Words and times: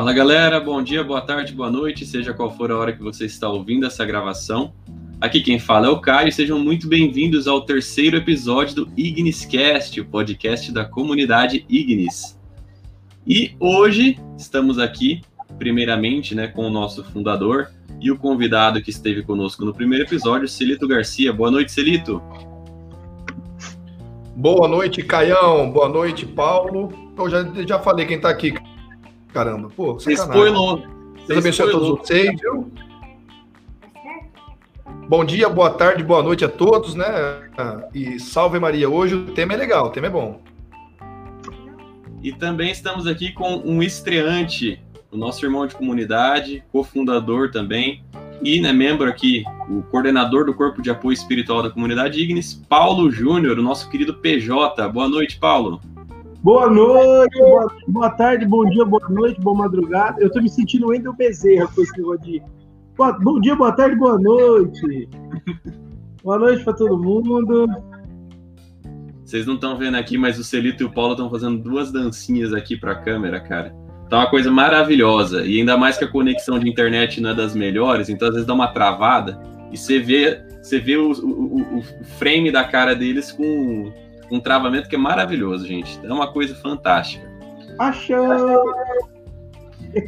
Fala 0.00 0.14
galera, 0.14 0.58
bom 0.58 0.82
dia, 0.82 1.04
boa 1.04 1.20
tarde, 1.20 1.52
boa 1.52 1.70
noite, 1.70 2.06
seja 2.06 2.32
qual 2.32 2.50
for 2.56 2.72
a 2.72 2.78
hora 2.78 2.90
que 2.90 3.02
você 3.02 3.26
está 3.26 3.50
ouvindo 3.50 3.84
essa 3.84 4.02
gravação. 4.02 4.72
Aqui 5.20 5.42
quem 5.42 5.58
fala 5.58 5.88
é 5.88 5.90
o 5.90 6.00
Caio, 6.00 6.32
sejam 6.32 6.58
muito 6.58 6.88
bem-vindos 6.88 7.46
ao 7.46 7.60
terceiro 7.60 8.16
episódio 8.16 8.76
do 8.76 8.92
Igniscast, 8.96 10.00
o 10.00 10.06
podcast 10.06 10.72
da 10.72 10.86
comunidade 10.86 11.66
Ignis. 11.68 12.40
E 13.26 13.54
hoje 13.60 14.18
estamos 14.38 14.78
aqui, 14.78 15.20
primeiramente, 15.58 16.34
né, 16.34 16.46
com 16.46 16.66
o 16.66 16.70
nosso 16.70 17.04
fundador 17.04 17.68
e 18.00 18.10
o 18.10 18.16
convidado 18.16 18.80
que 18.80 18.88
esteve 18.88 19.22
conosco 19.22 19.66
no 19.66 19.74
primeiro 19.74 20.06
episódio, 20.06 20.48
Celito 20.48 20.88
Garcia. 20.88 21.30
Boa 21.30 21.50
noite, 21.50 21.72
Celito. 21.72 22.22
Boa 24.34 24.66
noite, 24.66 25.02
Caião. 25.02 25.70
Boa 25.70 25.90
noite, 25.90 26.24
Paulo. 26.24 26.90
Eu 27.18 27.28
já, 27.28 27.44
já 27.66 27.78
falei 27.78 28.06
quem 28.06 28.16
está 28.16 28.30
aqui, 28.30 28.54
caramba. 29.32 29.70
Pô, 29.74 29.94
Você 29.94 30.12
spoilou. 30.12 30.82
Deus 31.26 31.38
abençoe 31.38 31.68
a 31.68 31.70
todos 31.72 31.88
vocês, 32.00 32.40
viu? 32.40 32.70
Bom 35.08 35.24
dia, 35.24 35.48
boa 35.48 35.70
tarde, 35.70 36.04
boa 36.04 36.22
noite 36.22 36.44
a 36.44 36.48
todos, 36.48 36.94
né? 36.94 37.06
E 37.94 38.18
salve 38.20 38.58
Maria. 38.58 38.88
Hoje 38.88 39.14
o 39.14 39.26
tema 39.32 39.54
é 39.54 39.56
legal, 39.56 39.86
o 39.86 39.90
tema 39.90 40.06
é 40.06 40.10
bom. 40.10 40.40
E 42.22 42.32
também 42.32 42.70
estamos 42.70 43.06
aqui 43.06 43.32
com 43.32 43.56
um 43.64 43.82
estreante, 43.82 44.80
o 45.10 45.16
nosso 45.16 45.44
irmão 45.44 45.66
de 45.66 45.74
comunidade, 45.74 46.62
cofundador 46.70 47.50
também, 47.50 48.04
e 48.42 48.60
né, 48.60 48.72
membro 48.72 49.08
aqui, 49.08 49.44
o 49.68 49.82
coordenador 49.82 50.46
do 50.46 50.54
Corpo 50.54 50.80
de 50.80 50.90
Apoio 50.90 51.12
Espiritual 51.12 51.62
da 51.62 51.70
Comunidade 51.70 52.20
Ignis, 52.20 52.54
Paulo 52.68 53.10
Júnior, 53.10 53.58
o 53.58 53.62
nosso 53.62 53.90
querido 53.90 54.14
PJ. 54.14 54.88
Boa 54.88 55.08
noite, 55.08 55.38
Paulo. 55.38 55.80
Boa 56.42 56.70
noite, 56.70 57.38
boa, 57.38 57.70
boa, 57.86 58.10
tarde, 58.10 58.46
bom 58.46 58.64
dia, 58.64 58.82
boa 58.82 59.06
noite, 59.10 59.38
boa 59.42 59.54
madrugada. 59.54 60.22
Eu 60.22 60.32
tô 60.32 60.40
me 60.40 60.48
sentindo 60.48 60.88
Wendel 60.88 61.12
Bezerra 61.12 61.68
com 61.68 61.82
esse 61.82 61.94
negócio 61.98 62.42
boa, 62.96 63.12
bom 63.12 63.38
dia, 63.38 63.54
boa 63.54 63.72
tarde, 63.72 63.94
boa 63.94 64.18
noite. 64.18 65.06
boa 66.24 66.38
noite 66.38 66.64
para 66.64 66.72
todo 66.72 66.96
mundo. 66.96 67.66
Vocês 69.22 69.46
não 69.46 69.56
estão 69.56 69.76
vendo 69.76 69.98
aqui, 69.98 70.16
mas 70.16 70.38
o 70.38 70.44
Celito 70.44 70.82
e 70.82 70.86
o 70.86 70.90
Paulo 70.90 71.12
estão 71.12 71.28
fazendo 71.28 71.58
duas 71.58 71.92
dancinhas 71.92 72.54
aqui 72.54 72.74
para 72.74 72.92
a 72.92 73.02
câmera, 73.02 73.38
cara. 73.38 73.74
Tá 74.08 74.20
uma 74.20 74.30
coisa 74.30 74.50
maravilhosa. 74.50 75.44
E 75.44 75.58
ainda 75.58 75.76
mais 75.76 75.98
que 75.98 76.04
a 76.04 76.08
conexão 76.08 76.58
de 76.58 76.66
internet 76.66 77.20
não 77.20 77.30
é 77.30 77.34
das 77.34 77.54
melhores, 77.54 78.08
então 78.08 78.28
às 78.28 78.32
vezes 78.32 78.46
dá 78.46 78.54
uma 78.54 78.68
travada 78.68 79.38
e 79.70 79.76
você 79.76 79.98
vê, 79.98 80.42
você 80.62 80.78
vê 80.78 80.96
o, 80.96 81.12
o, 81.12 81.78
o 81.80 81.82
frame 82.18 82.50
da 82.50 82.64
cara 82.64 82.94
deles 82.94 83.30
com 83.30 83.92
um 84.30 84.40
travamento 84.40 84.88
que 84.88 84.94
é 84.94 84.98
maravilhoso, 84.98 85.66
gente. 85.66 85.98
É 86.02 86.12
uma 86.12 86.32
coisa 86.32 86.54
fantástica. 86.54 87.28
Achou! 87.78 88.64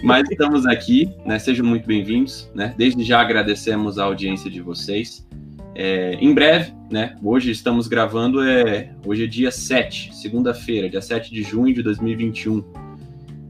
Mas 0.03 0.31
estamos 0.31 0.65
aqui, 0.67 1.13
né? 1.27 1.39
Sejam 1.39 1.67
muito 1.67 1.87
bem-vindos, 1.87 2.51
né? 2.55 2.75
Desde 2.77 3.03
já 3.03 3.21
agradecemos 3.21 3.99
a 3.99 4.05
audiência 4.05 4.49
de 4.51 4.61
vocês. 4.61 5.27
É, 5.75 6.15
em 6.15 6.33
breve, 6.33 6.73
né? 6.91 7.17
Hoje 7.23 7.51
estamos 7.51 7.89
gravando, 7.89 8.43
é, 8.47 8.95
hoje 9.05 9.25
é 9.25 9.27
dia 9.27 9.51
7, 9.51 10.15
segunda-feira, 10.15 10.89
dia 10.89 11.01
7 11.01 11.33
de 11.33 11.43
junho 11.43 11.75
de 11.75 11.83
2021. 11.83 12.63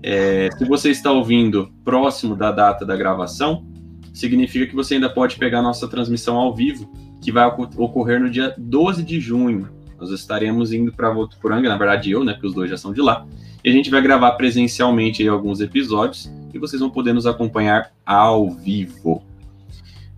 É, 0.02 0.48
se 0.56 0.64
você 0.64 0.90
está 0.90 1.12
ouvindo 1.12 1.70
próximo 1.84 2.34
da 2.34 2.50
data 2.50 2.86
da 2.86 2.96
gravação, 2.96 3.66
significa 4.14 4.66
que 4.66 4.74
você 4.74 4.94
ainda 4.94 5.10
pode 5.10 5.36
pegar 5.36 5.62
nossa 5.62 5.88
transmissão 5.88 6.36
ao 6.36 6.54
vivo, 6.54 6.90
que 7.20 7.30
vai 7.30 7.46
ocorrer 7.76 8.20
no 8.20 8.30
dia 8.30 8.54
12 8.56 9.02
de 9.02 9.20
junho, 9.20 9.68
nós 10.02 10.10
estaremos 10.10 10.72
indo 10.72 10.92
para 10.92 11.10
Votuporanga, 11.10 11.68
na 11.68 11.76
verdade 11.76 12.10
eu, 12.10 12.24
né, 12.24 12.32
porque 12.32 12.48
os 12.48 12.54
dois 12.54 12.68
já 12.68 12.76
são 12.76 12.92
de 12.92 13.00
lá. 13.00 13.24
E 13.62 13.70
a 13.70 13.72
gente 13.72 13.88
vai 13.88 14.02
gravar 14.02 14.32
presencialmente 14.32 15.22
aí 15.22 15.28
alguns 15.28 15.60
episódios 15.60 16.28
e 16.52 16.58
vocês 16.58 16.80
vão 16.80 16.90
poder 16.90 17.12
nos 17.12 17.24
acompanhar 17.24 17.92
ao 18.04 18.50
vivo. 18.50 19.22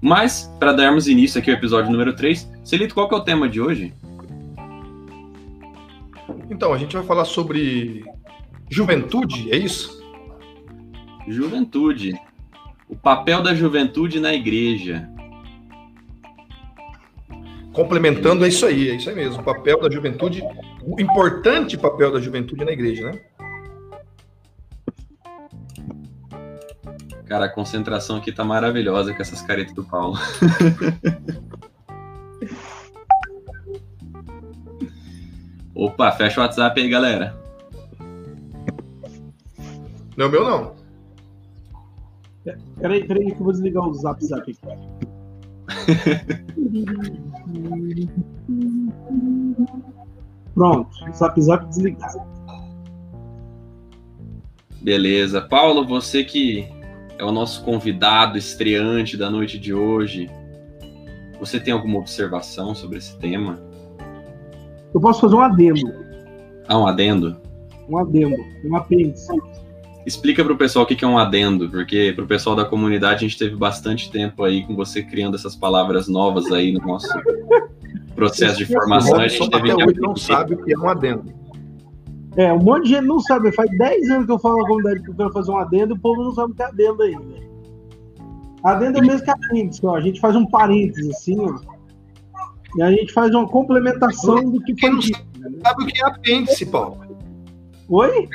Mas, 0.00 0.50
para 0.58 0.72
darmos 0.72 1.06
início 1.06 1.38
aqui 1.38 1.50
ao 1.50 1.56
episódio 1.58 1.92
número 1.92 2.16
3, 2.16 2.50
Celito, 2.64 2.94
qual 2.94 3.08
que 3.08 3.14
é 3.14 3.18
o 3.18 3.24
tema 3.24 3.46
de 3.46 3.60
hoje? 3.60 3.92
Então, 6.48 6.72
a 6.72 6.78
gente 6.78 6.96
vai 6.96 7.04
falar 7.04 7.26
sobre 7.26 8.04
juventude, 8.70 9.52
é 9.52 9.56
isso? 9.58 10.02
Juventude. 11.28 12.18
O 12.88 12.96
papel 12.96 13.42
da 13.42 13.54
juventude 13.54 14.18
na 14.18 14.32
igreja 14.32 15.10
complementando, 17.74 18.44
é 18.44 18.48
isso 18.48 18.64
aí, 18.64 18.88
é 18.90 18.94
isso 18.94 19.10
aí 19.10 19.16
mesmo. 19.16 19.42
O 19.42 19.44
papel 19.44 19.80
da 19.80 19.90
juventude, 19.90 20.42
o 20.82 20.98
importante 21.00 21.76
papel 21.76 22.12
da 22.12 22.20
juventude 22.20 22.64
na 22.64 22.70
igreja, 22.72 23.10
né? 23.10 23.20
Cara, 27.26 27.46
a 27.46 27.48
concentração 27.48 28.16
aqui 28.18 28.30
tá 28.30 28.44
maravilhosa 28.44 29.12
com 29.12 29.20
essas 29.20 29.42
caretas 29.42 29.74
do 29.74 29.82
Paulo. 29.82 30.16
Opa, 35.74 36.12
fecha 36.12 36.40
o 36.40 36.44
WhatsApp 36.44 36.80
aí, 36.80 36.88
galera. 36.88 37.36
Não 40.16 40.26
é 40.26 40.28
o 40.28 40.30
meu, 40.30 40.44
não. 40.44 40.76
Peraí, 42.78 43.04
peraí, 43.04 43.26
que 43.26 43.40
eu 43.40 43.44
vou 43.44 43.52
desligar 43.52 43.82
o 43.82 43.92
zap 43.94 44.24
zap 44.24 44.42
aqui. 44.42 44.56
Pronto, 50.54 50.90
zap 51.12 51.40
zap 51.40 51.66
desligado. 51.68 52.22
Beleza. 54.80 55.40
Paulo, 55.40 55.86
você 55.86 56.22
que 56.22 56.68
é 57.18 57.24
o 57.24 57.32
nosso 57.32 57.64
convidado 57.64 58.36
estreante 58.36 59.16
da 59.16 59.30
noite 59.30 59.58
de 59.58 59.72
hoje, 59.72 60.30
você 61.40 61.58
tem 61.58 61.72
alguma 61.72 61.98
observação 61.98 62.74
sobre 62.74 62.98
esse 62.98 63.18
tema? 63.18 63.58
Eu 64.92 65.00
posso 65.00 65.22
fazer 65.22 65.34
um 65.34 65.40
adendo. 65.40 65.94
Ah, 66.68 66.78
um 66.78 66.86
adendo? 66.86 67.40
Um 67.88 67.98
adendo, 67.98 68.36
um 68.64 68.76
apêndice. 68.76 69.32
Explica 70.06 70.44
para 70.44 70.52
o 70.52 70.56
pessoal 70.56 70.84
o 70.84 70.88
que 70.88 71.04
é 71.04 71.08
um 71.08 71.16
adendo, 71.16 71.68
porque 71.70 72.12
para 72.14 72.24
o 72.24 72.26
pessoal 72.26 72.54
da 72.54 72.64
comunidade 72.64 73.24
a 73.24 73.28
gente 73.28 73.38
teve 73.38 73.56
bastante 73.56 74.10
tempo 74.10 74.44
aí 74.44 74.66
com 74.66 74.76
você 74.76 75.02
criando 75.02 75.34
essas 75.34 75.56
palavras 75.56 76.08
novas 76.08 76.52
aí 76.52 76.72
no 76.72 76.80
nosso 76.80 77.08
processo 78.14 78.58
de 78.58 78.66
formação. 78.66 79.18
A 79.18 79.28
gente 79.28 79.48
teve 79.48 79.72
até 79.72 79.84
hoje 79.84 80.00
não 80.00 80.14
sabe 80.14 80.54
o 80.54 80.64
que 80.64 80.74
é 80.74 80.78
um 80.78 80.88
adendo. 80.88 81.32
É, 82.36 82.52
um 82.52 82.58
monte 82.58 82.84
de 82.84 82.90
gente 82.90 83.06
não 83.06 83.20
sabe. 83.20 83.52
Faz 83.52 83.70
10 83.78 84.10
anos 84.10 84.26
que 84.26 84.32
eu 84.32 84.38
falo 84.38 84.58
na 84.58 84.66
comunidade 84.66 85.02
que 85.02 85.10
eu 85.10 85.14
quero 85.14 85.32
fazer 85.32 85.50
um 85.50 85.58
adendo 85.58 85.94
e 85.94 85.96
o 85.96 86.00
povo 86.00 86.22
não 86.22 86.32
sabe 86.32 86.52
o 86.52 86.54
que 86.54 86.62
é 86.62 86.66
adendo 86.66 87.02
ainda. 87.02 87.44
Adendo 88.64 88.98
é 88.98 89.02
o 89.02 89.06
mesmo 89.06 89.24
que 89.24 89.30
apêndice, 89.30 89.86
ó. 89.86 89.96
A 89.96 90.00
gente 90.00 90.20
faz 90.20 90.34
um 90.34 90.46
parênteses 90.46 91.10
assim, 91.10 91.38
ó. 91.38 91.58
E 92.76 92.82
a 92.82 92.90
gente 92.90 93.12
faz 93.12 93.32
uma 93.34 93.46
complementação 93.46 94.50
do 94.50 94.60
que 94.60 94.78
foi. 94.80 94.90
Não 94.90 95.00
sabe 95.00 95.84
o 95.84 95.86
que 95.86 96.02
é 96.02 96.06
apêndice, 96.06 96.66
Paulo. 96.66 96.98
Oi? 97.88 98.28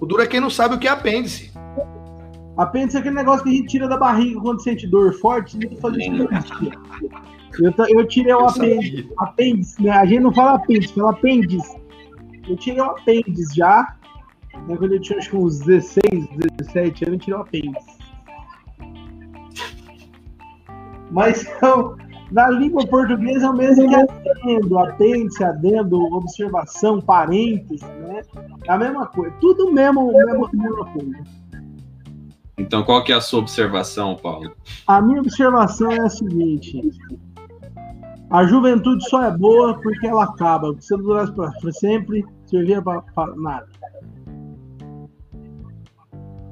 O 0.00 0.06
duro 0.06 0.22
é 0.22 0.26
quem 0.26 0.40
não 0.40 0.50
sabe 0.50 0.74
o 0.74 0.78
que 0.78 0.88
é 0.88 0.90
apêndice. 0.90 1.52
Apêndice 2.56 2.96
é 2.96 3.00
aquele 3.00 3.14
negócio 3.14 3.44
que 3.44 3.50
a 3.50 3.52
gente 3.52 3.68
tira 3.68 3.86
da 3.86 3.96
barriga 3.96 4.40
quando 4.40 4.62
sente 4.62 4.86
dor 4.86 5.12
forte. 5.12 5.56
Nem 5.58 5.76
fazer 5.76 6.10
eu, 7.58 7.72
eu 7.88 8.06
tirei 8.06 8.32
o 8.32 8.46
apêndice, 8.46 9.08
apêndice, 9.18 9.82
né? 9.82 9.90
A 9.90 10.06
gente 10.06 10.20
não 10.20 10.32
fala 10.32 10.54
apêndice, 10.54 10.94
fala 10.94 11.10
apêndice. 11.10 11.80
Eu 12.48 12.56
tirei 12.56 12.80
o 12.80 12.84
apêndice 12.84 13.56
já. 13.56 13.96
Né? 14.66 14.76
Quando 14.76 14.92
eu 14.92 15.00
tinha 15.00 15.18
acho 15.18 15.30
que 15.30 15.36
uns 15.36 15.60
16, 15.60 16.28
17 16.58 17.04
anos, 17.04 17.14
eu 17.14 17.18
tirei 17.18 17.38
o 17.38 17.42
apêndice. 17.42 17.98
Mas 21.10 21.44
então, 21.56 21.96
na 22.30 22.48
língua 22.48 22.86
portuguesa 22.86 23.46
é 23.46 23.50
o 23.50 23.54
mesmo 23.54 23.88
que 23.88 23.94
adendo, 23.94 24.78
apêndice, 24.78 25.42
adendo, 25.42 26.00
observação, 26.14 27.00
parênteses, 27.00 27.82
né? 27.82 28.22
É 28.64 28.72
a 28.72 28.78
mesma 28.78 29.06
coisa. 29.06 29.34
Tudo 29.40 29.72
mesmo, 29.72 30.12
mesmo 30.12 30.48
mesma 30.52 30.86
coisa. 30.86 31.24
Então, 32.56 32.82
qual 32.84 33.02
que 33.02 33.12
é 33.12 33.16
a 33.16 33.20
sua 33.20 33.40
observação, 33.40 34.16
Paulo? 34.16 34.54
A 34.86 35.00
minha 35.00 35.20
observação 35.20 35.90
é 35.90 36.00
a 36.00 36.08
seguinte: 36.08 36.80
a 38.30 38.44
juventude 38.44 39.08
só 39.08 39.24
é 39.24 39.36
boa 39.36 39.74
porque 39.80 40.06
ela 40.06 40.24
acaba. 40.24 40.76
Se 40.78 40.92
não 40.92 41.02
durasse 41.02 41.32
para 41.32 41.50
sempre, 41.72 42.24
servia 42.46 42.80
para 42.82 43.02
nada. 43.36 43.66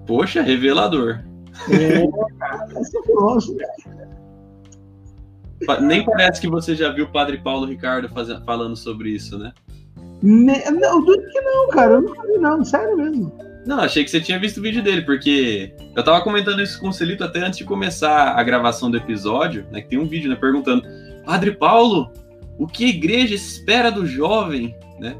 Poxa, 0.06 0.42
revelador. 0.42 1.20
É, 1.70 2.02
é 2.02 3.06
grosso, 3.06 3.54
Nem 5.80 6.04
parece 6.04 6.40
que 6.40 6.48
você 6.48 6.74
já 6.74 6.90
viu 6.90 7.06
o 7.06 7.12
Padre 7.12 7.38
Paulo 7.38 7.66
Ricardo 7.66 8.08
falando 8.44 8.76
sobre 8.76 9.10
isso, 9.10 9.38
né? 9.38 9.52
Ne... 10.22 10.64
Não, 10.70 11.04
duro 11.04 11.22
que 11.30 11.40
não, 11.40 11.68
cara. 11.68 11.94
Eu 11.94 12.02
nunca 12.02 12.22
vi, 12.26 12.38
não. 12.38 12.64
Sério 12.64 12.96
mesmo. 12.96 13.32
Não, 13.66 13.80
achei 13.80 14.02
que 14.02 14.10
você 14.10 14.20
tinha 14.20 14.38
visto 14.38 14.58
o 14.58 14.62
vídeo 14.62 14.82
dele, 14.82 15.02
porque 15.02 15.74
eu 15.94 16.02
tava 16.02 16.22
comentando 16.22 16.62
isso 16.62 16.80
com 16.80 16.88
o 16.88 16.92
Celito 16.92 17.22
até 17.22 17.40
antes 17.40 17.58
de 17.58 17.64
começar 17.64 18.32
a 18.32 18.42
gravação 18.42 18.90
do 18.90 18.96
episódio, 18.96 19.66
né? 19.70 19.82
Que 19.82 19.88
tem 19.88 19.98
um 19.98 20.06
vídeo, 20.06 20.30
né? 20.30 20.36
Perguntando, 20.36 20.82
Padre 21.26 21.52
Paulo, 21.52 22.10
o 22.58 22.66
que 22.66 22.86
a 22.86 22.88
igreja 22.88 23.34
espera 23.34 23.90
do 23.90 24.06
jovem, 24.06 24.74
né? 24.98 25.16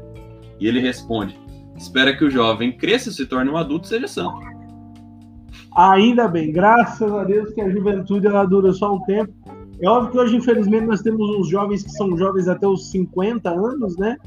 E 0.59 0.67
ele 0.67 0.79
responde, 0.79 1.37
espera 1.77 2.15
que 2.15 2.25
o 2.25 2.29
jovem 2.31 2.71
cresça, 2.71 3.11
se 3.11 3.25
torne 3.25 3.51
um 3.51 3.57
adulto 3.57 3.85
e 3.85 3.89
seja 3.89 4.07
santo. 4.07 4.39
Ainda 5.77 6.27
bem, 6.27 6.51
graças 6.51 7.11
a 7.11 7.23
Deus 7.23 7.53
que 7.53 7.61
a 7.61 7.69
juventude 7.69 8.25
ela 8.25 8.45
dura 8.45 8.73
só 8.73 8.95
um 8.95 9.01
tempo. 9.03 9.31
É 9.81 9.87
óbvio 9.87 10.11
que 10.11 10.17
hoje, 10.17 10.35
infelizmente, 10.35 10.85
nós 10.85 11.01
temos 11.01 11.29
uns 11.37 11.47
jovens 11.47 11.83
que 11.83 11.91
são 11.91 12.17
jovens 12.17 12.47
até 12.47 12.67
os 12.67 12.91
50 12.91 13.49
anos, 13.49 13.97
né? 13.97 14.17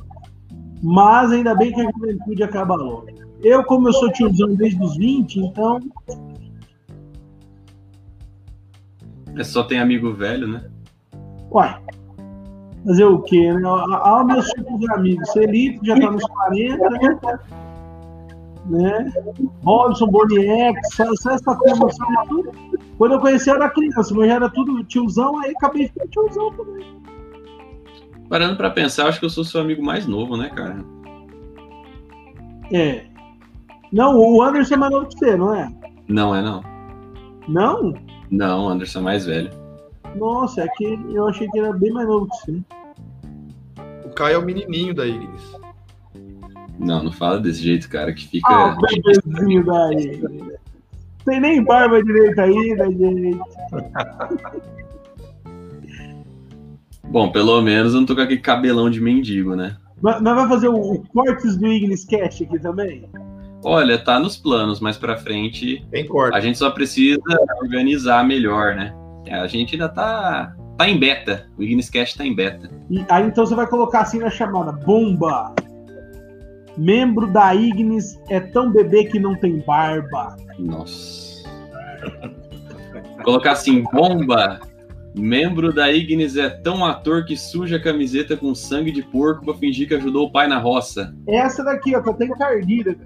Mas 0.82 1.30
ainda 1.30 1.54
bem 1.54 1.72
que 1.72 1.80
a 1.80 1.90
juventude 1.90 2.42
acaba 2.42 2.74
logo. 2.74 3.06
Eu, 3.42 3.62
como 3.64 3.88
eu 3.88 3.92
sou 3.92 4.10
tiozão 4.10 4.54
desde 4.54 4.82
os 4.82 4.96
20, 4.96 5.40
então. 5.40 5.80
É 9.36 9.44
só 9.44 9.62
tem 9.64 9.78
amigo 9.78 10.14
velho, 10.14 10.46
né? 10.46 10.70
Uai. 11.50 11.80
Fazer 12.86 13.04
o 13.04 13.20
quê, 13.22 13.52
né? 13.52 13.68
Olha 13.68 14.24
meus 14.24 14.46
tipos 14.48 14.80
de 14.80 14.90
amigos. 14.92 15.30
Celito 15.32 15.84
já 15.84 15.98
tá 16.00 16.10
nos 16.10 16.24
40, 16.24 16.90
né? 16.90 17.18
Né? 18.66 19.12
Robson, 19.64 20.06
Boniek, 20.06 20.78
essa 20.86 21.56
turma 21.56 21.88
tudo. 22.28 22.52
Quando 22.98 23.12
eu 23.12 23.20
conheci 23.20 23.50
eu 23.50 23.56
era 23.56 23.70
criança, 23.70 24.14
mas 24.14 24.28
já 24.28 24.34
era 24.34 24.50
tudo 24.50 24.84
tiozão, 24.84 25.38
aí 25.40 25.50
acabei 25.50 25.88
ficando 25.88 26.10
tiozão 26.10 26.52
também. 26.52 27.02
Parando 28.28 28.56
pra 28.56 28.70
pensar, 28.70 29.08
acho 29.08 29.18
que 29.18 29.26
eu 29.26 29.30
sou 29.30 29.44
seu 29.44 29.60
amigo 29.60 29.84
mais 29.84 30.06
novo, 30.06 30.36
né, 30.36 30.48
cara? 30.50 30.84
É. 32.72 33.04
Não, 33.92 34.16
o 34.16 34.42
Anderson 34.42 34.74
é 34.74 34.76
mais 34.78 34.92
novo 34.92 35.06
que 35.06 35.18
você, 35.18 35.36
não 35.36 35.54
é? 35.54 35.70
Não 36.08 36.34
é, 36.34 36.40
não. 36.40 36.62
Não? 37.48 37.94
Não, 38.30 38.64
o 38.64 38.68
Anderson 38.68 39.00
é 39.00 39.02
mais 39.02 39.26
velho. 39.26 39.50
Nossa, 40.16 40.62
é 40.62 40.68
que 40.68 40.84
eu 41.12 41.28
achei 41.28 41.48
que 41.48 41.58
era 41.58 41.72
bem 41.72 41.92
mais 41.92 42.06
novo 42.08 42.28
que 42.28 42.36
você. 42.36 42.62
O 44.04 44.10
Caio 44.14 44.36
é 44.36 44.38
o 44.38 44.42
menininho 44.42 44.94
da 44.94 45.06
Ignis. 45.06 45.61
Não, 46.78 47.02
não 47.02 47.12
fala 47.12 47.38
desse 47.38 47.62
jeito, 47.62 47.88
cara, 47.88 48.12
que 48.12 48.26
fica. 48.26 48.48
Ah, 48.48 48.76
bebezinho 48.76 49.64
daí. 49.64 50.22
Tem 51.24 51.40
nem 51.40 51.62
barba 51.62 52.02
direita 52.02 52.42
ainda, 52.42 52.86
gente. 52.90 53.40
Bom, 57.04 57.30
pelo 57.30 57.60
menos 57.60 57.94
eu 57.94 58.00
não 58.00 58.06
tô 58.06 58.14
com 58.14 58.22
aquele 58.22 58.40
cabelão 58.40 58.90
de 58.90 59.00
mendigo, 59.00 59.54
né? 59.54 59.76
Mas 60.00 60.20
vai 60.20 60.48
fazer 60.48 60.68
o, 60.68 60.74
o 60.74 61.06
cortes 61.08 61.56
do 61.56 61.68
Ignis 61.68 62.04
Cash 62.04 62.42
aqui 62.42 62.58
também? 62.58 63.08
Olha, 63.64 63.96
tá 63.96 64.18
nos 64.18 64.36
planos, 64.36 64.80
mas 64.80 64.96
pra 64.96 65.16
frente 65.16 65.86
a 66.32 66.40
gente 66.40 66.58
só 66.58 66.70
precisa 66.70 67.20
organizar 67.60 68.26
melhor, 68.26 68.74
né? 68.74 68.92
A 69.30 69.46
gente 69.46 69.74
ainda 69.74 69.88
tá, 69.88 70.56
tá 70.76 70.88
em 70.88 70.98
beta. 70.98 71.46
O 71.56 71.62
Ignis 71.62 71.88
Cash 71.88 72.14
tá 72.14 72.26
em 72.26 72.34
beta. 72.34 72.68
E, 72.90 73.04
aí 73.08 73.26
então 73.26 73.46
você 73.46 73.54
vai 73.54 73.68
colocar 73.68 74.00
assim 74.00 74.18
na 74.18 74.30
chamada: 74.30 74.72
Bomba! 74.72 75.54
Membro 76.76 77.26
da 77.26 77.54
Ignis 77.54 78.18
é 78.28 78.40
tão 78.40 78.72
bebê 78.72 79.04
que 79.04 79.18
não 79.18 79.34
tem 79.34 79.58
barba. 79.58 80.36
Nossa. 80.58 81.42
Colocar 83.24 83.52
assim, 83.52 83.84
bomba. 83.92 84.60
Membro 85.14 85.72
da 85.72 85.92
Ignis 85.92 86.36
é 86.36 86.48
tão 86.48 86.84
ator 86.84 87.24
que 87.24 87.36
suja 87.36 87.76
a 87.76 87.82
camiseta 87.82 88.36
com 88.36 88.54
sangue 88.54 88.90
de 88.90 89.02
porco 89.02 89.44
pra 89.44 89.54
fingir 89.54 89.86
que 89.86 89.94
ajudou 89.94 90.26
o 90.26 90.32
pai 90.32 90.48
na 90.48 90.58
roça. 90.58 91.14
Essa 91.28 91.62
daqui, 91.62 91.94
ó, 91.94 92.00
que 92.00 92.08
eu 92.08 92.14
tenho 92.14 92.36
cardida. 92.36 92.96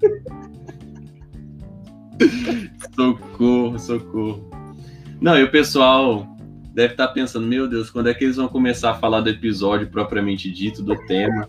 socorro, 2.94 3.78
socorro. 3.78 4.48
Não, 5.20 5.36
e 5.36 5.42
o 5.42 5.50
pessoal 5.50 6.26
deve 6.78 6.94
estar 6.94 7.08
tá 7.08 7.12
pensando, 7.12 7.44
meu 7.44 7.66
Deus, 7.66 7.90
quando 7.90 8.08
é 8.08 8.14
que 8.14 8.22
eles 8.22 8.36
vão 8.36 8.46
começar 8.46 8.92
a 8.92 8.94
falar 8.94 9.20
do 9.20 9.28
episódio 9.28 9.88
propriamente 9.88 10.48
dito, 10.48 10.80
do 10.80 10.94
tema? 11.06 11.44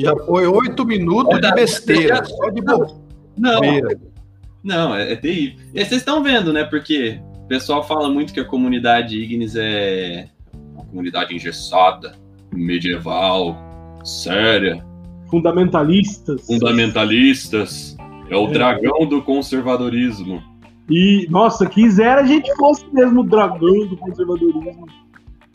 Já 0.00 0.16
foi 0.16 0.48
oito 0.48 0.84
minutos 0.84 1.40
de 1.40 1.54
besteira, 1.54 2.16
já... 2.16 2.24
só 2.24 2.50
de 2.50 2.60
bobeira. 2.60 4.00
Não, 4.64 4.88
não, 4.88 4.96
é, 4.96 5.12
é 5.12 5.16
terrível. 5.16 5.64
E 5.72 5.84
vocês 5.84 6.00
estão 6.00 6.24
vendo, 6.24 6.52
né? 6.52 6.64
Porque 6.64 7.20
o 7.44 7.46
pessoal 7.46 7.84
fala 7.84 8.10
muito 8.10 8.34
que 8.34 8.40
a 8.40 8.44
comunidade 8.44 9.16
Ignis 9.16 9.54
é 9.54 10.26
uma 10.74 10.84
comunidade 10.84 11.32
engessada, 11.32 12.16
medieval, 12.52 13.56
séria. 14.02 14.84
Fundamentalistas. 15.30 16.44
Fundamentalistas. 16.48 17.96
É 18.28 18.36
o 18.36 18.48
é. 18.48 18.50
dragão 18.50 19.06
do 19.06 19.22
conservadorismo. 19.22 20.42
E, 20.88 21.26
nossa, 21.30 21.66
quisera 21.66 22.20
a 22.20 22.26
gente 22.26 22.52
fosse 22.56 22.84
mesmo 22.92 23.22
o 23.22 23.24
dragão 23.24 23.86
do 23.86 23.96
conservadorismo. 23.96 24.86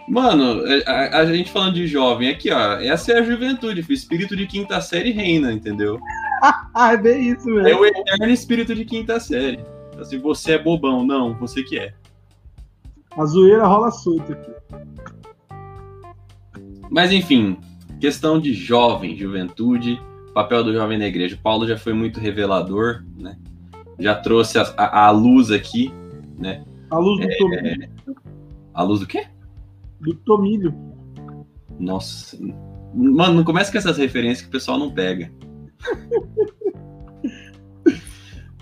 Mano, 0.07 0.65
é, 0.65 0.83
a, 0.87 1.19
a, 1.19 1.25
gente 1.27 1.51
falando 1.51 1.75
de 1.75 1.85
jovem, 1.85 2.29
aqui, 2.29 2.51
ó, 2.51 2.79
essa 2.79 3.11
é 3.11 3.19
a 3.19 3.23
juventude, 3.23 3.85
o 3.87 3.93
espírito 3.93 4.35
de 4.35 4.47
quinta 4.47 4.81
série 4.81 5.11
reina, 5.11 5.53
entendeu? 5.53 5.99
é 6.75 6.97
bem 6.97 7.29
isso 7.29 7.45
mesmo. 7.45 7.67
É 7.67 7.75
o 7.75 7.85
eterno 7.85 8.27
espírito 8.27 8.73
de 8.73 8.85
quinta 8.85 9.19
série. 9.19 9.59
Assim, 9.99 10.17
você 10.17 10.53
é 10.53 10.57
bobão, 10.57 11.05
não, 11.05 11.35
você 11.35 11.61
que 11.61 11.77
é. 11.77 11.93
A 13.15 13.25
zoeira 13.25 13.67
rola 13.67 13.91
solta 13.91 14.33
aqui. 14.33 14.51
Mas 16.89 17.11
enfim, 17.11 17.59
questão 17.99 18.39
de 18.39 18.51
jovem, 18.53 19.15
juventude, 19.15 20.01
papel 20.33 20.63
do 20.63 20.73
jovem 20.73 20.97
na 20.97 21.05
igreja. 21.05 21.35
O 21.35 21.39
Paulo 21.39 21.67
já 21.67 21.77
foi 21.77 21.93
muito 21.93 22.19
revelador, 22.19 23.03
né? 23.15 23.37
Já 23.99 24.15
trouxe 24.15 24.57
a, 24.57 24.73
a, 24.77 25.07
a 25.07 25.11
luz 25.11 25.51
aqui, 25.51 25.93
né? 26.37 26.63
A 26.89 26.97
luz 26.97 27.19
do 27.19 27.31
é, 27.31 27.37
tomilho. 27.37 27.89
A 28.73 28.83
luz 28.83 28.99
do 29.01 29.07
quê? 29.07 29.27
Do 29.99 30.15
tomilho. 30.15 30.73
Nossa. 31.79 32.37
Mano, 32.93 33.35
não 33.35 33.43
começa 33.43 33.71
com 33.71 33.77
essas 33.77 33.97
referências 33.97 34.41
que 34.41 34.47
o 34.47 34.51
pessoal 34.51 34.77
não 34.77 34.91
pega. 34.91 35.31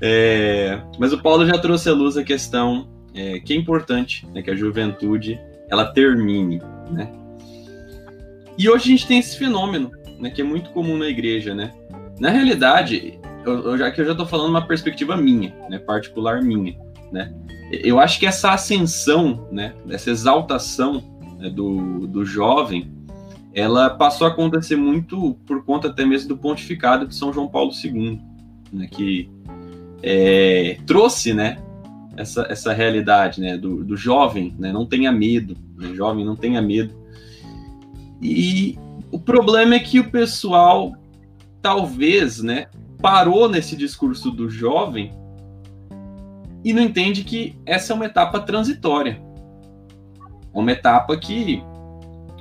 é, 0.01 0.81
mas 0.99 1.13
o 1.13 1.21
Paulo 1.21 1.45
já 1.45 1.57
trouxe 1.57 1.89
à 1.89 1.93
luz 1.93 2.17
a 2.17 2.23
questão 2.23 2.89
é, 3.13 3.39
que 3.39 3.53
é 3.53 3.55
importante, 3.55 4.27
né, 4.27 4.41
que 4.41 4.51
a 4.51 4.55
juventude 4.55 5.39
ela 5.69 5.85
termine, 5.85 6.61
né? 6.91 7.11
E 8.57 8.69
hoje 8.69 8.85
a 8.85 8.87
gente 8.87 9.07
tem 9.07 9.19
esse 9.19 9.37
fenômeno, 9.37 9.91
né, 10.19 10.29
que 10.29 10.41
é 10.41 10.43
muito 10.43 10.71
comum 10.71 10.97
na 10.97 11.07
igreja, 11.07 11.53
né? 11.53 11.73
Na 12.19 12.29
realidade, 12.29 13.19
eu, 13.49 13.77
já 13.77 13.91
que 13.91 14.01
eu 14.01 14.05
já 14.05 14.11
estou 14.11 14.25
falando 14.25 14.49
uma 14.49 14.65
perspectiva 14.65 15.15
minha, 15.15 15.55
né, 15.69 15.79
particular 15.79 16.41
minha, 16.41 16.77
né? 17.11 17.33
Eu 17.71 17.99
acho 17.99 18.19
que 18.19 18.25
essa 18.25 18.51
ascensão, 18.51 19.47
né, 19.51 19.73
essa 19.89 20.09
exaltação 20.09 21.03
né, 21.37 21.49
do, 21.49 22.07
do 22.07 22.25
jovem, 22.25 22.91
ela 23.53 23.89
passou 23.89 24.27
a 24.27 24.29
acontecer 24.29 24.75
muito 24.75 25.33
por 25.45 25.63
conta 25.65 25.87
até 25.87 26.05
mesmo 26.05 26.29
do 26.29 26.37
pontificado 26.37 27.07
de 27.07 27.15
São 27.15 27.33
João 27.33 27.47
Paulo 27.47 27.71
II, 27.71 28.21
né, 28.71 28.87
que 28.87 29.29
é, 30.01 30.77
trouxe, 30.85 31.33
né, 31.33 31.57
essa, 32.15 32.47
essa 32.49 32.73
realidade, 32.73 33.41
né, 33.41 33.57
do, 33.57 33.83
do 33.83 33.97
jovem, 33.97 34.55
né, 34.57 34.71
não 34.71 34.85
tenha 34.85 35.11
medo, 35.11 35.57
né, 35.77 35.93
jovem 35.93 36.25
não 36.25 36.35
tenha 36.35 36.61
medo. 36.61 36.93
E 38.21 38.77
o 39.11 39.19
problema 39.19 39.75
é 39.75 39.79
que 39.79 39.99
o 39.99 40.09
pessoal 40.09 40.93
talvez, 41.61 42.41
né, 42.41 42.67
parou 43.01 43.49
nesse 43.49 43.75
discurso 43.75 44.31
do 44.31 44.49
jovem 44.49 45.13
e 46.63 46.73
não 46.73 46.81
entende 46.81 47.23
que 47.23 47.55
essa 47.65 47.93
é 47.93 47.95
uma 47.95 48.05
etapa 48.05 48.39
transitória. 48.39 49.21
Uma 50.53 50.71
etapa 50.71 51.15
que 51.17 51.61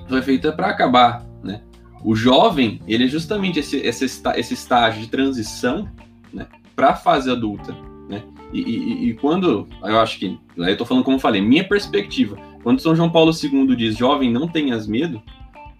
foi 0.08 0.22
feita 0.22 0.52
para 0.52 0.68
acabar, 0.68 1.24
né? 1.42 1.62
O 2.02 2.14
jovem, 2.14 2.80
ele 2.86 3.04
é 3.04 3.08
justamente 3.08 3.58
esse, 3.58 3.78
esse, 3.78 4.04
esse 4.04 4.54
estágio 4.54 5.00
de 5.02 5.08
transição 5.08 5.88
né, 6.32 6.46
para 6.74 6.90
a 6.90 6.94
fase 6.96 7.30
adulta. 7.30 7.72
Né? 8.08 8.22
E, 8.52 8.60
e, 8.60 9.08
e, 9.08 9.14
quando, 9.14 9.66
eu 9.82 9.98
acho 9.98 10.18
que, 10.18 10.38
aí 10.58 10.68
eu 10.68 10.72
estou 10.72 10.86
falando 10.86 11.04
como 11.04 11.16
eu 11.16 11.20
falei, 11.20 11.40
minha 11.40 11.66
perspectiva, 11.66 12.36
quando 12.62 12.80
São 12.80 12.94
João 12.94 13.10
Paulo 13.10 13.32
II 13.32 13.74
diz 13.74 13.96
jovem, 13.96 14.32
não 14.32 14.46
tenhas 14.46 14.86
medo, 14.86 15.20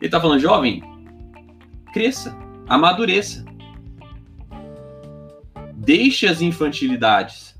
ele 0.00 0.06
está 0.06 0.20
falando, 0.20 0.40
jovem, 0.40 0.82
cresça, 1.92 2.36
amadureça. 2.68 3.44
Deixe 5.86 6.26
as 6.26 6.42
infantilidades. 6.42 7.54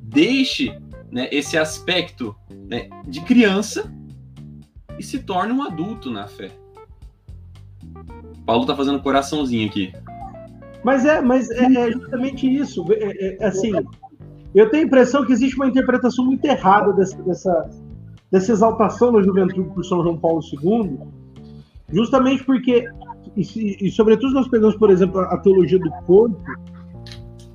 Deixe 0.00 0.72
né, 1.10 1.28
esse 1.32 1.58
aspecto 1.58 2.32
né, 2.48 2.88
de 3.08 3.20
criança 3.22 3.92
e 4.96 5.02
se 5.02 5.18
torne 5.18 5.52
um 5.52 5.64
adulto 5.64 6.12
na 6.12 6.28
fé. 6.28 6.52
Paulo 8.46 8.66
tá 8.66 8.76
fazendo 8.76 9.02
coraçãozinho 9.02 9.68
aqui. 9.68 9.92
Mas 10.84 11.04
é, 11.04 11.20
mas 11.20 11.50
é, 11.50 11.64
é 11.64 11.90
justamente 11.90 12.48
isso. 12.48 12.86
É, 12.92 13.04
é, 13.04 13.36
é, 13.40 13.46
assim, 13.46 13.72
eu 14.54 14.70
tenho 14.70 14.84
a 14.84 14.86
impressão 14.86 15.26
que 15.26 15.32
existe 15.32 15.56
uma 15.56 15.66
interpretação 15.66 16.24
muito 16.24 16.44
errada 16.44 16.92
dessa, 16.92 17.20
dessa, 17.24 17.70
dessa 18.30 18.52
exaltação 18.52 19.12
da 19.12 19.20
juventude 19.20 19.68
por 19.74 19.84
São 19.84 20.04
João 20.04 20.16
Paulo 20.16 20.40
II, 20.40 21.00
justamente 21.92 22.44
porque, 22.44 22.88
e, 23.36 23.86
e 23.86 23.90
sobretudo 23.90 24.34
nós 24.34 24.48
pegamos, 24.48 24.76
por 24.76 24.90
exemplo, 24.90 25.20
a 25.20 25.36
teologia 25.38 25.78
do 25.78 25.90
corpo, 26.06 26.36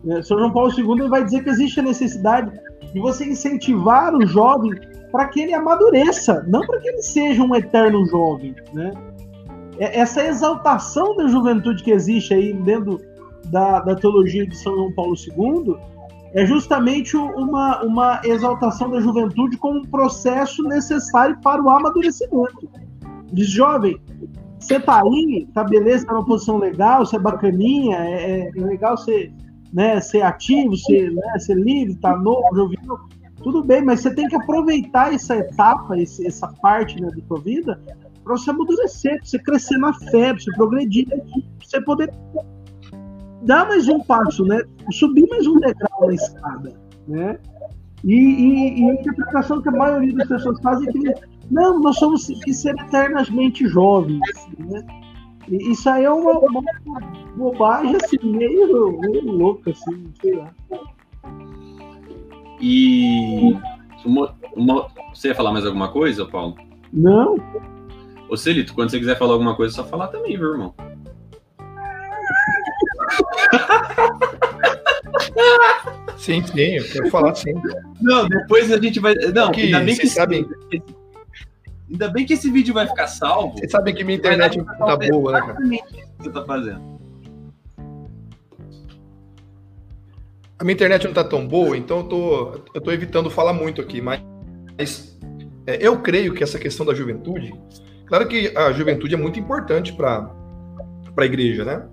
né, 0.03 0.21
São 0.21 0.37
João 0.37 0.51
Paulo 0.51 0.71
II 0.71 1.09
vai 1.09 1.23
dizer 1.23 1.43
que 1.43 1.49
existe 1.49 1.79
a 1.79 1.83
necessidade 1.83 2.51
de 2.93 2.99
você 2.99 3.25
incentivar 3.25 4.15
o 4.15 4.25
jovem 4.25 4.71
para 5.11 5.27
que 5.27 5.41
ele 5.41 5.53
amadureça, 5.53 6.45
não 6.47 6.61
para 6.61 6.79
que 6.79 6.89
ele 6.89 7.01
seja 7.01 7.41
um 7.41 7.55
eterno 7.55 8.05
jovem, 8.05 8.55
né? 8.73 8.91
é, 9.79 9.99
essa 9.99 10.23
exaltação 10.25 11.15
da 11.15 11.27
juventude 11.27 11.83
que 11.83 11.91
existe 11.91 12.33
aí 12.33 12.53
dentro 12.53 12.99
da, 13.45 13.79
da 13.79 13.95
teologia 13.95 14.45
de 14.47 14.55
São 14.57 14.75
João 14.75 14.93
Paulo 14.93 15.15
II 15.15 15.75
é 16.33 16.45
justamente 16.45 17.15
uma, 17.15 17.81
uma 17.83 18.21
exaltação 18.25 18.89
da 18.89 18.99
juventude 18.99 19.57
como 19.57 19.79
um 19.79 19.85
processo 19.85 20.63
necessário 20.63 21.37
para 21.41 21.61
o 21.61 21.69
amadurecimento. 21.69 22.69
Diz, 23.31 23.47
jovem, 23.47 23.97
você 24.59 24.79
tá 24.79 25.01
aí, 25.01 25.47
tá 25.53 25.63
beleza, 25.63 26.05
tá 26.05 26.13
numa 26.13 26.25
posição 26.25 26.57
legal, 26.57 27.05
você 27.05 27.15
é 27.15 27.19
bacaninha, 27.19 27.97
é, 27.97 28.47
é 28.55 28.61
legal 28.61 28.97
ser, 28.97 29.33
né, 29.73 29.99
ser 29.99 30.21
ativo, 30.21 30.75
ser, 30.75 31.11
né, 31.11 31.39
ser 31.39 31.55
livre, 31.55 31.95
tá 31.97 32.17
novo, 32.17 32.55
jovial, 32.55 32.99
tudo 33.43 33.63
bem, 33.63 33.83
mas 33.83 33.99
você 33.99 34.13
tem 34.13 34.27
que 34.27 34.35
aproveitar 34.35 35.13
essa 35.13 35.35
etapa, 35.35 35.97
esse, 35.97 36.25
essa 36.25 36.47
parte 36.61 36.99
né, 37.01 37.09
da 37.09 37.27
sua 37.27 37.39
vida, 37.41 37.79
para 38.23 38.35
você 38.35 38.49
amadurecer, 38.49 39.17
para 39.17 39.25
você 39.25 39.39
crescer 39.39 39.77
na 39.77 39.93
fé, 39.93 40.33
para 40.33 40.41
você 40.41 40.51
progredir, 40.53 41.07
para 41.07 41.19
você 41.61 41.81
poder 41.81 42.11
dar 43.43 43.67
mais 43.67 43.87
um 43.87 43.99
passo, 43.99 44.43
né? 44.43 44.61
Subir 44.91 45.27
mais 45.29 45.45
um 45.45 45.59
degrau 45.59 46.07
na 46.07 46.13
escada, 46.13 46.73
né? 47.07 47.37
E, 48.03 48.13
e, 48.13 48.81
e, 48.81 48.89
a 48.89 48.93
interpretação 48.95 49.61
que 49.61 49.69
a 49.69 49.71
maioria 49.71 50.13
das 50.15 50.27
pessoas 50.27 50.59
fazem 50.61 50.89
é 50.89 50.91
que 50.91 51.34
não, 51.49 51.79
nós 51.79 51.97
somos 51.97 52.27
que 52.43 52.53
ser 52.53 52.75
eternamente 52.79 53.67
jovens, 53.67 54.19
né? 54.57 54.85
E 55.47 55.71
isso 55.71 55.87
aí 55.89 56.03
é 56.05 56.09
uma, 56.09 56.39
uma 56.39 56.63
bobagem 57.35 57.95
assim, 57.97 58.17
meio, 58.23 58.99
meio 58.99 59.31
louca, 59.31 59.71
assim, 59.71 60.11
sei 60.19 60.35
lá. 60.35 60.51
E 62.59 63.55
uma, 64.03 64.35
uma, 64.55 64.87
você 65.13 65.29
ia 65.29 65.35
falar 65.35 65.51
mais 65.51 65.65
alguma 65.65 65.91
coisa, 65.91 66.25
Paulo? 66.25 66.55
Não. 66.91 67.35
Ô 68.27 68.35
Celito, 68.35 68.73
quando 68.73 68.89
você 68.89 68.97
quiser 68.97 69.17
falar 69.17 69.33
alguma 69.33 69.55
coisa, 69.55 69.73
é 69.73 69.75
só 69.75 69.83
falar 69.83 70.07
também, 70.07 70.35
viu, 70.35 70.53
irmão? 70.53 70.73
Sim, 76.17 76.41
sim, 76.43 76.77
eu 76.77 76.83
quero 76.85 77.09
falar 77.11 77.35
sim. 77.35 77.53
Não, 78.01 78.27
depois 78.27 78.71
a 78.71 78.79
gente 78.79 78.99
vai. 78.99 79.13
Não, 79.13 79.51
que, 79.51 79.61
ainda 79.61 79.81
bem 79.81 79.95
que 79.95 80.07
sabem. 80.07 80.47
Ainda 81.89 82.07
bem 82.09 82.25
que 82.25 82.33
esse 82.33 82.49
vídeo 82.49 82.73
vai 82.73 82.87
ficar 82.87 83.07
salvo. 83.07 83.57
Vocês 83.57 83.71
sabem 83.71 83.93
que 83.93 84.03
minha 84.03 84.17
internet 84.17 84.57
não 84.57 84.65
tá 84.65 84.97
boa, 84.97 85.31
né, 85.31 85.41
cara? 85.41 85.57
que 85.59 85.83
você 86.17 86.29
tá 86.31 86.43
fazendo. 86.43 86.95
A 90.57 90.63
minha 90.63 90.73
internet 90.73 91.05
não 91.05 91.13
tá 91.13 91.23
tão 91.23 91.45
boa, 91.45 91.77
então 91.77 91.97
eu 91.97 92.03
tô, 92.05 92.61
eu 92.73 92.81
tô 92.81 92.91
evitando 92.91 93.29
falar 93.29 93.53
muito 93.53 93.81
aqui, 93.81 94.01
mas, 94.01 94.21
é, 95.67 95.77
eu 95.85 95.99
creio 95.99 96.33
que 96.33 96.43
essa 96.43 96.57
questão 96.57 96.85
da 96.85 96.93
juventude, 96.93 97.53
claro 98.05 98.27
que 98.27 98.55
a 98.55 98.71
juventude 98.71 99.13
é 99.13 99.17
muito 99.17 99.37
importante 99.37 99.91
para 99.91 100.31
a 101.17 101.25
igreja, 101.25 101.65
né? 101.65 101.85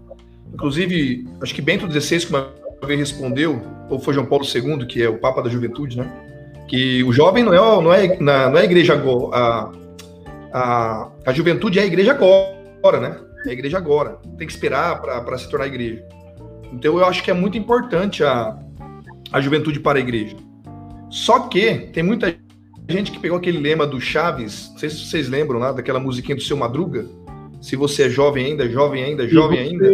Inclusive, 0.55 1.27
acho 1.41 1.55
que 1.55 1.61
Bento 1.61 1.91
XVI, 1.91 2.21
que 2.21 2.33
uma 2.33 2.53
vez 2.87 3.01
respondeu, 3.01 3.61
ou 3.91 3.99
foi 3.99 4.15
João 4.15 4.27
Paulo 4.27 4.45
II, 4.45 4.87
que 4.87 5.03
é 5.03 5.09
o 5.09 5.19
Papa 5.19 5.43
da 5.43 5.51
Juventude, 5.51 5.99
né? 5.99 6.11
Que 6.69 7.03
o 7.03 7.13
jovem 7.13 7.43
não 7.43 7.53
é, 7.53 7.83
não 7.83 7.93
é, 7.93 8.19
não 8.19 8.59
é 8.59 8.61
a 8.61 8.65
igreja. 8.65 8.95
A, 9.33 9.73
a, 10.52 11.11
a 11.26 11.32
juventude 11.32 11.78
é 11.78 11.82
a 11.82 11.87
igreja 11.87 12.12
agora, 12.12 13.00
né? 13.00 13.21
É 13.47 13.50
a 13.50 13.52
igreja 13.52 13.78
agora. 13.78 14.18
Tem 14.37 14.47
que 14.47 14.52
esperar 14.52 15.00
para 15.00 15.38
se 15.38 15.49
tornar 15.49 15.66
igreja. 15.66 16.04
Então 16.73 16.99
eu 16.99 17.04
acho 17.04 17.23
que 17.23 17.30
é 17.30 17.35
muito 17.35 17.59
importante 17.59 18.23
a, 18.23 18.56
a 19.32 19.40
juventude 19.40 19.80
para 19.80 19.99
a 19.99 20.02
igreja. 20.02 20.37
Só 21.11 21.40
que 21.40 21.90
tem 21.92 22.02
muita 22.02 22.35
gente 22.88 23.12
que 23.12 23.18
pegou 23.18 23.38
aquele 23.38 23.59
lema 23.59 23.87
do 23.87 24.00
Chaves, 24.00 24.71
não 24.73 24.78
sei 24.78 24.90
se 24.90 25.06
vocês 25.06 25.28
lembram 25.28 25.59
lá, 25.59 25.73
daquela 25.73 26.00
musiquinha 26.00 26.37
do 26.37 26.42
seu 26.42 26.56
Madruga. 26.56 27.06
Se 27.61 27.76
você 27.76 28.04
é 28.04 28.09
jovem 28.09 28.47
ainda, 28.47 28.68
jovem 28.68 29.04
ainda, 29.04 29.28
jovem 29.28 29.59
ainda 29.59 29.87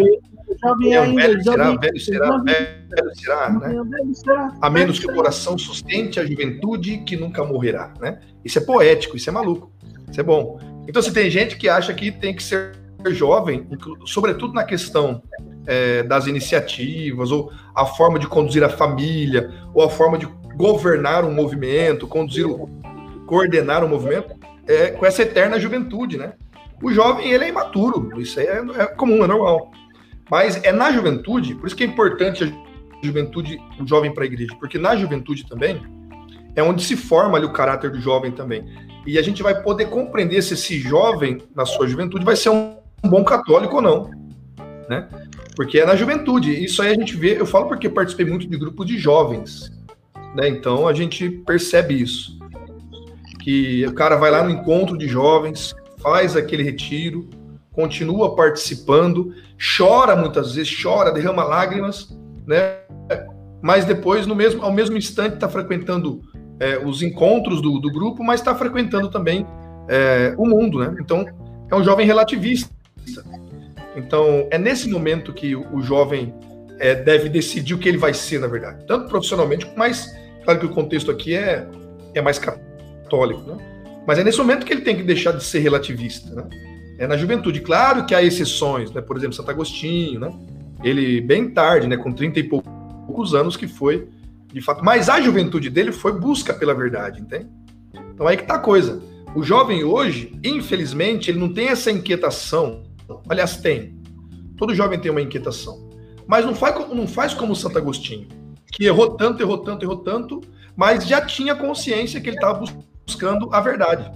jovem 0.62 0.94
é, 0.94 0.98
ainda. 0.98 1.22
Velho 1.22 1.42
será, 1.42 1.76
velho 1.76 2.00
será, 2.00 2.38
velho 2.38 3.14
será, 3.14 3.50
né? 3.50 3.74
A 4.60 4.70
menos 4.70 4.98
que 4.98 5.10
o 5.10 5.14
coração 5.14 5.56
sustente 5.56 6.18
a 6.18 6.26
juventude 6.26 6.98
que 6.98 7.16
nunca 7.16 7.44
morrerá, 7.44 7.92
né? 8.00 8.20
Isso 8.44 8.58
é 8.58 8.62
poético, 8.62 9.16
isso 9.16 9.28
é 9.28 9.32
maluco, 9.32 9.70
isso 10.10 10.20
é 10.20 10.22
bom. 10.22 10.58
Então, 10.88 11.02
se 11.02 11.12
tem 11.12 11.30
gente 11.30 11.56
que 11.56 11.68
acha 11.68 11.92
que 11.92 12.10
tem 12.10 12.34
que 12.34 12.42
ser 12.42 12.72
jovem, 13.10 13.66
sobretudo 14.04 14.54
na 14.54 14.64
questão 14.64 15.22
é, 15.66 16.02
das 16.02 16.26
iniciativas, 16.26 17.30
ou 17.30 17.52
a 17.74 17.84
forma 17.84 18.18
de 18.18 18.26
conduzir 18.26 18.64
a 18.64 18.68
família, 18.68 19.52
ou 19.74 19.84
a 19.84 19.90
forma 19.90 20.18
de 20.18 20.26
governar 20.56 21.24
um 21.24 21.32
movimento, 21.32 22.06
conduzir, 22.06 22.46
coordenar 23.26 23.84
um 23.84 23.88
movimento, 23.88 24.34
é, 24.66 24.88
com 24.90 25.06
essa 25.06 25.22
eterna 25.22 25.60
juventude, 25.60 26.16
né? 26.16 26.32
O 26.82 26.92
jovem, 26.92 27.30
ele 27.30 27.44
é 27.44 27.48
imaturo, 27.48 28.20
isso 28.20 28.38
aí 28.38 28.46
é, 28.46 28.62
é 28.78 28.86
comum, 28.86 29.22
é 29.24 29.26
normal. 29.26 29.70
Mas 30.30 30.62
é 30.62 30.72
na 30.72 30.92
juventude, 30.92 31.54
por 31.54 31.66
isso 31.66 31.76
que 31.76 31.84
é 31.84 31.86
importante 31.86 32.44
a 32.44 33.06
juventude, 33.06 33.58
o 33.80 33.86
jovem 33.86 34.12
para 34.12 34.24
a 34.24 34.26
igreja, 34.26 34.54
porque 34.58 34.78
na 34.78 34.96
juventude 34.96 35.46
também 35.46 35.80
é 36.54 36.62
onde 36.62 36.82
se 36.82 36.96
forma 36.96 37.38
ali 37.38 37.46
o 37.46 37.52
caráter 37.52 37.90
do 37.90 38.00
jovem 38.00 38.32
também. 38.32 38.64
E 39.06 39.18
a 39.18 39.22
gente 39.22 39.42
vai 39.42 39.62
poder 39.62 39.86
compreender 39.86 40.42
se 40.42 40.54
esse 40.54 40.78
jovem, 40.78 41.38
na 41.54 41.64
sua 41.64 41.86
juventude, 41.86 42.24
vai 42.24 42.36
ser 42.36 42.50
um, 42.50 42.76
bom 43.04 43.24
católico 43.24 43.76
ou 43.76 43.82
não, 43.82 44.10
né? 44.88 45.08
Porque 45.56 45.78
é 45.78 45.86
na 45.86 45.96
juventude. 45.96 46.52
Isso 46.64 46.82
aí 46.82 46.90
a 46.90 46.94
gente 46.94 47.16
vê, 47.16 47.40
eu 47.40 47.46
falo 47.46 47.66
porque 47.66 47.88
participei 47.88 48.26
muito 48.26 48.48
de 48.48 48.56
grupos 48.56 48.86
de 48.86 48.98
jovens, 48.98 49.70
né? 50.34 50.48
Então 50.48 50.86
a 50.86 50.92
gente 50.92 51.28
percebe 51.28 52.00
isso. 52.00 52.38
Que 53.40 53.86
o 53.86 53.94
cara 53.94 54.16
vai 54.16 54.30
lá 54.30 54.42
no 54.42 54.50
encontro 54.50 54.96
de 54.98 55.08
jovens, 55.08 55.74
faz 56.02 56.36
aquele 56.36 56.62
retiro, 56.62 57.28
continua 57.72 58.34
participando, 58.34 59.32
chora 59.76 60.16
muitas 60.16 60.54
vezes, 60.54 60.82
chora, 60.82 61.12
derrama 61.12 61.44
lágrimas, 61.44 62.08
né? 62.46 62.78
Mas 63.62 63.84
depois, 63.84 64.26
no 64.26 64.34
mesmo, 64.34 64.62
ao 64.62 64.72
mesmo 64.72 64.96
instante, 64.96 65.34
está 65.34 65.48
frequentando 65.48 66.20
é, 66.60 66.78
os 66.78 67.02
encontros 67.02 67.60
do, 67.60 67.78
do 67.78 67.90
grupo, 67.90 68.22
mas 68.22 68.40
está 68.40 68.54
frequentando 68.54 69.08
também 69.10 69.46
é, 69.88 70.34
o 70.36 70.46
mundo, 70.46 70.78
né? 70.78 70.94
Então, 71.00 71.26
é 71.70 71.74
um 71.74 71.82
jovem 71.82 72.06
relativista. 72.06 72.70
Então, 73.96 74.46
é 74.50 74.58
nesse 74.58 74.88
momento 74.88 75.32
que 75.32 75.54
o, 75.54 75.66
o 75.76 75.82
jovem 75.82 76.34
é, 76.78 76.94
deve 76.94 77.28
decidir 77.28 77.74
o 77.74 77.78
que 77.78 77.88
ele 77.88 77.98
vai 77.98 78.14
ser, 78.14 78.40
na 78.40 78.46
verdade. 78.46 78.84
Tanto 78.86 79.08
profissionalmente, 79.08 79.70
mas, 79.76 80.14
claro 80.44 80.60
que 80.60 80.66
o 80.66 80.70
contexto 80.70 81.10
aqui 81.10 81.34
é, 81.34 81.66
é 82.14 82.20
mais 82.20 82.38
católico, 82.38 83.40
né? 83.42 83.56
Mas 84.06 84.18
é 84.18 84.24
nesse 84.24 84.38
momento 84.38 84.64
que 84.64 84.72
ele 84.72 84.80
tem 84.80 84.96
que 84.96 85.02
deixar 85.02 85.32
de 85.32 85.44
ser 85.44 85.58
relativista, 85.58 86.34
né? 86.34 86.44
é 86.98 87.06
na 87.06 87.16
juventude. 87.16 87.60
Claro 87.60 88.04
que 88.04 88.14
há 88.14 88.22
exceções, 88.22 88.90
né? 88.90 89.00
Por 89.00 89.16
exemplo, 89.16 89.34
Santo 89.34 89.50
Agostinho, 89.50 90.18
né? 90.18 90.32
Ele 90.82 91.20
bem 91.20 91.48
tarde, 91.48 91.86
né? 91.86 91.96
Com 91.96 92.12
30 92.12 92.40
e 92.40 92.42
poucos 92.42 93.34
anos 93.34 93.56
que 93.56 93.68
foi, 93.68 94.08
de 94.52 94.60
fato. 94.60 94.84
Mas 94.84 95.08
a 95.08 95.20
juventude 95.20 95.70
dele 95.70 95.92
foi 95.92 96.12
busca 96.12 96.52
pela 96.52 96.74
verdade, 96.74 97.20
entende? 97.20 97.48
Então 98.14 98.26
aí 98.26 98.36
que 98.36 98.44
tá 98.44 98.54
a 98.54 98.58
coisa. 98.58 99.00
O 99.34 99.42
jovem 99.42 99.84
hoje, 99.84 100.38
infelizmente, 100.42 101.30
ele 101.30 101.38
não 101.38 101.52
tem 101.52 101.68
essa 101.68 101.90
inquietação. 101.90 102.82
Aliás, 103.28 103.56
tem. 103.56 103.96
Todo 104.56 104.74
jovem 104.74 104.98
tem 104.98 105.10
uma 105.10 105.22
inquietação. 105.22 105.88
Mas 106.26 106.44
não 106.44 106.54
faz, 106.54 106.88
não 106.88 107.06
faz 107.06 107.34
como 107.34 107.54
Santo 107.54 107.78
Agostinho, 107.78 108.28
que 108.72 108.84
errou 108.84 109.16
tanto, 109.16 109.42
errou 109.42 109.58
tanto, 109.58 109.84
errou 109.84 109.98
tanto, 109.98 110.40
mas 110.76 111.06
já 111.06 111.24
tinha 111.24 111.54
consciência 111.54 112.20
que 112.20 112.28
ele 112.28 112.36
estava 112.36 112.64
buscando 113.06 113.48
a 113.52 113.60
verdade 113.60 114.10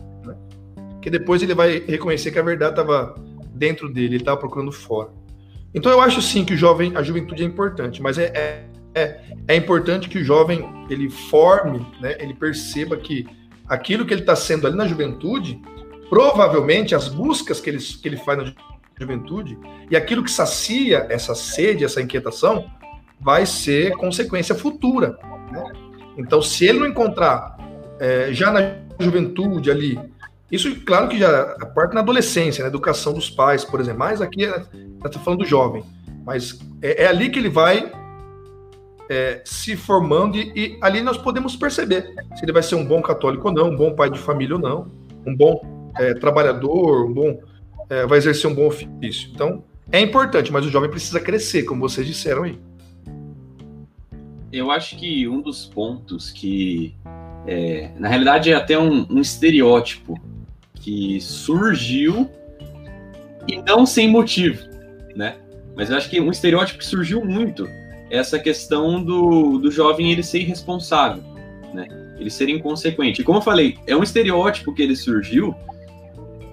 que 1.02 1.10
depois 1.10 1.42
ele 1.42 1.52
vai 1.52 1.80
reconhecer 1.80 2.30
que 2.30 2.38
a 2.38 2.42
verdade 2.42 2.72
estava 2.72 3.14
dentro 3.52 3.92
dele, 3.92 4.14
ele 4.14 4.16
estava 4.18 4.38
procurando 4.38 4.70
fora. 4.70 5.10
Então 5.74 5.90
eu 5.90 6.00
acho 6.00 6.22
sim 6.22 6.44
que 6.44 6.54
o 6.54 6.56
jovem, 6.56 6.96
a 6.96 7.02
juventude 7.02 7.42
é 7.42 7.46
importante, 7.46 8.00
mas 8.00 8.16
é, 8.16 8.26
é, 8.34 8.64
é, 8.94 9.20
é 9.48 9.56
importante 9.56 10.08
que 10.08 10.18
o 10.18 10.24
jovem 10.24 10.68
ele 10.88 11.08
forme, 11.08 11.86
né, 12.00 12.16
ele 12.18 12.34
perceba 12.34 12.96
que 12.96 13.26
aquilo 13.66 14.04
que 14.04 14.12
ele 14.12 14.20
está 14.20 14.36
sendo 14.36 14.66
ali 14.66 14.76
na 14.76 14.86
juventude, 14.86 15.60
provavelmente 16.08 16.94
as 16.94 17.08
buscas 17.08 17.60
que 17.60 17.70
ele, 17.70 17.78
que 17.78 18.08
ele 18.08 18.16
faz 18.18 18.38
na 18.38 18.52
juventude 18.98 19.58
e 19.90 19.96
aquilo 19.96 20.22
que 20.22 20.30
sacia 20.30 21.06
essa 21.08 21.34
sede, 21.34 21.84
essa 21.84 22.00
inquietação, 22.00 22.70
vai 23.20 23.46
ser 23.46 23.92
consequência 23.92 24.54
futura. 24.54 25.18
Né? 25.50 25.64
Então, 26.18 26.42
se 26.42 26.66
ele 26.66 26.80
não 26.80 26.86
encontrar 26.86 27.56
é, 27.98 28.32
já 28.32 28.50
na 28.52 28.76
juventude 28.98 29.70
ali 29.70 29.98
isso, 30.52 30.84
claro 30.84 31.08
que 31.08 31.18
já 31.18 31.56
a 31.58 31.64
parte 31.64 31.94
na 31.94 32.00
adolescência, 32.00 32.60
na 32.60 32.68
educação 32.68 33.14
dos 33.14 33.30
pais, 33.30 33.64
por 33.64 33.80
exemplo. 33.80 34.00
Mas 34.00 34.20
aqui 34.20 34.42
está 34.42 35.18
falando 35.18 35.38
do 35.38 35.46
jovem. 35.46 35.82
Mas 36.26 36.60
é, 36.82 37.04
é, 37.04 37.06
ali 37.06 37.30
que 37.30 37.38
ele 37.38 37.48
vai 37.48 37.90
é, 39.12 39.42
se 39.44 39.76
formando 39.76 40.38
e, 40.38 40.52
e, 40.56 40.78
ali 40.80 41.02
nós 41.02 41.18
podemos 41.18 41.54
perceber 41.54 42.14
se 42.34 42.42
ele 42.42 42.52
vai 42.52 42.62
ser 42.62 42.76
um 42.76 42.84
bom 42.84 43.02
católico 43.02 43.46
ou 43.46 43.52
não, 43.54 43.68
um 43.68 43.76
bom 43.76 43.94
pai 43.94 44.08
de 44.08 44.18
família 44.18 44.56
ou 44.56 44.62
não, 44.62 44.90
um 45.26 45.36
bom 45.36 45.90
é, 45.98 46.14
trabalhador, 46.14 47.04
um 47.04 47.12
bom 47.12 47.38
é, 47.90 48.06
vai 48.06 48.16
exercer 48.16 48.50
um 48.50 48.54
bom 48.54 48.66
ofício. 48.66 49.30
Então 49.34 49.62
é 49.90 50.00
importante, 50.00 50.50
mas 50.50 50.64
o 50.64 50.70
jovem 50.70 50.88
precisa 50.88 51.20
crescer, 51.20 51.64
como 51.64 51.86
vocês 51.86 52.06
disseram 52.06 52.44
aí. 52.44 52.58
Eu 54.50 54.70
acho 54.70 54.96
que 54.96 55.28
um 55.28 55.42
dos 55.42 55.66
pontos 55.66 56.30
que, 56.30 56.94
é, 57.46 57.90
na 57.98 58.08
realidade, 58.08 58.50
é 58.50 58.54
até 58.54 58.78
um, 58.78 59.06
um 59.10 59.20
estereótipo 59.20 60.18
que 60.74 61.20
surgiu 61.20 62.30
e 63.46 63.60
não 63.60 63.84
sem 63.84 64.10
motivo, 64.10 64.62
né? 65.14 65.36
Mas 65.76 65.90
eu 65.90 65.96
acho 65.98 66.08
que 66.08 66.18
um 66.18 66.30
estereótipo 66.30 66.78
que 66.78 66.86
surgiu 66.86 67.22
muito 67.24 67.66
essa 68.12 68.38
questão 68.38 69.02
do, 69.02 69.56
do 69.56 69.70
jovem 69.70 70.12
ele 70.12 70.22
ser 70.22 70.40
irresponsável, 70.40 71.24
né? 71.72 71.88
Ele 72.18 72.28
ser 72.28 72.46
inconsequente. 72.50 73.22
E 73.22 73.24
como 73.24 73.38
eu 73.38 73.42
falei, 73.42 73.78
é 73.86 73.96
um 73.96 74.02
estereótipo 74.02 74.74
que 74.74 74.82
ele 74.82 74.94
surgiu 74.94 75.54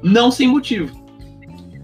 não 0.01 0.31
sem 0.31 0.47
motivo. 0.47 0.97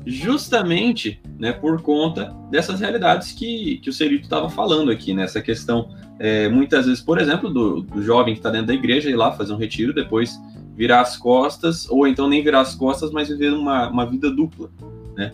Justamente 0.05 1.19
né, 1.37 1.51
por 1.51 1.81
conta 1.81 2.33
dessas 2.49 2.79
realidades 2.79 3.33
que, 3.33 3.77
que 3.79 3.89
o 3.89 3.93
Cerito 3.93 4.23
estava 4.23 4.49
falando 4.49 4.89
aqui, 4.89 5.13
nessa 5.13 5.39
né? 5.39 5.45
questão, 5.45 5.89
é, 6.19 6.47
muitas 6.47 6.85
vezes, 6.85 7.03
por 7.03 7.19
exemplo, 7.19 7.49
do, 7.49 7.81
do 7.81 8.01
jovem 8.01 8.33
que 8.33 8.39
está 8.39 8.49
dentro 8.49 8.67
da 8.67 8.73
igreja 8.73 9.09
ir 9.09 9.15
lá 9.15 9.33
fazer 9.33 9.51
um 9.51 9.57
retiro, 9.57 9.93
depois 9.93 10.39
virar 10.73 11.01
as 11.01 11.17
costas, 11.17 11.85
ou 11.89 12.07
então 12.07 12.29
nem 12.29 12.41
virar 12.41 12.61
as 12.61 12.75
costas, 12.75 13.11
mas 13.11 13.27
viver 13.27 13.51
uma, 13.51 13.89
uma 13.89 14.05
vida 14.05 14.31
dupla, 14.31 14.69
né? 15.17 15.33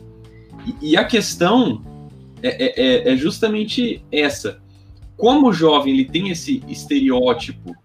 E, 0.66 0.94
e 0.94 0.98
a 0.98 1.06
questão 1.06 1.84
é, 2.44 2.66
é, 2.66 3.10
é, 3.10 3.14
é 3.14 3.18
justamente 3.18 4.04
essa. 4.12 4.62
Como 5.18 5.50
o 5.50 5.54
jovem 5.54 5.94
ele 5.94 6.06
tem 6.06 6.30
esse 6.30 6.64
estereótipo 6.68 7.76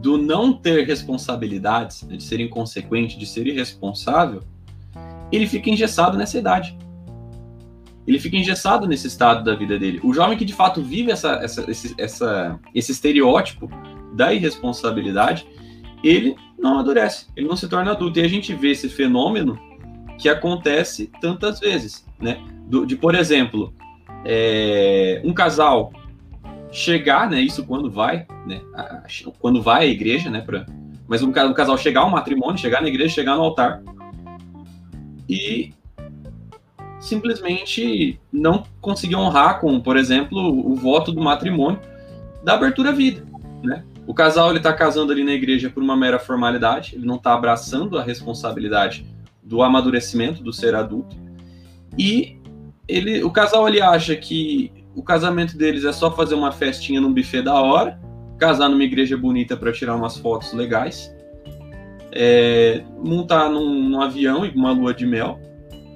do 0.00 0.18
não 0.18 0.52
ter 0.52 0.86
responsabilidades, 0.86 2.02
né, 2.02 2.16
de 2.16 2.22
ser 2.22 2.40
inconsequente, 2.40 3.18
de 3.18 3.26
ser 3.26 3.46
irresponsável, 3.46 4.42
ele 5.32 5.46
fica 5.46 5.70
engessado 5.70 6.16
nessa 6.16 6.38
idade. 6.38 6.76
Ele 8.06 8.18
fica 8.18 8.36
engessado 8.36 8.86
nesse 8.86 9.06
estado 9.06 9.42
da 9.42 9.54
vida 9.54 9.78
dele. 9.78 10.00
O 10.02 10.12
jovem 10.12 10.36
que 10.36 10.44
de 10.44 10.52
fato 10.52 10.82
vive 10.82 11.10
essa, 11.10 11.40
essa, 11.42 11.70
esse, 11.70 11.94
essa, 11.96 12.60
esse 12.74 12.92
estereótipo 12.92 13.70
da 14.14 14.32
irresponsabilidade, 14.32 15.46
ele 16.02 16.36
não 16.58 16.74
amadurece, 16.74 17.26
ele 17.34 17.48
não 17.48 17.56
se 17.56 17.66
torna 17.66 17.92
adulto. 17.92 18.18
E 18.18 18.22
a 18.22 18.28
gente 18.28 18.54
vê 18.54 18.72
esse 18.72 18.90
fenômeno 18.90 19.58
que 20.18 20.28
acontece 20.28 21.10
tantas 21.20 21.60
vezes, 21.60 22.06
né? 22.20 22.42
Do, 22.66 22.86
de, 22.86 22.96
por 22.96 23.14
exemplo, 23.14 23.74
é, 24.24 25.20
um 25.24 25.32
casal 25.32 25.92
chegar, 26.70 27.30
né? 27.30 27.40
Isso 27.40 27.64
quando 27.64 27.90
vai, 27.90 28.26
né? 28.46 28.60
A, 28.74 29.02
quando 29.38 29.62
vai 29.62 29.84
à 29.84 29.86
igreja, 29.86 30.30
né? 30.30 30.40
Pra, 30.40 30.66
mas 31.06 31.22
um, 31.22 31.28
um 31.28 31.54
casal 31.54 31.76
chegar 31.76 32.00
ao 32.00 32.10
matrimônio, 32.10 32.58
chegar 32.58 32.80
na 32.80 32.88
igreja, 32.88 33.14
chegar 33.14 33.36
no 33.36 33.42
altar 33.42 33.82
e 35.28 35.72
simplesmente 37.00 38.18
não 38.32 38.64
conseguir 38.80 39.16
honrar 39.16 39.60
com, 39.60 39.78
por 39.80 39.96
exemplo, 39.96 40.38
o 40.38 40.74
voto 40.74 41.12
do 41.12 41.20
matrimônio 41.20 41.80
da 42.42 42.54
abertura 42.54 42.90
à 42.90 42.92
vida, 42.92 43.24
né? 43.62 43.84
O 44.06 44.12
casal 44.12 44.50
ele 44.50 44.58
está 44.58 44.72
casando 44.72 45.12
ali 45.12 45.24
na 45.24 45.32
igreja 45.32 45.70
por 45.70 45.82
uma 45.82 45.96
mera 45.96 46.18
formalidade, 46.18 46.94
ele 46.94 47.06
não 47.06 47.16
está 47.16 47.32
abraçando 47.34 47.98
a 47.98 48.02
responsabilidade 48.02 49.06
do 49.42 49.62
amadurecimento 49.62 50.42
do 50.42 50.52
ser 50.52 50.74
adulto 50.74 51.16
e 51.98 52.38
ele, 52.86 53.22
o 53.22 53.30
casal 53.30 53.68
ele 53.68 53.80
acha 53.80 54.14
que 54.14 54.72
o 54.94 55.02
casamento 55.02 55.56
deles 55.56 55.84
é 55.84 55.92
só 55.92 56.10
fazer 56.10 56.34
uma 56.34 56.52
festinha 56.52 57.00
num 57.00 57.12
buffet 57.12 57.42
da 57.42 57.60
hora, 57.60 57.98
casar 58.38 58.68
numa 58.68 58.84
igreja 58.84 59.16
bonita 59.16 59.56
para 59.56 59.72
tirar 59.72 59.96
umas 59.96 60.16
fotos 60.16 60.52
legais, 60.52 61.14
é, 62.12 62.82
montar 63.02 63.48
num, 63.48 63.88
num 63.88 64.00
avião 64.00 64.46
e 64.46 64.50
uma 64.50 64.72
lua 64.72 64.94
de 64.94 65.06
mel, 65.06 65.40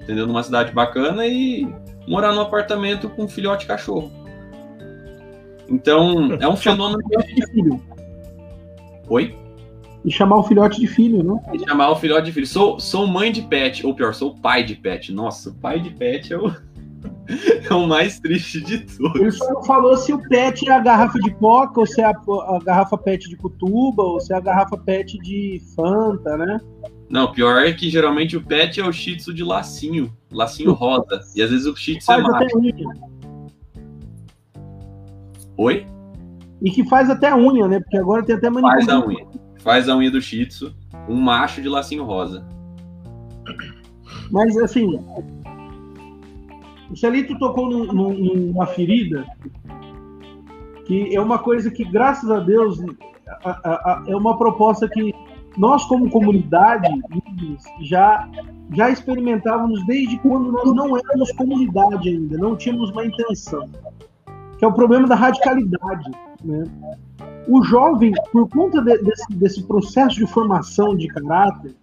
entendeu? 0.03 0.27
Numa 0.27 0.43
cidade 0.43 0.73
bacana 0.73 1.27
e 1.27 1.69
morar 2.07 2.33
num 2.33 2.41
apartamento 2.41 3.09
com 3.11 3.25
um 3.25 3.29
filhote 3.29 3.63
de 3.63 3.69
cachorro. 3.69 4.11
Então, 5.69 6.39
é 6.41 6.49
um 6.49 6.57
fenômeno 6.57 6.99
que 7.09 7.81
Oi? 9.09 9.35
E 10.05 10.11
chamar 10.11 10.37
o 10.37 10.43
filhote 10.43 10.81
de 10.81 10.87
filho, 10.87 11.23
né? 11.23 11.41
E 11.53 11.59
chamar 11.59 11.91
o 11.91 11.97
filhote 11.97 12.27
de 12.27 12.33
filho. 12.33 12.47
Sou, 12.47 12.81
sou 12.81 13.07
mãe 13.07 13.31
de 13.31 13.43
pet, 13.43 13.87
ou 13.87 13.95
pior, 13.95 14.15
sou 14.15 14.35
pai 14.35 14.63
de 14.63 14.75
pet. 14.75 15.13
Nossa, 15.13 15.55
pai 15.61 15.81
de 15.81 15.91
pet 15.91 16.33
é 16.33 16.39
o, 16.39 16.55
é 17.69 17.75
o 17.75 17.87
mais 17.87 18.19
triste 18.19 18.61
de 18.61 18.79
todos. 18.79 19.21
Ele 19.21 19.31
só 19.31 19.53
não 19.53 19.63
falou 19.65 19.97
se 19.97 20.13
o 20.13 20.19
pet 20.29 20.69
é 20.69 20.73
a 20.73 20.81
garrafa 20.81 21.19
de 21.19 21.31
coca, 21.35 21.81
ou 21.81 21.87
se 21.87 22.01
é 22.01 22.05
a, 22.05 22.11
a 22.11 22.59
garrafa 22.65 22.97
pet 22.97 23.29
de 23.29 23.37
cutuba, 23.37 24.03
ou 24.03 24.21
se 24.21 24.33
é 24.33 24.37
a 24.37 24.41
garrafa 24.41 24.77
pet 24.77 25.19
de 25.19 25.61
Fanta, 25.77 26.37
né? 26.37 26.61
Não, 27.09 27.33
pior 27.33 27.63
é 27.63 27.73
que 27.73 27.89
geralmente 27.89 28.37
o 28.37 28.45
pet 28.45 28.81
é 28.81 28.85
o 28.85 28.93
shih 28.93 29.17
tzu 29.17 29.33
de 29.33 29.43
lacinho, 29.43 30.13
lacinho 30.31 30.73
rosa. 30.73 31.21
E 31.35 31.43
às 31.43 31.51
vezes 31.51 31.67
o 31.67 31.77
shih 31.77 31.99
tzu 31.99 32.13
é 32.13 32.21
macho. 32.21 32.59
Oi? 35.57 35.87
E 36.63 36.71
que 36.71 36.85
faz 36.89 37.11
até 37.11 37.35
unha, 37.35 37.69
né? 37.69 37.81
Porque 37.81 37.97
agora 37.97 38.25
tem 38.25 38.37
até 38.37 38.51
manicure. 38.51 38.85
Faz 38.85 38.89
a 38.89 39.07
unha. 39.07 39.27
Faz 39.59 39.89
a 39.89 39.97
unha 39.97 40.11
do 40.11 40.21
Shih 40.21 40.47
Tzu, 40.47 40.75
um 41.09 41.17
macho 41.17 41.61
de 41.61 41.69
lacinho 41.69 42.05
rosa. 42.05 42.47
Mas 44.31 44.57
assim, 44.57 45.01
o 46.91 46.97
Celito 46.97 47.39
tocou 47.39 47.69
num, 47.69 47.85
num, 47.87 48.13
numa 48.13 48.67
ferida 48.67 49.27
que 50.87 51.15
é 51.15 51.21
uma 51.21 51.39
coisa 51.39 51.71
que, 51.71 51.85
graças 51.85 52.31
a 52.31 52.41
Deus, 52.41 52.81
a, 53.45 53.51
a, 53.51 53.73
a, 53.73 54.05
é 54.07 54.17
uma 54.17 54.39
proposta 54.39 54.89
que 54.89 55.15
nós, 55.59 55.85
como 55.85 56.11
comunidade, 56.11 56.89
já, 57.83 58.27
já 58.73 58.89
experimentávamos 58.89 59.85
desde 59.87 60.19
quando 60.21 60.51
nós 60.51 60.73
não 60.75 60.97
éramos 60.97 61.31
comunidade 61.33 62.09
ainda, 62.09 62.39
não 62.39 62.57
tínhamos 62.57 62.91
uma 62.91 63.05
intenção, 63.05 63.69
que 64.59 64.65
é 64.65 64.69
o 64.69 64.73
problema 64.73 65.07
da 65.07 65.15
radicalidade. 65.15 66.11
Né? 66.43 66.65
O 67.47 67.63
jovem, 67.63 68.13
por 68.33 68.49
conta 68.49 68.81
de, 68.81 68.97
desse, 68.99 69.33
desse 69.35 69.63
processo 69.65 70.17
de 70.17 70.27
formação 70.27 70.97
de 70.97 71.07
caráter, 71.09 71.75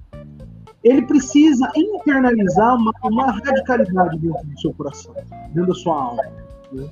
ele 0.85 1.01
precisa 1.01 1.67
internalizar 1.75 2.75
uma, 2.75 2.93
uma 3.03 3.31
radicalidade 3.31 4.19
dentro 4.19 4.45
do 4.45 4.61
seu 4.61 4.71
coração, 4.75 5.15
dentro 5.51 5.67
da 5.67 5.73
sua 5.73 5.99
alma. 5.99 6.23
Né? 6.71 6.87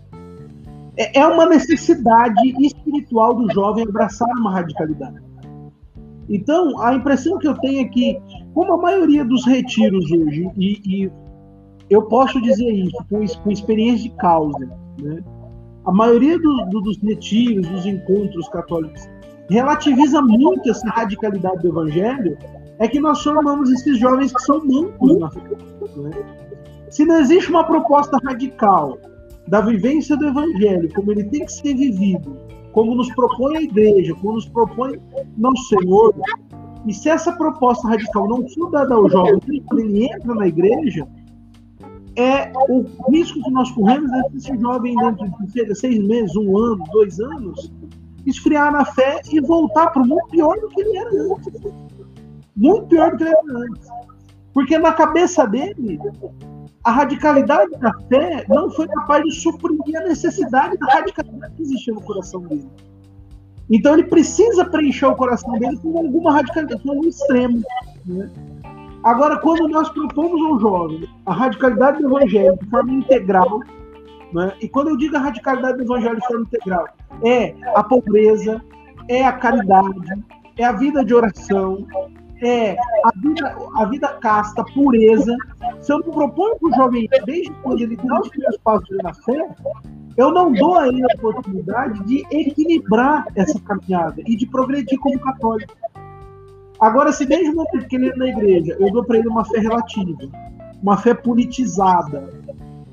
É, 0.97 1.19
é 1.19 1.27
uma 1.27 1.45
necessidade 1.45 2.41
espiritual 2.59 3.35
do 3.35 3.53
jovem 3.53 3.85
abraçar 3.87 4.27
uma 4.39 4.51
radicalidade. 4.51 5.21
Então, 6.27 6.81
a 6.81 6.95
impressão 6.95 7.37
que 7.37 7.47
eu 7.47 7.53
tenho 7.59 7.85
é 7.85 7.89
que, 7.89 8.19
como 8.55 8.73
a 8.73 8.77
maioria 8.77 9.23
dos 9.23 9.45
retiros 9.45 10.11
hoje, 10.11 10.49
e, 10.57 10.81
e 10.85 11.11
eu 11.87 12.01
posso 12.03 12.41
dizer 12.41 12.71
isso 12.71 12.97
com, 13.07 13.23
com 13.43 13.51
experiência 13.51 14.09
de 14.09 14.15
causa, 14.15 14.71
né? 14.99 15.23
a 15.85 15.91
maioria 15.91 16.39
do, 16.39 16.65
do, 16.65 16.81
dos 16.81 16.97
retiros, 16.97 17.67
dos 17.67 17.85
encontros 17.85 18.49
católicos, 18.49 19.07
relativiza 19.49 20.19
muito 20.19 20.71
essa 20.71 20.87
radicalidade 20.89 21.61
do 21.61 21.67
evangelho, 21.67 22.35
é 22.79 22.87
que 22.87 22.99
nós 22.99 23.21
formamos 23.21 23.71
esses 23.71 23.97
jovens 23.99 24.33
que 24.33 24.41
são 24.41 24.63
mancos 24.65 25.19
na. 25.19 25.29
Né? 25.97 26.11
Se 26.89 27.05
não 27.05 27.19
existe 27.19 27.49
uma 27.49 27.63
proposta 27.63 28.17
radical 28.23 28.97
da 29.47 29.61
vivência 29.61 30.15
do 30.15 30.27
evangelho, 30.27 30.89
como 30.93 31.11
ele 31.11 31.23
tem 31.25 31.45
que 31.45 31.51
ser 31.51 31.75
vivido, 31.75 32.37
como 32.71 32.95
nos 32.95 33.13
propõe 33.13 33.57
a 33.57 33.61
igreja, 33.61 34.13
como 34.15 34.33
nos 34.33 34.47
propõe 34.47 34.99
nosso 35.37 35.63
Senhor, 35.69 36.13
e 36.85 36.93
se 36.93 37.09
essa 37.09 37.31
proposta 37.31 37.87
radical 37.87 38.27
não 38.27 38.47
for 38.49 38.69
dada 38.69 38.93
ao 38.93 39.09
jovem 39.09 39.63
quando 39.67 39.79
ele 39.79 40.05
entra 40.05 40.35
na 40.35 40.47
igreja, 40.47 41.07
é 42.15 42.51
o 42.69 42.85
risco 43.09 43.41
que 43.41 43.51
nós 43.51 43.71
corremos 43.71 44.11
é 44.11 44.29
que 44.29 44.37
esse 44.37 44.57
jovem, 44.59 44.95
dentro 44.95 45.27
de 45.47 45.75
seis 45.75 45.99
meses, 46.05 46.35
um 46.35 46.57
ano, 46.57 46.83
dois 46.91 47.19
anos, 47.19 47.71
esfriar 48.25 48.71
na 48.71 48.85
fé 48.85 49.21
e 49.31 49.39
voltar 49.41 49.87
para 49.87 50.01
o 50.01 50.07
mundo 50.07 50.27
pior 50.29 50.59
do 50.59 50.67
que 50.69 50.81
ele 50.81 50.97
era 50.97 51.09
antes. 51.09 51.61
Muito 52.55 52.87
pior 52.87 53.11
do 53.11 53.17
que 53.17 53.23
ele 53.23 53.31
era 53.31 53.59
antes. 53.59 53.87
Porque 54.53 54.77
na 54.77 54.93
cabeça 54.93 55.47
dele, 55.47 55.99
a 56.83 56.91
radicalidade 56.91 57.71
da 57.79 57.93
fé 58.09 58.45
não 58.49 58.69
foi 58.71 58.87
capaz 58.87 59.23
de 59.23 59.31
suprimir 59.31 59.97
a 59.97 60.07
necessidade 60.07 60.77
da 60.77 60.85
radicalidade 60.87 61.55
que 61.55 61.61
existia 61.63 61.93
no 61.93 62.01
coração 62.01 62.41
dele. 62.41 62.69
Então 63.69 63.93
ele 63.93 64.03
precisa 64.03 64.65
preencher 64.65 65.05
o 65.05 65.15
coração 65.15 65.53
dele 65.53 65.77
com 65.77 65.97
alguma 65.97 66.33
radicalidade, 66.33 66.83
com 66.83 66.91
algum 66.91 67.07
extremo. 67.07 67.61
Né? 68.05 68.29
Agora, 69.03 69.37
quando 69.39 69.67
nós 69.67 69.89
propomos 69.89 70.41
ao 70.41 70.59
jovem 70.59 71.09
a 71.25 71.33
radicalidade 71.33 72.01
do 72.01 72.07
evangelho 72.07 72.57
de 72.61 72.69
forma 72.69 72.91
integral, 72.91 73.61
né? 74.33 74.53
e 74.61 74.67
quando 74.67 74.89
eu 74.89 74.97
digo 74.97 75.15
a 75.15 75.19
radicalidade 75.19 75.77
do 75.77 75.83
evangelho 75.83 76.19
de 76.19 76.27
forma 76.27 76.43
integral, 76.43 76.87
é 77.23 77.55
a 77.75 77.83
pobreza, 77.83 78.61
é 79.07 79.25
a 79.25 79.31
caridade, 79.31 80.23
é 80.57 80.65
a 80.65 80.73
vida 80.73 81.03
de 81.03 81.13
oração, 81.13 81.85
é 82.45 82.75
a 83.05 83.11
vida, 83.15 83.57
a 83.75 83.85
vida 83.85 84.07
casta, 84.21 84.63
pureza. 84.73 85.35
Se 85.81 85.91
eu 85.91 85.99
não 85.99 86.11
proponho 86.11 86.57
para 86.59 86.69
o 86.69 86.75
jovem, 86.75 87.09
desde 87.25 87.51
quando 87.61 87.81
ele 87.81 87.95
dá 87.95 88.19
os 88.19 88.29
primeiros 88.29 88.57
passos 88.57 88.97
na 89.03 89.13
fé, 89.13 89.49
eu 90.15 90.31
não 90.31 90.51
dou 90.51 90.77
a 90.77 90.87
ele 90.87 91.03
a 91.03 91.15
oportunidade 91.15 92.03
de 92.05 92.23
equilibrar 92.31 93.25
essa 93.35 93.59
caminhada 93.61 94.21
e 94.25 94.35
de 94.35 94.45
progredir 94.45 94.99
como 94.99 95.19
católico. 95.19 95.73
Agora, 96.79 97.11
se 97.11 97.25
desde 97.25 97.49
o 97.49 97.55
momento 97.55 97.87
que 97.87 97.95
ele 97.95 98.09
é 98.09 98.15
na 98.15 98.27
igreja, 98.27 98.75
eu 98.79 98.91
dou 98.91 99.03
para 99.03 99.17
ele 99.17 99.27
uma 99.27 99.45
fé 99.45 99.59
relativa, 99.59 100.29
uma 100.81 100.97
fé 100.97 101.13
politizada, 101.13 102.29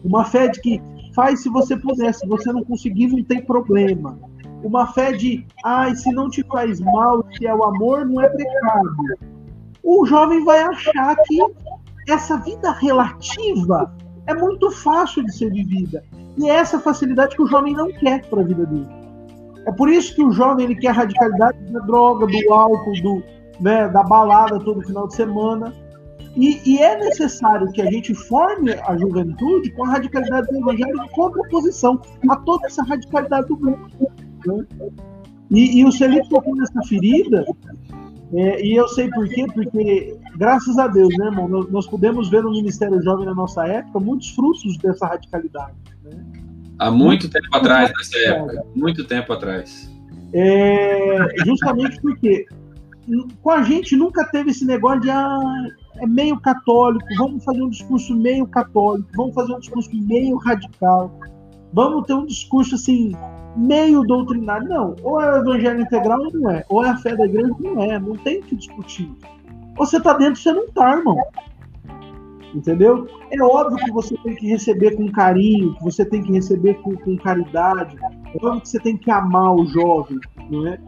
uma 0.04 0.24
fé 0.24 0.48
de 0.48 0.60
que 0.60 0.82
faz 1.14 1.42
se 1.42 1.48
você 1.48 1.76
puder, 1.76 2.14
se 2.14 2.26
você 2.26 2.52
não 2.52 2.64
conseguir, 2.64 3.08
não 3.08 3.22
tem 3.24 3.42
problema. 3.42 4.18
Uma 4.62 4.86
fé 4.86 5.12
de, 5.12 5.44
ai, 5.64 5.90
ah, 5.90 5.94
se 5.94 6.12
não 6.12 6.28
te 6.28 6.42
faz 6.44 6.80
mal, 6.80 7.26
se 7.36 7.46
é 7.46 7.54
o 7.54 7.64
amor, 7.64 8.06
não 8.06 8.20
é 8.20 8.28
pecado. 8.28 8.90
O 9.82 10.04
jovem 10.06 10.44
vai 10.44 10.60
achar 10.60 11.16
que 11.26 11.40
essa 12.08 12.36
vida 12.38 12.70
relativa 12.72 13.94
é 14.26 14.34
muito 14.34 14.70
fácil 14.70 15.24
de 15.24 15.36
ser 15.36 15.50
vivida. 15.50 16.02
E 16.38 16.48
é 16.48 16.54
essa 16.54 16.78
facilidade 16.78 17.34
que 17.34 17.42
o 17.42 17.46
jovem 17.46 17.74
não 17.74 17.90
quer 17.92 18.24
para 18.26 18.40
a 18.40 18.44
vida 18.44 18.64
dele. 18.66 18.88
É 19.66 19.72
por 19.72 19.88
isso 19.88 20.14
que 20.14 20.22
o 20.22 20.32
jovem 20.32 20.64
ele 20.64 20.76
quer 20.76 20.92
radicalidade 20.92 21.58
da 21.70 21.80
droga, 21.80 22.26
do 22.26 22.52
álcool, 22.52 23.02
do, 23.02 23.22
né, 23.60 23.88
da 23.88 24.02
balada 24.02 24.58
todo 24.60 24.80
final 24.82 25.06
de 25.06 25.14
semana. 25.14 25.74
E, 26.36 26.60
e, 26.64 26.78
é 26.78 26.96
necessário 26.96 27.70
que 27.72 27.82
a 27.82 27.90
gente 27.90 28.14
forme 28.14 28.72
a 28.72 28.96
juventude 28.96 29.70
com 29.72 29.84
a 29.84 29.90
radicalidade 29.90 30.46
do 30.46 30.58
evangelho 30.58 31.02
em 31.02 31.08
contraposição 31.08 32.00
a 32.28 32.36
toda 32.36 32.68
essa 32.68 32.84
radicalidade 32.84 33.48
do 33.48 33.56
mundo. 33.56 33.90
Né? 34.46 34.66
E, 35.50 35.80
e, 35.80 35.84
o 35.84 35.90
Celito 35.90 36.28
tocou 36.28 36.54
nessa 36.54 36.80
ferida, 36.82 37.44
é, 38.32 38.64
e 38.64 38.74
eu 38.74 38.86
sei 38.88 39.08
por 39.10 39.28
quê, 39.28 39.44
porque, 39.52 40.16
graças 40.36 40.78
a 40.78 40.86
Deus, 40.86 41.12
né, 41.18 41.26
irmão, 41.26 41.48
nós, 41.48 41.70
nós 41.70 41.86
podemos 41.86 42.30
ver 42.30 42.42
no 42.42 42.50
Ministério 42.50 43.02
Jovem 43.02 43.26
na 43.26 43.34
nossa 43.34 43.66
época 43.66 43.98
muitos 43.98 44.30
frutos 44.30 44.76
dessa 44.78 45.06
radicalidade. 45.06 45.74
Né? 46.04 46.24
Há 46.78 46.90
muito 46.90 47.28
tempo 47.28 47.48
atrás, 47.52 47.90
nessa 47.96 48.18
época, 48.18 48.64
muito 48.74 49.04
tempo 49.04 49.32
atrás. 49.32 49.90
É, 50.32 51.26
justamente 51.44 52.00
porque 52.00 52.46
com 53.42 53.50
a 53.50 53.62
gente 53.62 53.96
nunca 53.96 54.24
teve 54.30 54.50
esse 54.50 54.64
negócio 54.64 55.00
de 55.00 55.10
ah, 55.10 55.66
é 55.96 56.06
meio 56.06 56.38
católico, 56.40 57.04
vamos 57.16 57.44
fazer 57.44 57.62
um 57.62 57.68
discurso 57.70 58.14
meio 58.14 58.46
católico, 58.46 59.08
vamos 59.16 59.34
fazer 59.34 59.52
um 59.52 59.58
discurso 59.58 59.90
meio 59.92 60.36
radical, 60.36 61.18
vamos 61.72 62.06
ter 62.06 62.14
um 62.14 62.26
discurso 62.26 62.74
assim, 62.74 63.12
meio 63.56 64.02
doutrinário. 64.02 64.68
Não, 64.68 64.96
ou 65.02 65.20
é 65.20 65.32
o 65.32 65.42
evangelho 65.42 65.80
integral 65.80 66.20
ou 66.20 66.32
não 66.32 66.50
é, 66.50 66.64
ou 66.68 66.84
é 66.84 66.90
a 66.90 66.96
fé 66.96 67.16
da 67.16 67.24
igreja 67.24 67.52
ou 67.52 67.74
não 67.74 67.82
é, 67.82 67.98
não 67.98 68.16
tem 68.16 68.40
que 68.42 68.56
discutir. 68.56 69.10
Ou 69.78 69.86
você 69.86 70.00
tá 70.00 70.14
dentro, 70.14 70.40
você 70.40 70.52
não 70.52 70.68
tá, 70.68 70.96
irmão. 70.96 71.16
Entendeu? 72.54 73.06
É 73.30 73.40
óbvio 73.42 73.78
que 73.78 73.92
você 73.92 74.16
tem 74.18 74.34
que 74.34 74.48
receber 74.48 74.96
com 74.96 75.10
carinho, 75.12 75.74
que 75.76 75.84
você 75.84 76.04
tem 76.04 76.22
que 76.22 76.32
receber 76.32 76.74
com, 76.82 76.96
com 76.96 77.16
caridade, 77.16 77.96
é 78.02 78.44
óbvio 78.44 78.60
que 78.60 78.68
você 78.68 78.80
tem 78.80 78.96
que 78.96 79.10
amar 79.10 79.54
o 79.54 79.66
jovem, 79.66 80.18
não 80.50 80.66
é? 80.66 80.78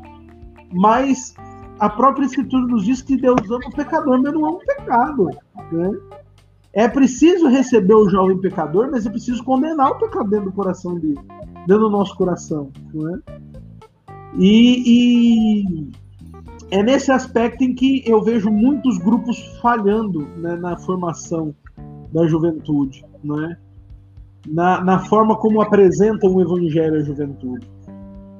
Mas 0.72 1.34
a 1.78 1.88
própria 1.88 2.24
Escritura 2.24 2.66
nos 2.66 2.84
diz 2.84 3.02
que 3.02 3.16
Deus 3.16 3.40
ama 3.50 3.66
o 3.66 3.74
pecador, 3.74 4.20
mas 4.20 4.32
não 4.32 4.44
ama 4.44 4.56
o 4.56 4.66
pecado. 4.66 5.30
Né? 5.70 5.98
É 6.72 6.88
preciso 6.88 7.48
receber 7.48 7.94
o 7.94 8.08
jovem 8.08 8.38
pecador, 8.38 8.88
mas 8.90 9.04
é 9.04 9.10
preciso 9.10 9.44
condenar 9.44 9.90
o 9.90 9.98
pecado 9.98 10.30
dentro 10.30 10.46
do 10.46 10.52
coração 10.52 10.94
dele, 10.94 11.18
dentro 11.66 11.84
do 11.84 11.90
nosso 11.90 12.16
coração. 12.16 12.70
Não 12.94 13.14
é? 13.14 13.18
E, 14.38 14.82
e, 14.86 15.90
é 16.70 16.82
nesse 16.82 17.12
aspecto 17.12 17.62
em 17.62 17.74
que 17.74 18.02
eu 18.06 18.22
vejo 18.22 18.50
muitos 18.50 18.96
grupos 18.98 19.38
falhando 19.60 20.26
né, 20.38 20.56
na 20.56 20.76
formação 20.78 21.54
da 22.10 22.26
juventude, 22.26 23.04
não 23.22 23.44
é? 23.44 23.58
na, 24.46 24.82
na 24.82 24.98
forma 25.00 25.36
como 25.36 25.60
apresentam 25.60 26.34
o 26.34 26.40
evangelho 26.40 27.00
à 27.00 27.02
juventude. 27.02 27.70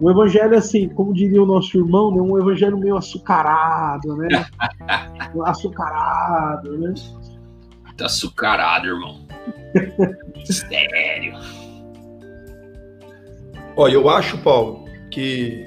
O 0.00 0.10
evangelho, 0.10 0.56
assim, 0.56 0.88
como 0.88 1.12
diria 1.12 1.42
o 1.42 1.46
nosso 1.46 1.76
irmão, 1.78 2.12
né, 2.12 2.20
um 2.20 2.36
evangelho 2.38 2.76
meio 2.76 2.96
açucarado, 2.96 4.16
né? 4.16 4.28
açucarado, 5.46 6.76
né? 6.76 6.92
Tá 7.96 8.06
açucarado, 8.06 8.86
irmão. 8.86 9.26
Sério. 10.44 11.34
Olha, 13.76 13.94
eu 13.94 14.08
acho, 14.08 14.38
Paulo, 14.38 14.84
que 15.10 15.66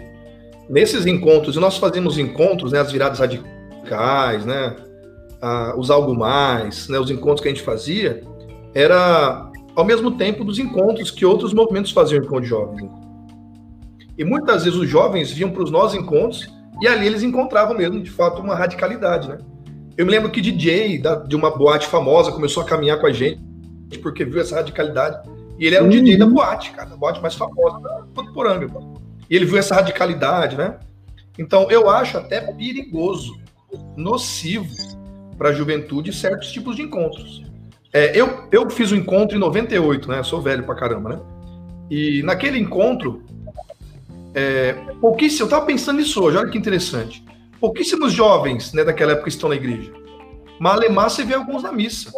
nesses 0.70 1.06
encontros, 1.06 1.56
e 1.56 1.60
nós 1.60 1.78
fazemos 1.78 2.18
encontros, 2.18 2.72
né, 2.72 2.80
as 2.80 2.92
viradas 2.92 3.20
radicais, 3.20 4.46
né, 4.46 4.76
a, 5.42 5.76
os 5.78 5.90
algo 5.90 6.16
mais, 6.16 6.88
né, 6.90 7.00
os 7.00 7.10
encontros 7.10 7.42
que 7.42 7.48
a 7.48 7.52
gente 7.52 7.64
fazia, 7.64 8.22
era 8.74 9.52
ao 9.76 9.86
mesmo 9.86 10.12
tempo 10.12 10.44
dos 10.44 10.60
encontros 10.60 11.12
que 11.12 11.26
outros 11.26 11.54
movimentos 11.54 11.92
faziam 11.92 12.24
encontro 12.24 12.42
de 12.42 12.48
jovens. 12.48 12.84
Né? 12.84 12.90
E 14.18 14.24
muitas 14.24 14.64
vezes 14.64 14.80
os 14.80 14.90
jovens 14.90 15.32
vinham 15.32 15.52
para 15.52 15.64
os 15.64 15.72
nossos 15.72 15.98
encontros 15.98 16.48
e 16.82 16.88
ali 16.88 17.08
eles 17.08 17.24
encontravam 17.24 17.76
mesmo, 17.76 18.02
de 18.02 18.10
fato, 18.10 18.42
uma 18.42 18.56
radicalidade, 18.56 19.28
né? 19.28 19.38
Eu 19.98 20.06
me 20.06 20.12
lembro 20.12 20.30
que 20.30 20.42
DJ 20.42 21.00
da, 21.00 21.16
de 21.16 21.36
uma 21.36 21.56
boate 21.56 21.88
famosa 21.88 22.32
começou 22.32 22.64
a 22.64 22.66
caminhar 22.66 23.00
com 23.00 23.08
a 23.08 23.14
gente 23.14 23.40
porque 24.02 24.26
viu 24.26 24.42
essa 24.42 24.56
radicalidade. 24.56 25.28
E 25.58 25.66
ele 25.66 25.76
era 25.76 25.84
um 25.84 25.88
uhum. 25.88 25.94
DJ 25.94 26.18
da 26.18 26.26
boate, 26.26 26.72
cara, 26.72 26.90
da 26.90 26.98
boate 26.98 27.22
mais 27.22 27.36
famosa 27.36 27.80
da 27.80 28.06
Votuporanga. 28.14 28.68
E 29.30 29.36
ele 29.36 29.46
viu 29.46 29.58
essa 29.58 29.76
radicalidade, 29.76 30.58
né? 30.58 30.78
Então, 31.40 31.70
eu 31.70 31.90
acho 31.90 32.18
até 32.18 32.42
perigoso, 32.42 33.38
nocivo 33.96 34.68
para 35.38 35.50
a 35.50 35.54
juventude 35.54 36.14
certos 36.14 36.52
tipos 36.52 36.76
de 36.76 36.82
encontros. 36.82 37.44
É, 37.92 38.20
eu, 38.20 38.48
eu 38.52 38.70
fiz 38.70 38.92
um 38.92 38.96
encontro 38.96 39.38
em 39.38 39.40
98, 39.40 40.10
né? 40.10 40.20
Eu 40.20 40.24
sou 40.24 40.42
velho 40.42 40.64
pra 40.64 40.76
caramba, 40.76 41.10
né? 41.10 41.20
E 41.90 42.22
naquele 42.24 42.60
encontro, 42.60 43.24
é, 44.34 44.74
pouquíssimo, 45.00 45.44
eu 45.44 45.46
estava 45.46 45.66
pensando 45.66 45.98
nisso 45.98 46.22
hoje, 46.22 46.38
olha 46.38 46.50
que 46.50 46.58
interessante. 46.58 47.24
Pouquíssimos 47.60 48.14
jovens 48.14 48.74
né, 48.74 48.84
daquela 48.84 49.14
época 49.14 49.30
estão 49.30 49.50
na 49.50 49.56
igreja. 49.56 49.92
Malemar 50.60 51.10
você 51.10 51.24
vê 51.24 51.34
alguns 51.34 51.64
na 51.64 51.72
missa. 51.72 52.12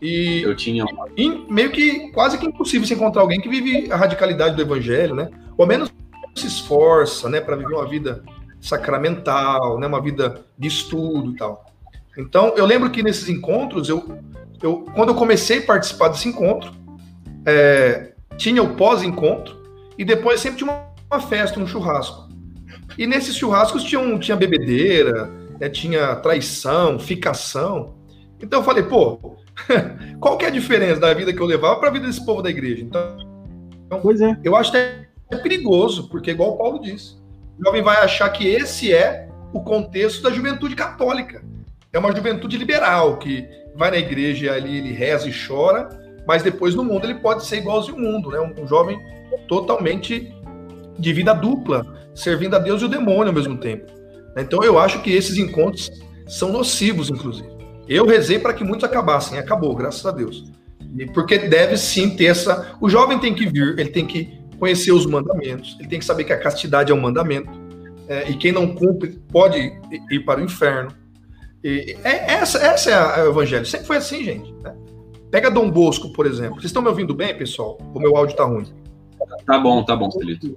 E 0.00 0.42
eu 0.42 0.56
tinha 0.56 0.84
meio 1.48 1.70
que 1.70 2.10
quase 2.10 2.36
que 2.36 2.46
impossível 2.46 2.86
se 2.86 2.94
encontrar 2.94 3.22
alguém 3.22 3.40
que 3.40 3.48
vive 3.48 3.90
a 3.92 3.96
radicalidade 3.96 4.56
do 4.56 4.62
evangelho, 4.62 5.14
né? 5.14 5.30
Ou 5.56 5.62
ao 5.62 5.68
menos 5.68 5.92
se 6.34 6.46
esforça, 6.46 7.28
né, 7.28 7.40
para 7.40 7.56
viver 7.56 7.74
uma 7.74 7.86
vida 7.86 8.24
sacramental, 8.60 9.78
né, 9.78 9.86
uma 9.86 10.00
vida 10.00 10.44
de 10.58 10.66
estudo 10.66 11.32
e 11.32 11.36
tal. 11.36 11.64
Então, 12.18 12.54
eu 12.56 12.64
lembro 12.64 12.90
que 12.90 13.02
nesses 13.02 13.28
encontros, 13.28 13.88
eu, 13.88 14.18
eu 14.62 14.86
quando 14.94 15.10
eu 15.10 15.14
comecei 15.14 15.58
a 15.58 15.66
participar 15.66 16.08
desse 16.08 16.28
encontro, 16.28 16.72
é, 17.46 18.12
tinha 18.36 18.62
o 18.62 18.74
pós-encontro 18.74 19.62
e 19.96 20.04
depois 20.04 20.40
sempre 20.40 20.58
tinha 20.58 20.70
uma 20.70 20.92
uma 21.12 21.20
festa, 21.20 21.60
um 21.60 21.66
churrasco. 21.66 22.31
E 22.98 23.06
nesses 23.06 23.36
churrascos 23.36 23.84
tinha, 23.84 24.18
tinha 24.18 24.36
bebedeira, 24.36 25.30
né, 25.58 25.68
tinha 25.68 26.14
traição, 26.16 26.98
ficação. 26.98 27.94
Então 28.40 28.60
eu 28.60 28.64
falei, 28.64 28.82
pô, 28.82 29.36
qual 30.20 30.36
que 30.36 30.44
é 30.44 30.48
a 30.48 30.52
diferença 30.52 31.00
da 31.00 31.14
vida 31.14 31.32
que 31.32 31.40
eu 31.40 31.46
levava 31.46 31.78
para 31.78 31.88
a 31.88 31.92
vida 31.92 32.06
desse 32.06 32.24
povo 32.24 32.42
da 32.42 32.50
igreja? 32.50 32.82
Então, 32.82 34.00
pois 34.02 34.20
é. 34.20 34.36
eu 34.42 34.56
acho 34.56 34.72
que 34.72 34.78
é 34.78 35.36
perigoso, 35.42 36.08
porque 36.08 36.30
igual 36.30 36.54
o 36.54 36.58
Paulo 36.58 36.80
disse, 36.80 37.16
o 37.58 37.64
jovem 37.64 37.82
vai 37.82 37.98
achar 37.98 38.28
que 38.30 38.46
esse 38.46 38.92
é 38.92 39.28
o 39.52 39.60
contexto 39.60 40.22
da 40.22 40.30
juventude 40.30 40.74
católica. 40.74 41.42
É 41.92 41.98
uma 41.98 42.14
juventude 42.14 42.56
liberal, 42.56 43.18
que 43.18 43.46
vai 43.76 43.90
na 43.90 43.98
igreja 43.98 44.46
e 44.46 44.48
ali 44.48 44.78
ele 44.78 44.92
reza 44.92 45.28
e 45.28 45.32
chora, 45.32 45.88
mas 46.26 46.42
depois 46.42 46.74
no 46.74 46.84
mundo 46.84 47.06
ele 47.06 47.16
pode 47.16 47.44
ser 47.44 47.58
igualzinho 47.58 47.96
ao 47.96 48.02
mundo, 48.02 48.30
né? 48.30 48.40
Um 48.40 48.66
jovem 48.66 48.98
totalmente 49.48 50.34
de 50.98 51.12
vida 51.12 51.32
dupla, 51.32 51.84
servindo 52.14 52.54
a 52.56 52.58
Deus 52.58 52.82
e 52.82 52.84
o 52.84 52.88
demônio 52.88 53.28
ao 53.28 53.32
mesmo 53.32 53.56
tempo. 53.56 53.86
Então 54.36 54.62
eu 54.62 54.78
acho 54.78 55.02
que 55.02 55.10
esses 55.12 55.36
encontros 55.36 55.90
são 56.26 56.50
nocivos, 56.50 57.10
inclusive. 57.10 57.50
Eu 57.88 58.06
rezei 58.06 58.38
para 58.38 58.54
que 58.54 58.64
muitos 58.64 58.84
acabassem, 58.84 59.38
acabou, 59.38 59.74
graças 59.74 60.04
a 60.06 60.10
Deus. 60.10 60.50
Porque 61.14 61.38
deve 61.38 61.76
sim 61.76 62.16
ter 62.16 62.26
essa. 62.26 62.76
O 62.80 62.88
jovem 62.88 63.18
tem 63.18 63.34
que 63.34 63.46
vir, 63.46 63.78
ele 63.78 63.90
tem 63.90 64.06
que 64.06 64.40
conhecer 64.58 64.92
os 64.92 65.06
mandamentos, 65.06 65.76
ele 65.80 65.88
tem 65.88 65.98
que 65.98 66.04
saber 66.04 66.24
que 66.24 66.32
a 66.32 66.38
castidade 66.38 66.92
é 66.92 66.94
um 66.94 67.00
mandamento, 67.00 67.50
é, 68.08 68.30
e 68.30 68.36
quem 68.36 68.52
não 68.52 68.74
cumpre 68.74 69.20
pode 69.30 69.58
ir 70.10 70.20
para 70.20 70.40
o 70.40 70.44
inferno. 70.44 70.92
E, 71.64 71.96
é, 72.04 72.34
essa, 72.34 72.58
essa 72.58 72.90
é 72.90 72.94
a, 72.94 73.24
é 73.24 73.28
evangelho. 73.28 73.64
Sempre 73.66 73.86
foi 73.86 73.96
assim, 73.96 74.24
gente. 74.24 74.52
Né? 74.62 74.74
Pega 75.30 75.50
Dom 75.50 75.70
Bosco, 75.70 76.12
por 76.12 76.26
exemplo. 76.26 76.56
Vocês 76.56 76.66
estão 76.66 76.82
me 76.82 76.88
ouvindo 76.88 77.14
bem, 77.14 77.36
pessoal? 77.36 77.78
O 77.94 77.98
meu 77.98 78.16
áudio 78.16 78.32
está 78.32 78.44
ruim. 78.44 78.66
Tá 79.46 79.58
bom, 79.58 79.84
tá 79.84 79.96
bom, 79.96 80.10
Celito. 80.10 80.54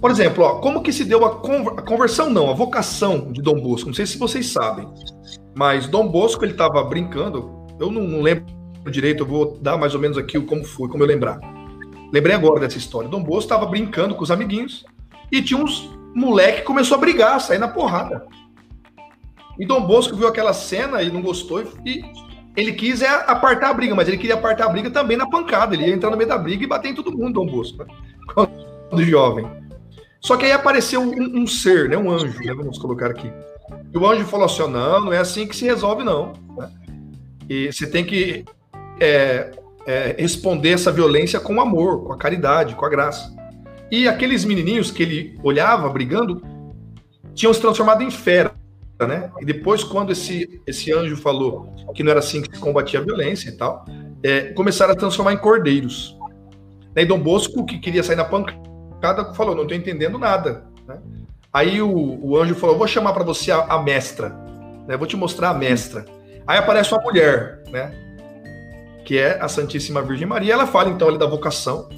Por 0.00 0.10
exemplo, 0.10 0.44
ó, 0.44 0.54
como 0.60 0.82
que 0.82 0.92
se 0.92 1.04
deu 1.04 1.24
a, 1.24 1.28
a, 1.28 1.82
conversão, 1.82 2.30
não, 2.30 2.50
a 2.50 2.54
vocação 2.54 3.30
de 3.30 3.42
Dom 3.42 3.60
Bosco? 3.60 3.88
Não 3.88 3.94
sei 3.94 4.06
se 4.06 4.16
vocês 4.16 4.46
sabem, 4.46 4.88
mas 5.54 5.86
Dom 5.86 6.08
Bosco 6.08 6.44
ele 6.44 6.52
estava 6.52 6.82
brincando. 6.84 7.66
Eu 7.78 7.90
não, 7.90 8.02
não, 8.02 8.22
lembro 8.22 8.46
direito, 8.90 9.22
eu 9.22 9.26
vou 9.26 9.58
dar 9.60 9.76
mais 9.76 9.94
ou 9.94 10.00
menos 10.00 10.16
aqui 10.16 10.40
como 10.40 10.64
foi, 10.64 10.88
como 10.88 11.02
eu 11.02 11.06
lembrar. 11.06 11.38
Lembrei 12.10 12.34
agora 12.34 12.60
dessa 12.60 12.78
história. 12.78 13.10
Dom 13.10 13.22
Bosco 13.22 13.52
estava 13.52 13.66
brincando 13.66 14.14
com 14.14 14.22
os 14.22 14.30
amiguinhos 14.30 14.84
e 15.30 15.42
tinha 15.42 15.62
uns 15.62 15.90
moleque 16.14 16.60
que 16.60 16.66
começou 16.66 16.96
a 16.96 17.00
brigar, 17.00 17.36
a 17.36 17.40
sair 17.40 17.58
na 17.58 17.68
porrada. 17.68 18.26
E 19.58 19.66
Dom 19.66 19.82
Bosco 19.82 20.16
viu 20.16 20.26
aquela 20.26 20.54
cena 20.54 21.02
e 21.02 21.12
não 21.12 21.20
gostou 21.20 21.62
e 21.84 22.02
ele 22.56 22.72
quis 22.72 23.02
é 23.02 23.08
apartar 23.08 23.70
a 23.70 23.74
briga, 23.74 23.94
mas 23.94 24.08
ele 24.08 24.16
queria 24.16 24.34
apartar 24.34 24.64
a 24.64 24.68
briga 24.70 24.90
também 24.90 25.16
na 25.16 25.28
pancada. 25.28 25.74
Ele 25.74 25.86
ia 25.86 25.94
entrar 25.94 26.10
no 26.10 26.16
meio 26.16 26.28
da 26.28 26.38
briga 26.38 26.64
e 26.64 26.66
bater 26.66 26.90
em 26.90 26.94
todo 26.94 27.12
mundo, 27.12 27.34
Dom 27.34 27.46
Bosco, 27.46 27.84
né? 27.84 27.86
quando 28.34 29.04
jovem. 29.04 29.46
Só 30.20 30.36
que 30.36 30.44
aí 30.44 30.52
apareceu 30.52 31.00
um, 31.00 31.42
um 31.42 31.46
ser, 31.46 31.88
né, 31.88 31.96
um 31.96 32.10
anjo, 32.10 32.38
né, 32.44 32.54
vamos 32.54 32.78
colocar 32.78 33.10
aqui. 33.10 33.32
E 33.92 33.98
o 33.98 34.06
anjo 34.06 34.24
falou 34.26 34.46
assim: 34.46 34.68
não, 34.68 35.00
não 35.00 35.12
é 35.12 35.18
assim 35.18 35.46
que 35.46 35.56
se 35.56 35.64
resolve, 35.64 36.04
não. 36.04 36.32
Né? 36.56 36.70
E 37.48 37.72
você 37.72 37.86
tem 37.86 38.04
que 38.04 38.44
é, 39.00 39.50
é, 39.86 40.14
responder 40.18 40.70
essa 40.70 40.92
violência 40.92 41.40
com 41.40 41.60
amor, 41.60 42.04
com 42.04 42.12
a 42.12 42.18
caridade, 42.18 42.74
com 42.74 42.84
a 42.84 42.88
graça. 42.88 43.34
E 43.90 44.06
aqueles 44.06 44.44
menininhos 44.44 44.90
que 44.90 45.02
ele 45.02 45.38
olhava 45.42 45.88
brigando 45.88 46.42
tinham 47.34 47.52
se 47.52 47.60
transformado 47.60 48.02
em 48.02 48.10
feras. 48.10 48.52
né? 49.00 49.30
E 49.40 49.44
depois, 49.44 49.82
quando 49.82 50.12
esse, 50.12 50.60
esse 50.66 50.92
anjo 50.92 51.16
falou 51.16 51.74
que 51.94 52.04
não 52.04 52.10
era 52.10 52.20
assim 52.20 52.42
que 52.42 52.54
se 52.54 52.60
combatia 52.60 53.00
a 53.00 53.02
violência 53.02 53.48
e 53.48 53.52
tal, 53.56 53.84
é, 54.22 54.52
começaram 54.52 54.92
a 54.92 54.96
transformar 54.96 55.32
em 55.32 55.38
cordeiros. 55.38 56.16
E 56.94 57.04
Dom 57.04 57.18
Bosco, 57.18 57.64
que 57.64 57.78
queria 57.78 58.02
sair 58.02 58.16
na 58.16 58.24
pancada, 58.24 58.59
falou: 59.34 59.54
Não 59.54 59.62
estou 59.62 59.76
entendendo 59.76 60.18
nada. 60.18 60.64
Né? 60.86 60.98
Aí 61.52 61.80
o, 61.80 62.18
o, 62.22 62.36
anjo 62.36 62.54
falou: 62.54 62.78
Vou 62.78 62.86
chamar 62.86 63.12
para 63.12 63.24
você 63.24 63.50
a, 63.50 63.60
a 63.60 63.82
mestra, 63.82 64.30
né? 64.86 64.96
vou 64.96 65.06
te 65.06 65.16
mostrar 65.16 65.50
a 65.50 65.54
mestra. 65.54 66.04
Aí 66.46 66.58
aparece 66.58 66.92
uma 66.92 67.02
mulher, 67.02 67.62
né? 67.70 67.92
Que 69.04 69.18
é 69.18 69.38
a 69.40 69.48
Santíssima 69.48 70.02
Virgem 70.02 70.26
Maria. 70.26 70.52
Ela 70.52 70.66
fala 70.66 70.90
então 70.90 71.08
ali 71.08 71.18
da 71.18 71.26
vocação. 71.26 71.88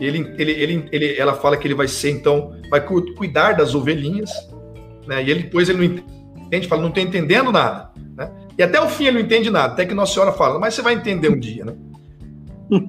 Ele, 0.00 0.34
ele, 0.38 0.52
ele, 0.52 0.88
ele, 0.90 1.16
ela 1.16 1.34
fala 1.34 1.56
que 1.56 1.66
ele 1.66 1.74
vai 1.74 1.86
ser 1.86 2.10
então, 2.10 2.52
vai 2.68 2.80
cuidar 2.80 3.52
das 3.52 3.74
ovelhinhas, 3.74 4.30
né? 5.06 5.22
E 5.22 5.30
ele 5.30 5.44
depois 5.44 5.68
ele 5.68 5.78
não 5.78 6.44
entende, 6.44 6.66
fala, 6.66 6.82
não 6.82 6.88
estou 6.88 7.02
entendendo 7.02 7.52
nada, 7.52 7.90
né? 8.16 8.30
E 8.58 8.62
até 8.62 8.80
o 8.80 8.88
fim 8.88 9.04
ele 9.06 9.18
não 9.18 9.24
entende 9.24 9.50
nada, 9.50 9.72
até 9.72 9.86
que 9.86 9.94
Nossa 9.94 10.12
Senhora 10.12 10.32
fala, 10.32 10.58
mas 10.58 10.74
você 10.74 10.82
vai 10.82 10.94
entender 10.94 11.28
um 11.28 11.38
dia, 11.38 11.64
né? 11.64 11.74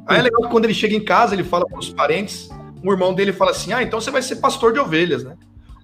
Aí 0.07 0.19
é 0.19 0.21
legal 0.21 0.41
que 0.41 0.49
quando 0.49 0.65
ele 0.65 0.73
chega 0.73 0.95
em 0.95 1.03
casa, 1.03 1.35
ele 1.35 1.43
fala 1.43 1.65
para 1.65 1.77
os 1.77 1.89
parentes, 1.89 2.49
um 2.85 2.91
irmão 2.91 3.13
dele 3.13 3.33
fala 3.33 3.51
assim: 3.51 3.73
Ah, 3.73 3.81
então 3.81 3.99
você 3.99 4.11
vai 4.11 4.21
ser 4.21 4.37
pastor 4.37 4.73
de 4.73 4.79
ovelhas, 4.79 5.23
né? 5.23 5.35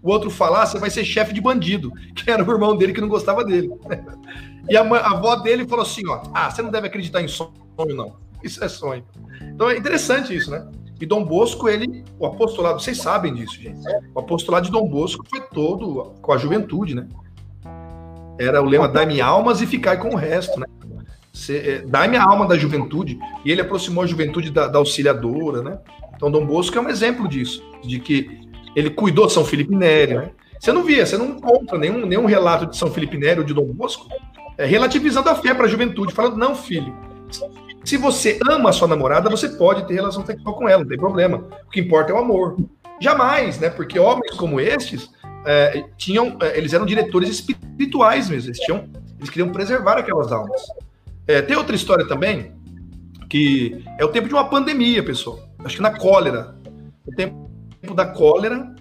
O 0.04 0.10
outro 0.10 0.30
fala: 0.30 0.64
ah, 0.64 0.66
você 0.66 0.80
vai 0.80 0.90
ser 0.90 1.04
chefe 1.04 1.34
de 1.34 1.42
bandido, 1.42 1.92
que 2.16 2.30
era 2.30 2.44
o 2.44 2.52
irmão 2.52 2.76
dele 2.76 2.94
que 2.94 3.02
não 3.02 3.10
gostava 3.10 3.44
dele. 3.44 3.72
E 4.70 4.78
a, 4.78 4.84
a 4.84 5.12
avó 5.14 5.36
dele 5.38 5.68
falou 5.68 5.84
assim: 5.84 6.08
ó, 6.08 6.22
ah, 6.36 6.50
você 6.50 6.62
não 6.62 6.70
deve 6.70 6.86
acreditar 6.86 7.20
em 7.20 7.28
sonho, 7.28 7.52
não. 7.80 8.14
Isso 8.44 8.64
é 8.64 8.70
sonho. 8.70 9.04
Então 9.42 9.68
é 9.68 9.76
interessante 9.76 10.36
isso, 10.36 10.52
né? 10.52 10.68
E 11.00 11.06
Dom 11.06 11.26
Bosco, 11.26 11.68
ele, 11.68 12.04
o 12.20 12.28
apostolado, 12.28 12.80
vocês 12.80 13.00
sabem 13.00 13.34
disso, 13.34 13.56
gente. 13.60 13.80
O 14.14 14.20
apostolado 14.20 14.68
de 14.68 14.72
Dom 14.72 14.88
Bosco 14.88 15.26
foi 15.28 15.42
todo 15.42 16.14
com 16.22 16.32
a 16.32 16.38
juventude, 16.38 16.94
né? 16.94 17.08
Era 18.40 18.62
o 18.62 18.66
lema: 18.66 18.88
dai-me 18.88 19.20
almas 19.20 19.62
e 19.62 19.68
ficai 19.68 19.98
com 19.98 20.10
o 20.10 20.16
resto, 20.16 20.60
né? 20.60 20.68
É, 21.50 21.80
dai-me 21.80 22.18
a 22.18 22.24
alma 22.24 22.46
da 22.46 22.56
juventude. 22.56 23.18
E 23.44 23.52
ele 23.52 23.62
aproximou 23.62 24.04
a 24.04 24.08
juventude 24.08 24.52
da, 24.52 24.68
da 24.68 24.78
auxiliadora, 24.78 25.64
né? 25.64 25.80
Então, 26.22 26.30
Dom 26.30 26.46
Bosco 26.46 26.78
é 26.78 26.82
um 26.82 26.88
exemplo 26.88 27.28
disso, 27.28 27.64
de 27.82 28.00
que 28.00 28.48
ele 28.76 28.92
cuidou 28.92 29.26
de 29.26 29.34
São 29.34 29.44
Felipe 29.44 29.76
Neri, 29.76 30.14
né? 30.14 30.30
Você 30.60 30.72
não 30.72 30.84
via, 30.84 31.04
você 31.04 31.18
não 31.18 31.30
encontra 31.30 31.80
nenhum, 31.80 32.06
nenhum 32.06 32.28
relato 32.28 32.68
de 32.68 32.78
São 32.78 32.92
Felipe 32.92 33.18
Neri 33.18 33.40
ou 33.40 33.46
de 33.46 33.56
Dom 33.56 33.66
Bosco 33.74 34.08
é, 34.56 34.64
relativizando 34.64 35.28
a 35.30 35.34
fé 35.34 35.52
para 35.56 35.66
a 35.66 35.68
juventude, 35.68 36.14
falando, 36.14 36.38
não, 36.38 36.54
filho, 36.54 36.96
se 37.84 37.98
você 37.98 38.40
ama 38.48 38.70
a 38.70 38.72
sua 38.72 38.88
namorada, 38.88 39.32
você 39.32 39.50
pode 39.50 39.88
ter 39.88 39.96
relação 39.96 40.24
sexual 40.24 40.54
com 40.54 40.70
ela, 40.70 40.84
não 40.84 40.88
tem 40.88 40.98
problema. 41.00 41.44
O 41.66 41.72
que 41.72 41.80
importa 41.80 42.12
é 42.12 42.16
o 42.16 42.20
amor. 42.20 42.56
Jamais, 43.00 43.60
né? 43.60 43.72
Porque 43.72 43.98
homens 43.98 44.36
como 44.36 44.62
estes 44.62 45.10
é, 45.44 45.86
tinham, 45.98 46.38
é, 46.40 46.56
eles 46.56 46.72
eram 46.72 46.86
diretores 46.86 47.30
espirituais 47.30 48.30
mesmo. 48.30 48.50
Eles 48.50 48.60
tinham, 48.60 48.88
eles 49.18 49.32
queriam 49.32 49.50
preservar 49.50 49.98
aquelas 49.98 50.32
almas. 50.32 50.62
É, 51.26 51.42
tem 51.42 51.58
outra 51.58 51.76
história 51.76 52.08
também 52.08 52.54
que 53.32 53.82
é 53.98 54.04
o 54.04 54.10
tempo 54.10 54.28
de 54.28 54.34
uma 54.34 54.44
pandemia, 54.44 55.02
pessoal. 55.02 55.40
Acho 55.64 55.76
que 55.78 55.82
na 55.82 55.98
cólera, 55.98 56.56
o 57.06 57.16
tempo 57.16 57.94
da 57.96 58.06
cólera, 58.06 58.74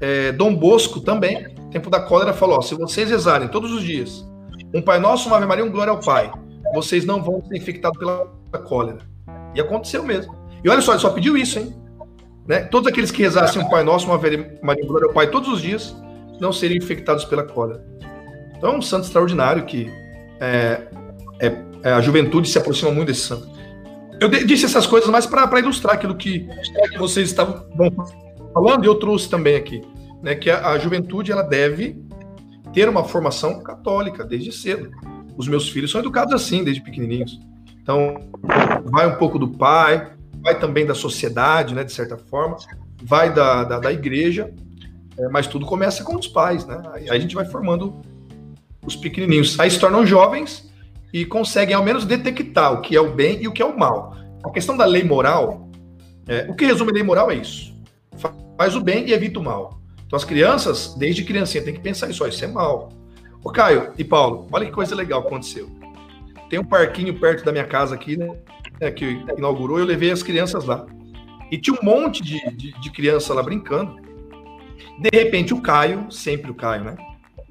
é, 0.00 0.32
Dom 0.32 0.54
Bosco 0.54 1.00
também, 1.00 1.48
tempo 1.70 1.90
da 1.90 2.00
cólera 2.00 2.32
falou: 2.32 2.58
ó, 2.58 2.60
se 2.60 2.74
vocês 2.74 3.10
rezarem 3.10 3.48
todos 3.48 3.72
os 3.72 3.82
dias, 3.82 4.26
um 4.74 4.82
Pai 4.82 4.98
Nosso, 4.98 5.28
uma 5.28 5.36
Ave 5.36 5.46
Maria, 5.46 5.64
um 5.64 5.70
Glória 5.70 5.92
ao 5.92 6.00
Pai 6.00 6.30
vocês 6.74 7.04
não 7.04 7.22
vão 7.22 7.42
ser 7.46 7.56
infectados 7.56 7.98
pela 7.98 8.26
cólera. 8.64 8.98
E 9.54 9.60
aconteceu 9.60 10.02
mesmo. 10.02 10.34
E 10.62 10.68
olha 10.68 10.80
só, 10.80 10.92
ele 10.92 11.00
só 11.00 11.10
pediu 11.10 11.36
isso, 11.36 11.58
hein? 11.58 11.74
Né? 12.46 12.60
Todos 12.60 12.88
aqueles 12.88 13.10
que 13.10 13.22
rezassem 13.22 13.60
um 13.60 13.68
Pai 13.68 13.82
Nosso, 13.82 14.06
uma 14.06 14.18
Maria 14.62 14.86
Glória 14.86 15.06
ao 15.06 15.12
Pai 15.12 15.30
todos 15.30 15.48
os 15.48 15.60
dias, 15.60 15.94
não 16.40 16.52
seriam 16.52 16.78
infectados 16.78 17.24
pela 17.24 17.42
cólera. 17.42 17.84
Então 18.56 18.74
é 18.74 18.76
um 18.76 18.82
santo 18.82 19.04
extraordinário 19.04 19.64
que 19.64 19.90
é, 20.40 20.82
é, 21.40 21.52
é, 21.82 21.92
a 21.92 22.00
juventude 22.00 22.48
se 22.48 22.58
aproxima 22.58 22.90
muito 22.90 23.08
desse 23.08 23.22
santo. 23.22 23.48
Eu 24.20 24.28
disse 24.28 24.64
essas 24.64 24.86
coisas 24.86 25.08
mais 25.08 25.26
para 25.26 25.60
ilustrar 25.60 25.94
aquilo 25.94 26.16
que 26.16 26.48
vocês 26.98 27.28
estavam 27.28 27.64
falando 28.52 28.84
e 28.84 28.86
eu 28.86 28.96
trouxe 28.96 29.28
também 29.28 29.54
aqui, 29.54 29.80
né? 30.22 30.34
Que 30.34 30.50
a, 30.50 30.70
a 30.70 30.78
juventude 30.78 31.30
ela 31.30 31.42
deve 31.42 31.96
ter 32.72 32.88
uma 32.88 33.04
formação 33.04 33.62
católica 33.62 34.24
desde 34.24 34.52
cedo. 34.52 34.90
Os 35.36 35.46
meus 35.46 35.68
filhos 35.68 35.90
são 35.90 36.00
educados 36.00 36.34
assim, 36.34 36.64
desde 36.64 36.82
pequenininhos. 36.82 37.38
Então, 37.80 38.28
vai 38.84 39.06
um 39.06 39.16
pouco 39.16 39.38
do 39.38 39.48
pai, 39.48 40.12
vai 40.42 40.58
também 40.58 40.84
da 40.84 40.94
sociedade, 40.94 41.74
né, 41.74 41.84
de 41.84 41.92
certa 41.92 42.16
forma, 42.16 42.56
vai 43.02 43.32
da, 43.32 43.64
da, 43.64 43.78
da 43.78 43.92
igreja, 43.92 44.52
é, 45.16 45.28
mas 45.28 45.46
tudo 45.46 45.64
começa 45.64 46.04
com 46.04 46.16
os 46.16 46.26
pais, 46.26 46.66
né? 46.66 46.82
Aí 46.92 47.08
a 47.08 47.18
gente 47.18 47.34
vai 47.34 47.44
formando 47.44 48.00
os 48.84 48.96
pequenininhos. 48.96 49.58
Aí 49.58 49.70
se 49.70 49.78
tornam 49.78 50.04
jovens 50.04 50.67
e 51.12 51.24
conseguem 51.24 51.74
ao 51.74 51.84
menos 51.84 52.04
detectar 52.04 52.72
o 52.72 52.80
que 52.80 52.96
é 52.96 53.00
o 53.00 53.12
bem 53.12 53.42
e 53.42 53.48
o 53.48 53.52
que 53.52 53.62
é 53.62 53.64
o 53.64 53.78
mal. 53.78 54.16
A 54.44 54.50
questão 54.50 54.76
da 54.76 54.84
lei 54.84 55.04
moral, 55.04 55.68
é, 56.26 56.46
o 56.48 56.54
que 56.54 56.66
resume 56.66 56.90
a 56.90 56.94
lei 56.94 57.02
moral 57.02 57.30
é 57.30 57.36
isso: 57.36 57.74
faz 58.56 58.76
o 58.76 58.80
bem 58.80 59.06
e 59.08 59.12
evita 59.12 59.38
o 59.38 59.42
mal. 59.42 59.80
Então 60.06 60.16
as 60.16 60.24
crianças, 60.24 60.94
desde 60.94 61.24
criancinha, 61.24 61.62
tem 61.62 61.74
que 61.74 61.80
pensar 61.80 62.08
isso, 62.08 62.24
ó, 62.24 62.26
isso 62.26 62.44
é 62.44 62.48
mal. 62.48 62.90
Ô, 63.42 63.50
Caio 63.50 63.92
e 63.96 64.04
Paulo, 64.04 64.46
olha 64.50 64.66
que 64.66 64.72
coisa 64.72 64.94
legal 64.94 65.20
aconteceu. 65.20 65.70
Tem 66.48 66.58
um 66.58 66.64
parquinho 66.64 67.18
perto 67.18 67.44
da 67.44 67.52
minha 67.52 67.66
casa 67.66 67.94
aqui, 67.94 68.16
né? 68.16 68.36
É, 68.80 68.90
que 68.90 69.22
inaugurou, 69.36 69.78
eu 69.78 69.84
levei 69.84 70.10
as 70.10 70.22
crianças 70.22 70.64
lá. 70.64 70.86
E 71.50 71.58
tinha 71.58 71.76
um 71.80 71.84
monte 71.84 72.22
de, 72.22 72.38
de, 72.56 72.72
de 72.80 72.90
criança 72.90 73.34
lá 73.34 73.42
brincando. 73.42 73.96
De 74.98 75.10
repente, 75.12 75.52
o 75.52 75.60
Caio, 75.60 76.10
sempre 76.10 76.50
o 76.50 76.54
Caio, 76.54 76.84
né? 76.84 76.96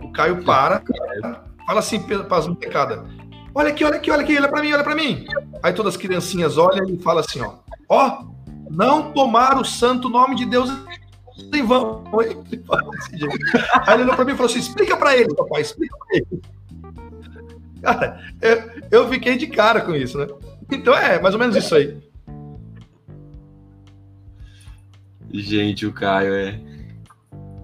O 0.01 0.11
Caio 0.11 0.43
para, 0.43 0.83
fala 1.65 1.79
assim 1.79 1.99
para 1.99 2.37
as 2.37 2.47
molecadas: 2.47 2.99
Olha 3.53 3.69
aqui, 3.69 3.83
olha 3.83 3.95
aqui, 3.95 4.11
olha 4.11 4.21
aqui, 4.21 4.37
olha 4.37 4.49
para 4.49 4.61
mim, 4.61 4.73
olha 4.73 4.83
para 4.83 4.95
mim. 4.95 5.25
Aí 5.63 5.73
todas 5.73 5.95
as 5.95 6.01
criancinhas 6.01 6.57
olham 6.57 6.89
e 6.89 6.97
fala 6.99 7.21
assim: 7.21 7.41
Ó, 7.41 7.55
ó, 7.89 8.25
não 8.69 9.11
tomar 9.11 9.59
o 9.59 9.65
santo 9.65 10.09
nome 10.09 10.35
de 10.35 10.45
Deus 10.45 10.69
em 11.53 11.63
vão. 11.63 12.03
Aí 13.85 13.93
ele 13.93 14.03
olhou 14.03 14.15
pra 14.15 14.25
mim 14.25 14.33
e 14.33 14.35
falou 14.35 14.49
assim: 14.49 14.59
explica 14.59 14.97
pra 14.97 15.15
ele, 15.15 15.33
papai, 15.35 15.61
explica 15.61 15.95
pra 15.97 16.17
ele. 16.17 16.41
Cara, 17.81 18.19
eu, 18.91 19.07
fiquei 19.07 19.37
de 19.37 19.47
cara 19.47 19.81
com 19.81 19.95
isso, 19.95 20.17
né? 20.17 20.27
Então 20.71 20.95
é 20.95 21.21
mais 21.21 21.33
ou 21.35 21.39
menos 21.39 21.55
isso 21.55 21.75
aí. 21.75 21.97
Gente, 25.31 25.85
o 25.85 25.93
Caio 25.93 26.33
é. 26.33 26.59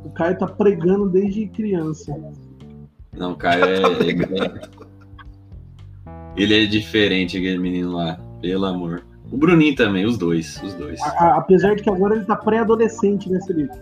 O 0.03 0.09
Caio 0.11 0.37
tá 0.37 0.47
pregando 0.47 1.09
desde 1.09 1.47
criança. 1.47 2.13
Não, 3.13 3.31
o 3.31 3.35
Caio 3.35 3.63
é. 3.65 3.81
É, 3.81 4.82
ele 6.35 6.63
é 6.63 6.65
diferente, 6.65 7.37
aquele 7.37 7.57
menino 7.57 7.93
lá, 7.93 8.19
pelo 8.41 8.65
amor. 8.65 9.03
O 9.31 9.37
Bruninho 9.37 9.75
também, 9.75 10.05
os 10.05 10.17
dois, 10.17 10.61
os 10.63 10.73
dois. 10.73 11.01
A, 11.01 11.09
a, 11.09 11.37
apesar 11.37 11.75
de 11.75 11.83
que 11.83 11.89
agora 11.89 12.15
ele 12.15 12.25
tá 12.25 12.35
pré-adolescente, 12.35 13.31
né, 13.31 13.39
Felipe? 13.45 13.75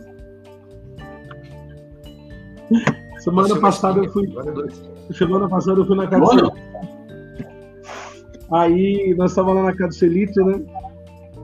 Semana 3.19 3.59
passada 3.59 3.99
eu 3.99 4.11
fui. 4.11 4.27
Semana 5.11 5.47
passada 5.47 5.79
eu 5.79 5.85
fui 5.85 5.95
na 5.95 6.07
casa 6.07 6.21
do 6.21 6.29
Celito. 6.29 6.53
Aí 8.51 9.13
nós 9.15 9.31
estávamos 9.31 9.63
lá 9.63 9.69
na 9.69 9.77
casa 9.77 9.89
do 9.89 9.95
Celito, 9.95 10.43
né? 10.43 10.61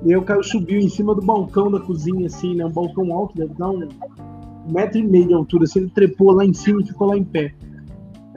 E 0.04 0.10
aí 0.10 0.18
o 0.18 0.24
cara 0.24 0.42
subiu 0.42 0.80
em 0.80 0.90
cima 0.90 1.14
do 1.14 1.22
balcão 1.22 1.70
da 1.70 1.80
cozinha, 1.80 2.28
assim, 2.28 2.56
né? 2.56 2.66
Um 2.66 2.72
balcão 2.72 3.14
alto, 3.14 3.38
deve 3.38 3.54
dar 3.54 3.70
um, 3.70 3.84
um 3.84 4.72
metro 4.72 4.98
e 4.98 5.04
meio 5.04 5.28
de 5.28 5.34
altura. 5.34 5.66
Assim, 5.66 5.80
ele 5.80 5.92
trepou 5.94 6.32
lá 6.32 6.46
em 6.46 6.54
cima 6.54 6.82
e 6.82 6.88
ficou 6.88 7.08
lá 7.08 7.18
em 7.18 7.24
pé. 7.24 7.54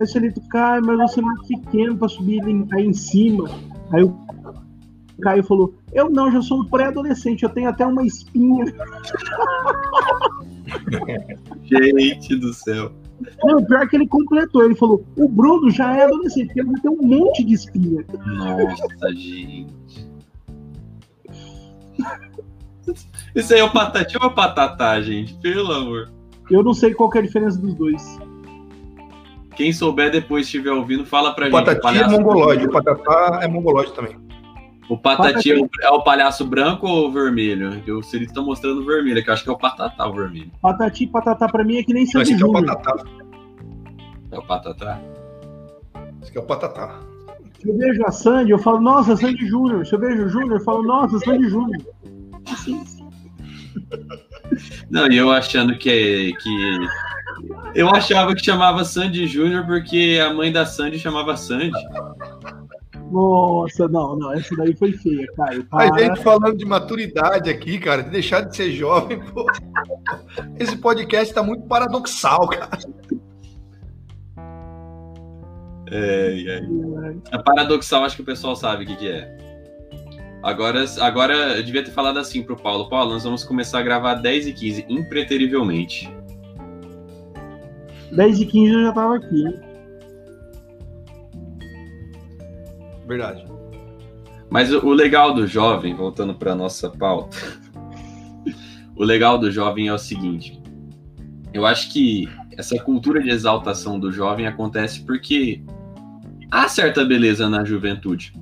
Aí 0.01 0.05
o 0.05 0.07
Celito, 0.07 0.41
cara, 0.49 0.81
mas 0.81 0.97
você 0.97 1.21
é 1.21 1.23
muito 1.23 1.47
pequeno 1.47 1.95
para 1.99 2.09
subir 2.09 2.43
aí 2.73 2.87
em 2.87 2.93
cima. 2.95 3.51
Aí 3.93 4.03
o 4.03 4.17
Caio 5.21 5.45
falou: 5.45 5.75
Eu 5.93 6.09
não, 6.09 6.33
já 6.33 6.41
sou 6.41 6.63
um 6.63 6.65
pré-adolescente, 6.65 7.43
eu 7.43 7.51
tenho 7.51 7.69
até 7.69 7.85
uma 7.85 8.03
espinha. 8.07 8.65
Gente 11.65 12.35
do 12.37 12.55
céu. 12.55 12.93
Não, 13.45 13.63
pior 13.63 13.87
que 13.87 13.97
ele 13.97 14.09
completou. 14.09 14.65
Ele 14.65 14.75
falou: 14.75 15.05
O 15.17 15.29
Bruno 15.29 15.71
já 15.71 15.95
é 15.95 16.05
adolescente, 16.05 16.51
ele 16.57 16.71
vai 16.71 16.81
ter 16.81 16.89
um 16.89 17.03
monte 17.03 17.45
de 17.45 17.53
espinha. 17.53 18.03
Nossa, 18.25 19.13
gente. 19.13 20.09
Isso 23.35 23.53
aí 23.53 23.61
é 23.61 23.65
o 23.65 23.71
patati 23.71 24.17
ou 24.17 24.25
é 24.25 24.27
o 24.29 24.35
patatá, 24.35 24.99
gente? 25.03 25.35
Pelo 25.35 25.71
amor. 25.73 26.11
Eu 26.51 26.63
não 26.63 26.73
sei 26.73 26.95
qual 26.95 27.11
é 27.15 27.19
a 27.19 27.23
diferença 27.23 27.59
dos 27.59 27.75
dois. 27.75 28.19
Quem 29.57 29.73
souber 29.73 30.11
depois 30.11 30.47
estiver 30.47 30.71
ouvindo, 30.71 31.05
fala 31.05 31.35
pra 31.35 31.49
o 31.49 31.51
gente. 31.51 31.65
Patati 31.65 31.99
é 31.99 32.09
mongolóide, 32.09 32.67
o 32.67 32.71
patatá 32.71 33.41
é 33.43 33.49
mongolóide 33.49 33.93
também. 33.93 34.17
O 34.89 34.99
Patati, 34.99 35.55
Patati. 35.55 35.71
É, 35.83 35.91
o, 35.91 36.03
palhaço 36.03 36.45
branco 36.45 36.85
ou 36.85 37.13
vermelho? 37.13 37.81
O 37.97 38.03
Cirito 38.03 38.35
tá 38.35 38.41
mostrando 38.41 38.81
o 38.81 38.85
vermelho, 38.85 39.23
que 39.23 39.31
eu 39.31 39.35
acho 39.35 39.45
que 39.45 39.49
é 39.49 39.53
o 39.53 39.57
Patatá 39.57 40.05
o 40.09 40.13
vermelho. 40.13 40.51
Patati 40.61 41.05
e 41.05 41.07
Patatá 41.07 41.49
pra 41.49 41.63
mim 41.63 41.77
é 41.77 41.85
que 41.85 41.95
nem 41.95 42.05
Sandy 42.07 42.33
Esse 42.33 42.43
é 42.43 42.47
o 42.47 42.51
Patatá. 42.51 43.05
É 44.33 44.39
o 44.39 44.43
Patatá? 44.43 45.01
Esse 46.21 46.31
aqui 46.31 46.39
é 46.39 46.41
o 46.41 46.45
Patatá. 46.45 47.01
Se 47.61 47.69
eu 47.69 47.77
vejo 47.77 48.05
a 48.05 48.11
Sandy, 48.11 48.51
eu 48.51 48.59
falo, 48.59 48.81
nossa, 48.81 49.17
Sandy 49.17 49.47
Júnior. 49.47 49.87
Se 49.87 49.95
eu 49.95 50.01
vejo 50.01 50.25
o 50.25 50.29
Júnior, 50.29 50.59
eu 50.59 50.65
falo, 50.65 50.83
nossa, 50.83 51.19
Sandy 51.21 51.49
Júnior. 51.49 51.83
Não, 54.91 55.07
e 55.07 55.17
eu 55.17 55.31
achando 55.31 55.79
que, 55.79 56.33
que 56.43 56.79
Eu 57.75 57.89
achava 57.89 58.35
que 58.35 58.45
chamava 58.45 58.85
Sandy 58.85 59.27
Júnior 59.27 59.67
porque 59.67 60.21
a 60.25 60.33
mãe 60.33 60.53
da 60.53 60.67
Sandy 60.67 60.99
chamava 60.99 61.37
Sandy. 61.37 61.71
Nossa, 63.11 63.89
não, 63.89 64.17
não, 64.17 64.33
essa 64.33 64.55
daí 64.57 64.75
foi 64.75 64.93
feia, 64.93 65.27
cara. 65.37 65.67
A 65.73 65.99
gente 65.99 66.23
falando 66.23 66.57
de 66.57 66.65
maturidade 66.65 67.51
aqui, 67.51 67.79
cara, 67.79 68.03
de 68.05 68.11
deixar 68.11 68.43
de 68.43 68.55
ser 68.55 68.71
jovem, 68.71 69.19
pô. 69.19 69.47
Esse 70.59 70.77
podcast 70.77 71.35
tá 71.35 71.43
muito 71.43 71.67
paradoxal, 71.67 72.49
cara. 72.49 72.79
É, 75.91 76.41
é. 76.47 76.61
é 77.33 77.39
paradoxal, 77.39 78.05
acho 78.05 78.15
que 78.15 78.23
o 78.23 78.25
pessoal 78.25 78.55
sabe 78.55 78.85
o 78.85 78.87
que, 78.87 78.97
que 78.97 79.09
é. 79.09 79.37
Agora, 80.43 80.85
agora 81.01 81.35
eu 81.57 81.63
devia 81.63 81.85
ter 81.85 81.91
falado 81.91 82.19
assim 82.19 82.43
pro 82.43 82.57
Paulo. 82.57 82.89
Paulo, 82.89 83.13
nós 83.13 83.25
vamos 83.25 83.45
começar 83.45 83.81
a 83.81 83.83
gravar 83.83 84.15
10 84.15 84.47
e 84.47 84.53
15, 84.53 84.87
impreterivelmente. 84.89 86.09
10 88.13 88.41
e 88.41 88.47
15 88.47 88.73
eu 88.73 88.83
já 88.83 88.93
tava 88.93 89.17
aqui, 89.17 89.47
hein? 89.47 89.55
Verdade. 93.07 93.45
Mas 94.49 94.73
o, 94.73 94.87
o 94.87 94.93
legal 94.93 95.33
do 95.35 95.47
jovem, 95.47 95.95
voltando 95.95 96.35
para 96.35 96.55
nossa 96.55 96.91
pauta, 96.91 97.37
o 98.97 99.05
legal 99.05 99.39
do 99.39 99.51
jovem 99.51 99.89
é 99.89 99.93
o 99.93 99.99
seguinte: 99.99 100.61
eu 101.53 101.67
acho 101.67 101.93
que 101.93 102.29
essa 102.57 102.79
cultura 102.79 103.23
de 103.23 103.31
exaltação 103.31 103.99
do 103.99 104.13
jovem 104.13 104.47
acontece 104.47 105.03
porque 105.03 105.63
há 106.51 106.69
certa 106.69 107.05
beleza 107.05 107.49
na 107.49 107.65
juventude. 107.65 108.33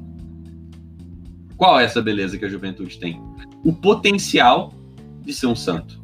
Qual 1.57 1.79
é 1.79 1.85
essa 1.85 2.01
beleza 2.01 2.39
que 2.39 2.45
a 2.45 2.49
juventude 2.49 2.99
tem? 2.99 3.21
O 3.65 3.73
potencial 3.73 4.73
de 5.23 5.33
ser 5.33 5.47
um 5.47 5.57
santo, 5.57 6.01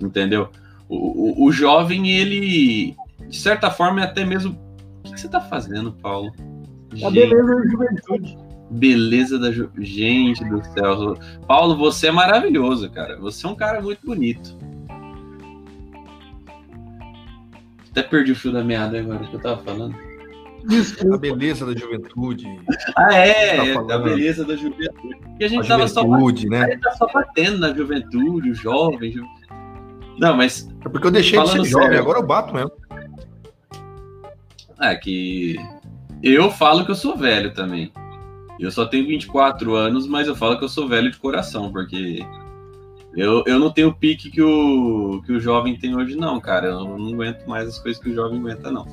entendeu? 0.00 0.48
O, 0.88 1.44
o, 1.44 1.46
o 1.46 1.52
jovem, 1.52 2.10
ele, 2.10 2.94
de 3.28 3.38
certa 3.38 3.70
forma, 3.70 4.00
é 4.00 4.04
até 4.04 4.24
mesmo. 4.24 4.58
O 4.98 5.02
que, 5.02 5.14
que 5.14 5.20
você 5.20 5.26
está 5.26 5.40
fazendo, 5.40 5.92
Paulo? 5.92 6.32
A 7.04 7.10
beleza 7.10 7.56
da 7.56 7.68
juventude. 7.68 8.38
Beleza 8.70 9.38
da 9.38 9.50
ju... 9.50 9.70
Gente 9.78 10.44
do 10.44 10.62
céu. 10.64 11.14
Paulo, 11.46 11.76
você 11.76 12.08
é 12.08 12.12
maravilhoso, 12.12 12.90
cara. 12.90 13.18
Você 13.18 13.46
é 13.46 13.50
um 13.50 13.54
cara 13.54 13.80
muito 13.80 14.04
bonito. 14.04 14.56
Até 17.90 18.02
perdi 18.02 18.32
o 18.32 18.36
fio 18.36 18.52
da 18.52 18.64
meada 18.64 18.98
agora 18.98 19.26
que 19.26 19.34
eu 19.34 19.40
tava 19.40 19.62
falando. 19.62 19.94
A 21.12 21.18
beleza 21.18 21.66
da 21.66 21.78
juventude. 21.78 22.46
Ah, 22.96 23.14
é, 23.14 23.74
tá 23.74 23.94
a 23.94 23.98
beleza 23.98 24.44
da 24.44 24.54
juventude. 24.54 25.16
Porque 25.18 25.44
a 25.44 25.48
gente 25.48 25.64
a 25.64 25.68
tava 25.68 25.88
só, 25.88 26.02
né? 26.04 26.64
a 26.64 26.70
gente 26.70 26.80
tá 26.80 26.92
só 26.92 27.06
batendo 27.12 27.58
na 27.58 27.74
juventude, 27.74 28.50
o 28.50 28.54
jovem. 28.54 29.12
Ju... 29.12 29.24
Não, 30.18 30.36
mas. 30.36 30.68
É 30.84 30.88
porque 30.88 31.06
eu 31.06 31.10
deixei 31.10 31.42
de 31.42 31.50
ser 31.50 31.64
jovem, 31.64 31.98
agora 31.98 32.20
eu 32.20 32.26
bato 32.26 32.54
mesmo. 32.54 32.70
É 34.82 34.96
que 34.96 35.56
eu 36.22 36.50
falo 36.50 36.84
que 36.84 36.90
eu 36.90 36.96
sou 36.96 37.16
velho 37.16 37.54
também. 37.54 37.92
Eu 38.58 38.70
só 38.70 38.84
tenho 38.84 39.06
24 39.06 39.74
anos, 39.74 40.06
mas 40.06 40.28
eu 40.28 40.36
falo 40.36 40.58
que 40.58 40.64
eu 40.64 40.68
sou 40.68 40.88
velho 40.88 41.10
de 41.10 41.18
coração, 41.18 41.70
porque 41.72 42.24
eu, 43.14 43.42
eu 43.46 43.58
não 43.58 43.70
tenho 43.70 43.88
o 43.88 43.94
pique 43.94 44.30
que 44.30 44.42
o, 44.42 45.22
que 45.24 45.32
o 45.32 45.40
jovem 45.40 45.76
tem 45.76 45.96
hoje, 45.96 46.16
não, 46.16 46.40
cara. 46.40 46.68
Eu 46.68 46.98
não 46.98 47.12
aguento 47.12 47.46
mais 47.46 47.68
as 47.68 47.78
coisas 47.78 48.02
que 48.02 48.10
o 48.10 48.14
jovem 48.14 48.38
aguenta, 48.38 48.70
não. 48.70 48.86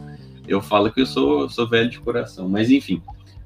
Eu 0.48 0.62
falo 0.62 0.92
que 0.92 1.02
eu 1.02 1.06
sou, 1.06 1.50
sou 1.50 1.68
velho 1.68 1.90
de 1.90 2.00
coração. 2.00 2.50
Mas, 2.50 2.70
enfim, 2.70 3.02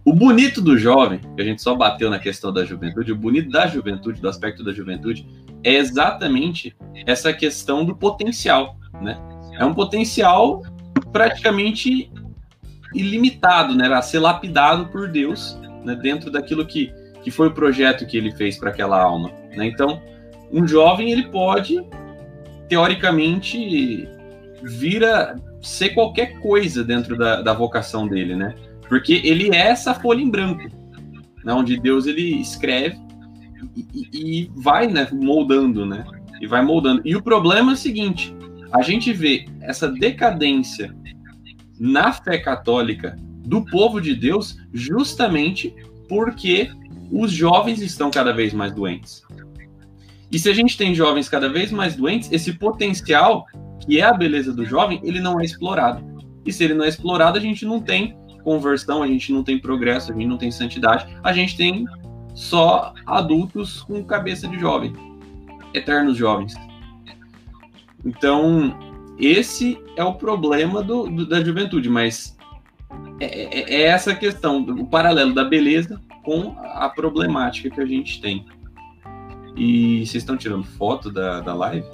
o 0.05 0.13
bonito 0.13 0.61
do 0.61 0.77
jovem, 0.77 1.19
que 1.35 1.41
a 1.41 1.45
gente 1.45 1.61
só 1.61 1.75
bateu 1.75 2.09
na 2.09 2.19
questão 2.19 2.51
da 2.51 2.65
juventude, 2.65 3.11
o 3.11 3.15
bonito 3.15 3.49
da 3.49 3.67
juventude, 3.67 4.19
do 4.19 4.27
aspecto 4.27 4.63
da 4.63 4.73
juventude, 4.73 5.27
é 5.63 5.75
exatamente 5.75 6.75
essa 7.05 7.31
questão 7.31 7.85
do 7.85 7.95
potencial, 7.95 8.77
né? 9.01 9.17
É 9.57 9.63
um 9.63 9.73
potencial 9.73 10.63
praticamente 11.11 12.11
ilimitado, 12.93 13.75
né? 13.75 13.87
A 13.87 14.01
ser 14.01 14.19
lapidado 14.19 14.87
por 14.87 15.07
Deus, 15.07 15.59
né? 15.83 15.95
Dentro 15.95 16.31
daquilo 16.31 16.65
que, 16.65 16.93
que 17.23 17.31
foi 17.31 17.47
o 17.47 17.53
projeto 17.53 18.05
que 18.05 18.17
ele 18.17 18.31
fez 18.31 18.57
para 18.57 18.69
aquela 18.69 19.01
alma, 19.01 19.31
né? 19.55 19.65
Então, 19.65 20.01
um 20.51 20.67
jovem 20.67 21.11
ele 21.11 21.27
pode 21.29 21.83
teoricamente 22.69 24.07
vir 24.61 25.03
a 25.03 25.35
ser 25.61 25.89
qualquer 25.89 26.39
coisa 26.39 26.83
dentro 26.83 27.17
da, 27.17 27.41
da 27.41 27.53
vocação 27.53 28.07
dele, 28.07 28.35
né? 28.35 28.55
Porque 28.87 29.21
ele 29.23 29.53
é 29.55 29.69
essa 29.69 29.93
folha 29.93 30.21
em 30.21 30.29
branco, 30.29 30.69
né? 31.43 31.53
Onde 31.53 31.79
Deus 31.79 32.05
ele 32.05 32.41
escreve 32.41 32.97
e, 33.75 33.87
e, 33.93 34.41
e 34.41 34.51
vai, 34.55 34.87
né? 34.87 35.07
Moldando, 35.11 35.85
né? 35.85 36.03
E 36.41 36.47
vai 36.47 36.61
moldando. 36.63 37.01
E 37.05 37.15
o 37.15 37.21
problema 37.21 37.71
é 37.71 37.73
o 37.73 37.77
seguinte: 37.77 38.35
a 38.71 38.81
gente 38.81 39.13
vê 39.13 39.45
essa 39.61 39.87
decadência 39.87 40.93
na 41.83 42.13
fé 42.13 42.37
católica 42.37 43.17
do 43.45 43.65
povo 43.65 43.99
de 43.99 44.15
Deus 44.15 44.57
justamente 44.71 45.75
porque 46.07 46.71
os 47.11 47.29
jovens 47.29 47.81
estão 47.81 48.09
cada 48.09 48.31
vez 48.31 48.53
mais 48.53 48.73
doentes. 48.73 49.21
E 50.31 50.39
se 50.39 50.49
a 50.49 50.53
gente 50.53 50.77
tem 50.77 50.95
jovens 50.95 51.27
cada 51.27 51.49
vez 51.49 51.73
mais 51.73 51.93
doentes, 51.93 52.31
esse 52.31 52.53
potencial, 52.53 53.45
que 53.85 53.99
é 53.99 54.03
a 54.03 54.13
beleza 54.13 54.53
do 54.53 54.63
jovem, 54.63 55.01
ele 55.03 55.19
não 55.19 55.41
é 55.41 55.43
explorado. 55.43 56.01
E 56.45 56.53
se 56.53 56.63
ele 56.63 56.73
não 56.73 56.85
é 56.85 56.87
explorado, 56.87 57.37
a 57.37 57.41
gente 57.41 57.65
não 57.65 57.81
tem 57.81 58.17
conversão, 58.45 59.03
a 59.03 59.07
gente 59.07 59.33
não 59.33 59.43
tem 59.43 59.59
progresso, 59.59 60.13
a 60.13 60.15
gente 60.15 60.27
não 60.27 60.37
tem 60.37 60.51
santidade, 60.51 61.05
a 61.21 61.33
gente 61.33 61.57
tem 61.57 61.85
só 62.33 62.93
adultos 63.05 63.81
com 63.81 64.01
cabeça 64.05 64.47
de 64.47 64.57
jovem, 64.57 64.93
eternos 65.73 66.15
jovens. 66.15 66.55
Então, 68.05 68.92
esse 69.17 69.81
é 69.95 70.03
o 70.03 70.13
problema 70.13 70.81
do, 70.81 71.07
do 71.07 71.25
da 71.27 71.43
juventude, 71.43 71.89
mas 71.89 72.35
é, 73.19 73.25
é, 73.25 73.73
é, 73.73 73.81
essa 73.83 74.15
questão, 74.15 74.61
o 74.61 74.87
paralelo 74.87 75.33
da 75.33 75.43
beleza 75.43 76.01
com 76.23 76.55
a 76.59 76.89
problemática 76.89 77.69
que 77.69 77.81
a 77.81 77.85
gente 77.85 78.21
tem. 78.21 78.45
E 79.55 80.05
vocês 80.05 80.23
estão 80.23 80.35
tirando 80.35 80.63
foto 80.63 81.11
da, 81.11 81.41
da 81.41 81.53
live? 81.53 81.85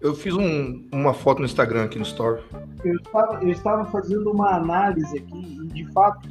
Eu 0.00 0.14
fiz 0.14 0.34
um, 0.34 0.86
uma 0.92 1.14
foto 1.14 1.38
no 1.38 1.46
Instagram 1.46 1.84
aqui 1.84 1.98
no 1.98 2.04
Store. 2.04 2.42
Eu 2.84 2.96
estava, 2.96 3.42
eu 3.42 3.48
estava 3.48 3.84
fazendo 3.86 4.30
uma 4.30 4.54
análise 4.54 5.18
aqui 5.18 5.58
e, 5.64 5.66
de 5.68 5.92
fato, 5.92 6.28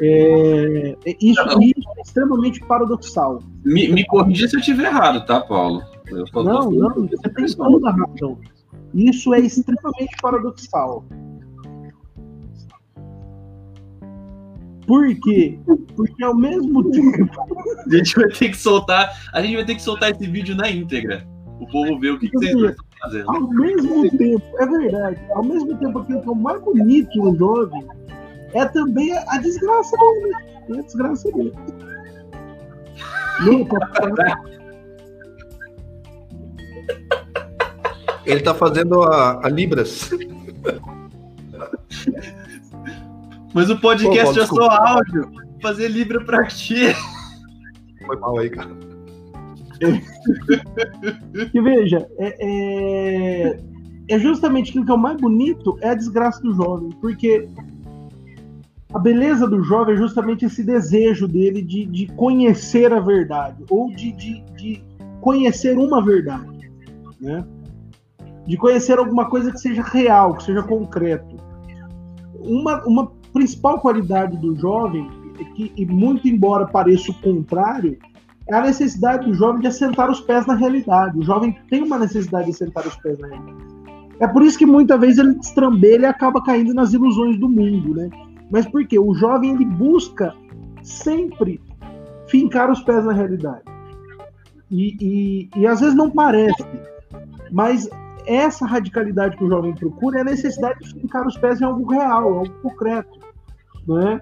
é, 0.00 0.96
é 1.04 1.16
isso, 1.20 1.42
isso, 1.60 1.88
é 1.98 2.00
extremamente 2.00 2.60
paradoxal. 2.60 3.42
Me, 3.64 3.88
me 3.88 4.06
corrija 4.06 4.48
se 4.48 4.56
eu 4.56 4.60
estiver 4.60 4.86
errado, 4.86 5.26
tá, 5.26 5.40
Paulo? 5.40 5.82
Não, 6.10 6.70
não, 6.70 7.06
você 7.06 7.28
tem 7.28 7.46
toda 7.56 7.88
a 7.88 7.92
razão. 7.92 8.38
Isso 8.94 9.32
é 9.34 9.40
extremamente 9.40 10.16
paradoxal. 10.20 11.04
Por 14.86 15.14
quê? 15.20 15.58
Porque 15.94 16.24
ao 16.24 16.34
mesmo 16.34 16.82
tempo. 16.90 17.30
A 17.86 17.96
gente 17.96 18.16
vai 18.16 18.28
ter 18.28 18.48
que 18.48 18.56
soltar. 18.56 19.10
A 19.32 19.40
gente 19.40 19.56
vai 19.56 19.64
ter 19.64 19.76
que 19.76 19.82
soltar 19.82 20.10
esse 20.10 20.26
vídeo 20.26 20.56
na 20.56 20.68
íntegra. 20.68 21.26
O 21.60 21.66
povo 21.66 21.98
vê 22.00 22.10
o 22.10 22.18
que, 22.18 22.28
que 22.28 22.38
vocês 22.38 22.54
estão 22.54 22.86
fazendo. 23.00 23.30
Ao 23.30 23.48
mesmo 23.50 24.10
tempo, 24.10 24.42
é 24.58 24.66
verdade. 24.66 25.20
Ao 25.30 25.44
mesmo 25.44 25.76
tempo, 25.76 26.04
que 26.04 26.12
é 26.12 26.16
o 26.16 26.34
mais 26.34 26.60
bonito 26.62 27.18
no 27.18 27.36
jovem 27.36 27.86
é 28.54 28.64
também 28.66 29.16
a 29.16 29.38
desgraça 29.38 29.96
dele. 29.96 30.32
É 30.70 30.72
a 30.72 30.82
desgraça 30.82 31.30
dele. 31.32 31.52
Não, 33.46 33.64
Ele 38.30 38.40
tá 38.40 38.54
fazendo 38.54 39.02
a, 39.02 39.46
a 39.46 39.48
Libras. 39.48 40.10
Mas 43.52 43.68
o 43.68 43.78
podcast 43.80 44.34
Pô, 44.34 44.40
é 44.40 44.46
só 44.46 44.68
áudio. 44.68 45.30
Fazer 45.60 45.88
Libra 45.88 46.24
pra 46.24 46.44
quê? 46.44 46.94
Foi 48.06 48.16
mal 48.16 48.38
aí, 48.38 48.48
cara. 48.48 48.70
que 51.50 51.60
veja, 51.60 52.06
é, 52.18 52.36
é, 52.40 53.60
é, 54.08 54.18
justamente 54.18 54.70
aquilo 54.70 54.84
que 54.84 54.90
é 54.90 54.94
o 54.94 54.98
mais 54.98 55.20
bonito 55.20 55.78
é 55.80 55.90
a 55.90 55.94
desgraça 55.94 56.40
do 56.42 56.54
jovem, 56.54 56.90
porque 57.00 57.48
a 58.92 58.98
beleza 58.98 59.46
do 59.46 59.62
jovem 59.62 59.94
é 59.94 59.98
justamente 59.98 60.44
esse 60.44 60.62
desejo 60.62 61.26
dele 61.26 61.62
de, 61.62 61.86
de 61.86 62.06
conhecer 62.08 62.92
a 62.92 63.00
verdade, 63.00 63.64
ou 63.70 63.90
de, 63.90 64.12
de, 64.12 64.42
de 64.56 64.82
conhecer 65.20 65.78
uma 65.78 66.04
verdade, 66.04 66.70
né? 67.20 67.44
De 68.50 68.56
conhecer 68.56 68.98
alguma 68.98 69.26
coisa 69.26 69.52
que 69.52 69.60
seja 69.60 69.80
real, 69.80 70.34
que 70.34 70.42
seja 70.42 70.60
concreto. 70.60 71.36
Uma, 72.40 72.84
uma 72.84 73.12
principal 73.32 73.78
qualidade 73.78 74.36
do 74.38 74.56
jovem, 74.56 75.08
é 75.38 75.44
que, 75.44 75.72
e 75.76 75.86
muito 75.86 76.26
embora 76.26 76.66
pareça 76.66 77.12
o 77.12 77.14
contrário, 77.14 77.96
é 78.48 78.56
a 78.56 78.62
necessidade 78.62 79.24
do 79.24 79.34
jovem 79.34 79.60
de 79.60 79.68
assentar 79.68 80.10
os 80.10 80.20
pés 80.20 80.46
na 80.46 80.54
realidade. 80.54 81.16
O 81.16 81.22
jovem 81.22 81.56
tem 81.70 81.84
uma 81.84 81.96
necessidade 81.96 82.46
de 82.46 82.50
assentar 82.50 82.84
os 82.88 82.96
pés 82.96 83.16
na 83.20 83.28
realidade. 83.28 83.56
É 84.18 84.26
por 84.26 84.42
isso 84.42 84.58
que 84.58 84.66
muitas 84.66 84.98
vezes 84.98 85.18
ele 85.18 85.34
destrambelha 85.36 86.06
e 86.06 86.06
acaba 86.06 86.42
caindo 86.42 86.74
nas 86.74 86.92
ilusões 86.92 87.38
do 87.38 87.48
mundo, 87.48 87.94
né? 87.94 88.10
Mas 88.50 88.66
por 88.66 88.84
quê? 88.84 88.98
O 88.98 89.14
jovem 89.14 89.54
ele 89.54 89.64
busca 89.64 90.34
sempre 90.82 91.60
fincar 92.26 92.68
os 92.68 92.80
pés 92.80 93.04
na 93.04 93.12
realidade. 93.12 93.62
E, 94.68 94.96
e, 95.00 95.60
e 95.60 95.66
às 95.68 95.78
vezes 95.78 95.94
não 95.94 96.10
parece, 96.10 96.66
mas 97.52 97.88
essa 98.36 98.66
radicalidade 98.66 99.36
que 99.36 99.44
o 99.44 99.48
jovem 99.48 99.74
procura 99.74 100.18
é 100.18 100.20
a 100.20 100.24
necessidade 100.24 100.78
de 100.80 101.00
ficar 101.00 101.26
os 101.26 101.36
pés 101.36 101.60
em 101.60 101.64
algo 101.64 101.90
real, 101.90 102.38
algo 102.38 102.52
concreto. 102.62 103.18
Né? 103.88 104.20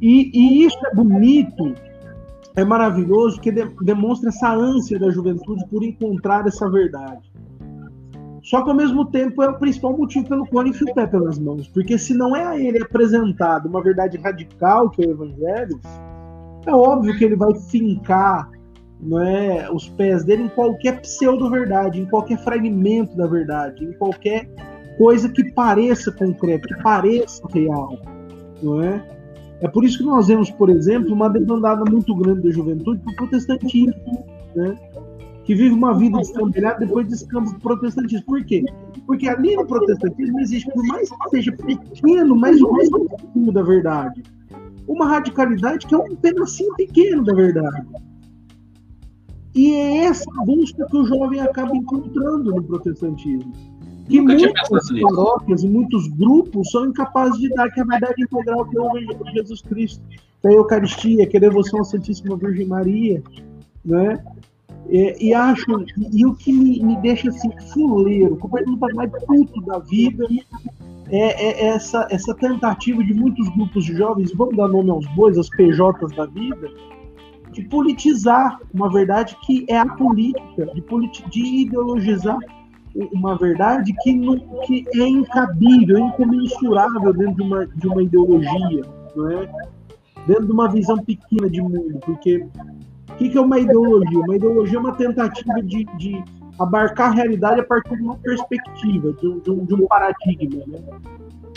E, 0.00 0.30
e 0.32 0.64
isso 0.64 0.78
é 0.86 0.94
bonito, 0.94 1.74
é 2.54 2.64
maravilhoso, 2.64 3.40
que 3.40 3.50
de, 3.50 3.64
demonstra 3.82 4.28
essa 4.28 4.52
ânsia 4.52 4.98
da 4.98 5.10
juventude 5.10 5.66
por 5.66 5.82
encontrar 5.82 6.46
essa 6.46 6.70
verdade. 6.70 7.30
Só 8.42 8.62
que 8.62 8.70
ao 8.70 8.76
mesmo 8.76 9.04
tempo 9.06 9.42
é 9.42 9.48
o 9.48 9.58
principal 9.58 9.96
motivo 9.96 10.28
pelo 10.28 10.46
qual 10.46 10.62
ele 10.62 10.70
enfia 10.70 10.92
o 10.92 10.94
pé 10.94 11.06
pelas 11.06 11.36
mãos. 11.36 11.66
Porque 11.66 11.98
se 11.98 12.14
não 12.14 12.36
é 12.36 12.44
a 12.44 12.56
ele 12.56 12.80
apresentado 12.80 13.66
uma 13.66 13.82
verdade 13.82 14.16
radical, 14.18 14.88
que 14.90 15.04
é 15.04 15.08
o 15.08 15.10
evangelho, 15.10 15.80
é 16.64 16.72
óbvio 16.72 17.16
que 17.18 17.24
ele 17.24 17.34
vai 17.34 17.52
fincar 17.54 18.48
não 19.00 19.20
é, 19.20 19.70
os 19.70 19.88
pés 19.88 20.24
dele 20.24 20.44
em 20.44 20.48
qualquer 20.48 21.00
pseudo-verdade, 21.00 22.00
em 22.00 22.06
qualquer 22.06 22.38
fragmento 22.38 23.16
da 23.16 23.26
verdade, 23.26 23.84
em 23.84 23.92
qualquer 23.92 24.48
coisa 24.96 25.28
que 25.28 25.52
pareça 25.52 26.10
concreta, 26.10 26.66
que 26.66 26.82
pareça 26.82 27.42
real. 27.52 27.98
Não 28.62 28.82
é? 28.82 29.04
é 29.60 29.68
por 29.68 29.84
isso 29.84 29.98
que 29.98 30.04
nós 30.04 30.28
vemos, 30.28 30.50
por 30.50 30.70
exemplo, 30.70 31.12
uma 31.12 31.28
demandada 31.28 31.84
muito 31.90 32.14
grande 32.14 32.42
da 32.42 32.50
juventude 32.50 33.00
para 33.00 33.12
o 33.12 33.16
protestantismo. 33.16 34.24
Né? 34.54 34.74
que 35.46 35.54
vive 35.54 35.72
uma 35.72 35.96
vida 35.96 36.18
descambelhada 36.18 36.80
depois 36.80 37.06
descamba 37.06 37.48
o 37.48 37.60
protestantismo. 37.60 38.26
Por 38.26 38.44
quê? 38.44 38.64
Porque 39.06 39.28
ali 39.28 39.54
no 39.54 39.64
protestantismo 39.64 40.40
existe, 40.40 40.68
por 40.72 40.84
mais 40.88 41.08
que 41.08 41.30
seja 41.30 41.52
pequeno, 41.52 42.34
mas 42.34 42.60
o 42.60 42.72
mais 42.72 42.90
pouquinho 42.90 43.52
da 43.52 43.62
verdade. 43.62 44.24
Uma 44.88 45.06
radicalidade 45.06 45.86
que 45.86 45.94
é 45.94 45.98
um 45.98 46.16
pedacinho 46.16 46.74
pequeno 46.74 47.24
da 47.24 47.32
verdade. 47.32 47.86
E 49.56 49.72
é 49.72 50.04
essa 50.04 50.30
busca 50.44 50.86
que 50.86 50.96
o 50.98 51.06
jovem 51.06 51.40
acaba 51.40 51.74
encontrando 51.74 52.54
no 52.54 52.62
protestantismo. 52.62 53.50
Que 54.06 54.20
muitas 54.20 54.68
paróquias 55.00 55.64
e 55.64 55.68
muitos 55.68 56.06
grupos 56.08 56.70
são 56.70 56.84
incapazes 56.84 57.40
de 57.40 57.48
dar 57.48 57.70
que 57.70 57.80
a 57.80 57.84
verdade 57.84 58.22
integral 58.22 58.66
que 58.66 58.76
é 58.76 58.80
o 58.80 58.86
Evangelho 58.98 59.24
de 59.24 59.32
Jesus 59.32 59.62
Cristo, 59.62 60.02
que 60.08 60.46
é 60.46 60.50
a 60.50 60.52
Eucaristia, 60.52 61.26
que 61.26 61.36
é 61.36 61.38
a 61.38 61.40
devoção 61.40 61.80
à 61.80 61.84
Santíssima 61.84 62.36
Virgem 62.36 62.66
Maria, 62.66 63.22
né? 63.82 64.22
E, 64.90 65.28
e 65.28 65.34
acho, 65.34 65.80
e, 65.80 66.20
e, 66.20 66.26
o 66.26 66.34
que 66.34 66.52
me, 66.52 66.80
me 66.84 66.96
deixa 66.98 67.30
assim, 67.30 67.50
fuleiro, 67.72 68.36
completamente 68.36 68.94
mais 68.94 69.10
puto 69.24 69.60
da 69.62 69.78
vida, 69.78 70.26
é, 71.08 71.18
é, 71.18 71.66
essa, 71.68 72.06
essa 72.10 72.34
tentativa 72.34 73.02
de 73.02 73.14
muitos 73.14 73.48
grupos 73.56 73.86
de 73.86 73.96
jovens, 73.96 74.32
vamos 74.34 74.54
dar 74.54 74.68
nome 74.68 74.90
aos 74.90 75.06
bois, 75.14 75.38
as 75.38 75.48
PJs 75.48 76.14
da 76.14 76.26
vida, 76.26 76.70
de 77.56 77.62
politizar 77.62 78.60
uma 78.74 78.92
verdade 78.92 79.34
que 79.46 79.64
é 79.66 79.78
a 79.78 79.86
política, 79.86 80.66
de, 80.74 80.82
politi 80.82 81.26
de 81.30 81.62
ideologizar 81.62 82.38
uma 83.12 83.36
verdade 83.36 83.94
que, 84.02 84.12
não, 84.12 84.38
que 84.66 84.84
é 84.94 85.08
incabível, 85.08 85.98
incomensurável 85.98 87.12
dentro 87.14 87.34
de 87.34 87.42
uma, 87.42 87.66
de 87.66 87.88
uma 87.88 88.02
ideologia, 88.02 88.84
não 89.14 89.30
é? 89.30 89.50
dentro 90.26 90.46
de 90.46 90.52
uma 90.52 90.68
visão 90.70 90.98
pequena 90.98 91.48
de 91.48 91.62
mundo, 91.62 91.98
porque 92.04 92.46
o 93.10 93.14
que, 93.16 93.30
que 93.30 93.38
é 93.38 93.40
uma 93.40 93.58
ideologia? 93.58 94.18
Uma 94.18 94.36
ideologia 94.36 94.76
é 94.76 94.80
uma 94.80 94.94
tentativa 94.94 95.62
de, 95.62 95.84
de 95.96 96.24
abarcar 96.58 97.10
a 97.10 97.14
realidade 97.14 97.60
a 97.60 97.64
partir 97.64 97.96
de 97.96 98.02
uma 98.02 98.16
perspectiva, 98.18 99.12
de 99.14 99.26
um, 99.26 99.38
de 99.38 99.50
um, 99.50 99.64
de 99.64 99.74
um 99.74 99.86
paradigma. 99.86 100.62
Né? 100.66 100.78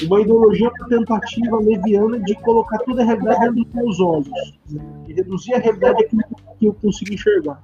Uma 0.04 0.22
ideologia 0.22 0.70
uma 0.70 0.88
tentativa 0.88 1.58
leviana 1.58 2.20
de 2.20 2.36
colocar 2.36 2.78
toda 2.80 3.02
a 3.02 3.06
realidade 3.06 3.40
dentro 3.40 3.64
dos 3.64 3.74
meus 3.74 4.00
olhos, 4.00 4.60
de 5.06 5.14
reduzir 5.14 5.54
a 5.56 5.60
realidade 5.60 6.06
àquilo 6.06 6.24
que 6.58 6.66
eu 6.66 6.74
consigo 6.74 7.14
enxergar. 7.14 7.62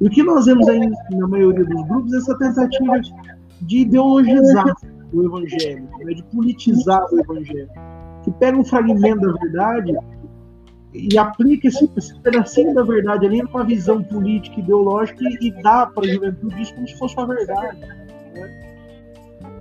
E 0.00 0.06
o 0.06 0.10
que 0.10 0.22
nós 0.22 0.46
vemos 0.46 0.68
aí 0.68 0.80
na 1.10 1.28
maioria 1.28 1.64
dos 1.64 1.86
grupos 1.86 2.12
é 2.12 2.16
essa 2.18 2.36
tentativa 2.36 3.00
de 3.60 3.78
ideologizar 3.78 4.74
o 5.12 5.24
evangelho, 5.24 5.88
né? 5.98 6.14
de 6.14 6.22
politizar 6.24 7.04
o 7.12 7.20
evangelho, 7.20 7.70
que 8.24 8.30
pega 8.32 8.58
um 8.58 8.64
fragmento 8.64 9.20
da 9.20 9.32
verdade 9.32 9.96
e 10.92 11.18
aplica 11.18 11.68
esse, 11.68 11.90
esse 11.96 12.18
pedacinho 12.20 12.74
da 12.74 12.82
verdade 12.82 13.26
ali 13.26 13.42
numa 13.42 13.64
visão 13.64 14.02
política, 14.02 14.60
ideológica 14.60 15.24
e, 15.24 15.48
e 15.48 15.62
dá 15.62 15.86
para 15.86 16.04
a 16.04 16.12
juventude 16.12 16.62
isso 16.62 16.74
como 16.74 16.88
se 16.88 16.98
fosse 16.98 17.16
uma 17.16 17.26
verdade. 17.26 18.03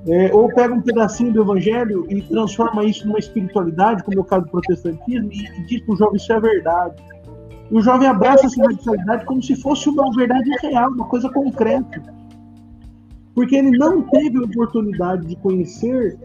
Né? 0.06 0.28
É, 0.28 0.34
ou 0.34 0.47
pega 0.54 0.74
um 0.74 0.82
pedacinho 0.82 1.34
do 1.34 1.41
evangelho 1.41 2.06
e 2.10 2.22
transforma 2.22 2.84
isso 2.84 3.08
numa 3.08 3.20
espiritualidade, 3.20 4.04
como 4.04 4.18
é 4.18 4.22
o 4.22 4.26
caso 4.26 4.45
do 4.45 4.51
protestantismo, 4.51 5.32
e, 5.32 5.66
diz 5.66 5.82
para 5.82 5.93
o 5.93 5.97
jovem 5.97 6.16
isso 6.18 6.34
é 6.34 6.39
verdade. 6.39 7.04
E 7.72 7.76
o 7.76 7.82
jovem 7.82 8.08
abraça 8.08 8.45
essa 8.45 8.62
radicalidade 8.62 9.26
como 9.26 9.41
se 9.41 9.56
fosse 9.56 9.89
uma 9.89 10.12
verdade 10.16 10.49
real, 10.62 10.91
uma 10.91 11.06
coisa 11.06 11.30
concreta. 11.30 12.01
Porque 13.34 13.56
ele 13.56 13.78
não 13.78 14.01
teve 14.04 14.38
a 14.38 14.41
oportunidade 14.41 15.26
de 15.26 15.36
conhecer 15.38 16.18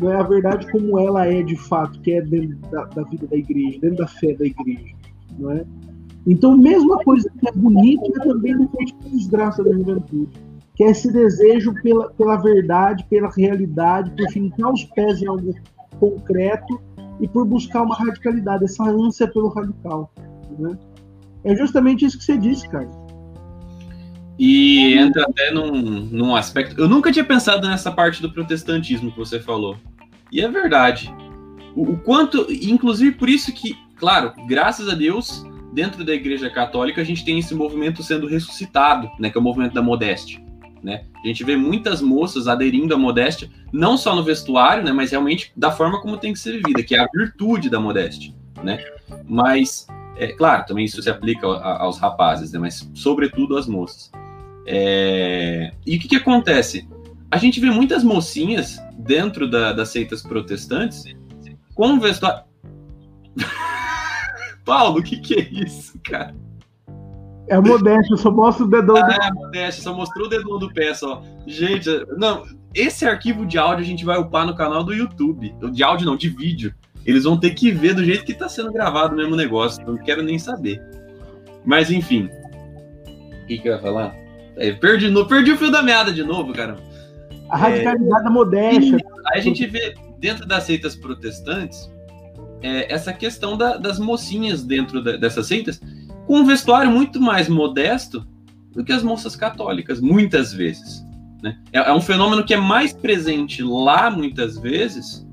não 0.00 0.10
é 0.10 0.16
a 0.16 0.22
verdade 0.22 0.70
como 0.72 0.98
ela 0.98 1.26
é 1.26 1.42
de 1.42 1.56
fato, 1.56 2.00
que 2.00 2.12
é 2.12 2.22
dentro 2.22 2.56
da, 2.70 2.84
da 2.86 3.02
vida 3.02 3.26
da 3.26 3.36
igreja, 3.36 3.78
dentro 3.80 3.98
da 3.98 4.08
fé 4.08 4.34
da 4.34 4.46
igreja, 4.46 4.94
não 5.38 5.52
é? 5.52 5.64
Então, 6.26 6.56
mesma 6.56 6.98
coisa 6.98 7.30
que 7.38 7.48
é 7.48 7.52
bonita 7.52 8.04
é 8.06 8.24
também 8.24 8.56
depois 8.56 8.90
que 8.92 9.10
desgraça 9.10 9.62
da 9.62 9.72
juventude, 9.72 10.30
que 10.80 10.84
é 10.84 10.90
esse 10.92 11.12
desejo 11.12 11.74
pela, 11.82 12.08
pela 12.08 12.36
verdade, 12.38 13.04
pela 13.10 13.30
realidade, 13.30 14.10
por 14.12 14.26
fincar 14.32 14.72
os 14.72 14.82
pés 14.84 15.20
em 15.20 15.26
algo 15.26 15.54
concreto 15.98 16.80
e 17.20 17.28
por 17.28 17.44
buscar 17.44 17.82
uma 17.82 17.94
radicalidade, 17.94 18.64
essa 18.64 18.84
ânsia 18.84 19.28
pelo 19.28 19.48
radical. 19.48 20.10
Né? 20.58 20.78
É 21.44 21.54
justamente 21.54 22.06
isso 22.06 22.16
que 22.16 22.24
você 22.24 22.38
disse, 22.38 22.66
cara. 22.66 22.88
E 24.38 24.94
entra 24.94 25.24
até 25.24 25.50
num, 25.50 26.00
num 26.10 26.34
aspecto. 26.34 26.80
Eu 26.80 26.88
nunca 26.88 27.12
tinha 27.12 27.26
pensado 27.26 27.68
nessa 27.68 27.92
parte 27.92 28.22
do 28.22 28.32
protestantismo 28.32 29.12
que 29.12 29.18
você 29.18 29.38
falou. 29.38 29.76
E 30.32 30.40
é 30.40 30.48
verdade. 30.48 31.14
O, 31.76 31.90
o 31.90 31.98
quanto. 31.98 32.46
Inclusive 32.50 33.12
por 33.16 33.28
isso 33.28 33.52
que, 33.52 33.76
claro, 33.96 34.32
graças 34.48 34.88
a 34.88 34.94
Deus, 34.94 35.44
dentro 35.74 36.06
da 36.06 36.14
Igreja 36.14 36.48
Católica, 36.48 37.02
a 37.02 37.04
gente 37.04 37.22
tem 37.22 37.38
esse 37.38 37.54
movimento 37.54 38.02
sendo 38.02 38.26
ressuscitado, 38.26 39.10
né? 39.18 39.28
Que 39.28 39.36
é 39.36 39.40
o 39.42 39.44
movimento 39.44 39.74
da 39.74 39.82
modéstia. 39.82 40.48
Né? 40.82 41.04
A 41.22 41.26
gente 41.26 41.44
vê 41.44 41.56
muitas 41.56 42.00
moças 42.00 42.48
aderindo 42.48 42.94
à 42.94 42.98
modéstia, 42.98 43.50
não 43.70 43.98
só 43.98 44.16
no 44.16 44.24
vestuário, 44.24 44.82
né, 44.82 44.92
mas 44.92 45.10
realmente 45.10 45.52
da 45.54 45.70
forma 45.70 46.00
como 46.00 46.16
tem 46.16 46.32
que 46.32 46.38
ser 46.38 46.52
vivida, 46.52 46.82
que 46.82 46.94
é 46.94 47.00
a 47.00 47.08
virtude 47.12 47.68
da 47.68 47.78
modéstia, 47.78 48.32
né? 48.62 48.82
Mas, 49.28 49.86
é, 50.16 50.28
claro, 50.28 50.64
também 50.64 50.86
isso 50.86 51.02
se 51.02 51.10
aplica 51.10 51.46
aos 51.46 51.98
rapazes, 51.98 52.52
né, 52.52 52.58
mas 52.58 52.90
sobretudo 52.94 53.58
às 53.58 53.66
moças. 53.66 54.10
É... 54.66 55.72
E 55.86 55.96
o 55.96 56.00
que, 56.00 56.08
que 56.08 56.16
acontece? 56.16 56.88
A 57.30 57.36
gente 57.36 57.60
vê 57.60 57.70
muitas 57.70 58.02
mocinhas 58.02 58.78
dentro 58.96 59.48
da, 59.48 59.72
das 59.72 59.90
seitas 59.90 60.22
protestantes 60.22 61.04
com 61.74 62.00
vestuário. 62.00 62.44
Paulo, 64.64 65.00
o 65.00 65.02
que, 65.02 65.18
que 65.18 65.34
é 65.34 65.48
isso, 65.50 65.98
cara? 66.02 66.34
É 67.50 67.60
modéstia, 67.60 68.16
só 68.16 68.30
mostra 68.30 68.64
o 68.64 68.68
dedão. 68.68 68.96
Ah, 68.96 69.02
do... 69.02 69.12
é 69.12 69.32
modéstia, 69.32 69.82
só 69.82 69.92
mostrou 69.92 70.26
o 70.26 70.30
dedão 70.30 70.56
do 70.56 70.72
pé 70.72 70.94
só. 70.94 71.20
Gente, 71.48 71.88
não, 72.16 72.44
esse 72.72 73.04
arquivo 73.04 73.44
de 73.44 73.58
áudio 73.58 73.84
a 73.84 73.86
gente 73.86 74.04
vai 74.04 74.16
upar 74.18 74.46
no 74.46 74.54
canal 74.54 74.84
do 74.84 74.94
YouTube. 74.94 75.52
De 75.72 75.82
áudio 75.82 76.06
não, 76.06 76.16
de 76.16 76.28
vídeo. 76.28 76.72
Eles 77.04 77.24
vão 77.24 77.36
ter 77.36 77.50
que 77.50 77.72
ver 77.72 77.94
do 77.94 78.04
jeito 78.04 78.24
que 78.24 78.34
tá 78.34 78.48
sendo 78.48 78.72
gravado 78.72 79.14
o 79.14 79.16
mesmo 79.16 79.34
negócio. 79.34 79.84
Não 79.84 79.96
quero 79.96 80.22
nem 80.22 80.38
saber. 80.38 80.80
Mas 81.64 81.90
enfim. 81.90 82.30
O 83.42 83.46
que, 83.48 83.58
que 83.58 83.68
eu 83.68 83.72
ia 83.72 83.80
falar? 83.80 84.14
É, 84.56 84.70
perdi, 84.72 85.10
no, 85.10 85.26
perdi 85.26 85.50
o 85.50 85.56
fio 85.56 85.72
da 85.72 85.82
meada 85.82 86.12
de 86.12 86.22
novo, 86.22 86.52
cara. 86.52 86.76
A 87.48 87.56
radicalidade 87.56 88.26
é, 88.26 88.30
modéstia. 88.30 88.98
Aí 89.26 89.40
a 89.40 89.42
gente 89.42 89.66
vê 89.66 89.94
dentro 90.20 90.46
das 90.46 90.62
seitas 90.62 90.94
protestantes 90.94 91.90
é, 92.62 92.92
essa 92.92 93.12
questão 93.12 93.56
da, 93.56 93.76
das 93.76 93.98
mocinhas 93.98 94.62
dentro 94.62 95.02
da, 95.02 95.16
dessas 95.16 95.48
seitas 95.48 95.80
com 96.30 96.36
um 96.36 96.44
vestuário 96.44 96.88
muito 96.88 97.20
mais 97.20 97.48
modesto 97.48 98.24
do 98.72 98.84
que 98.84 98.92
as 98.92 99.02
moças 99.02 99.34
católicas, 99.34 100.00
muitas 100.00 100.52
vezes. 100.52 101.04
Né? 101.42 101.58
É, 101.72 101.78
é 101.78 101.92
um 101.92 102.00
fenômeno 102.00 102.44
que 102.44 102.54
é 102.54 102.56
mais 102.56 102.92
presente 102.92 103.64
lá, 103.64 104.08
muitas 104.08 104.56
vezes, 104.56 105.26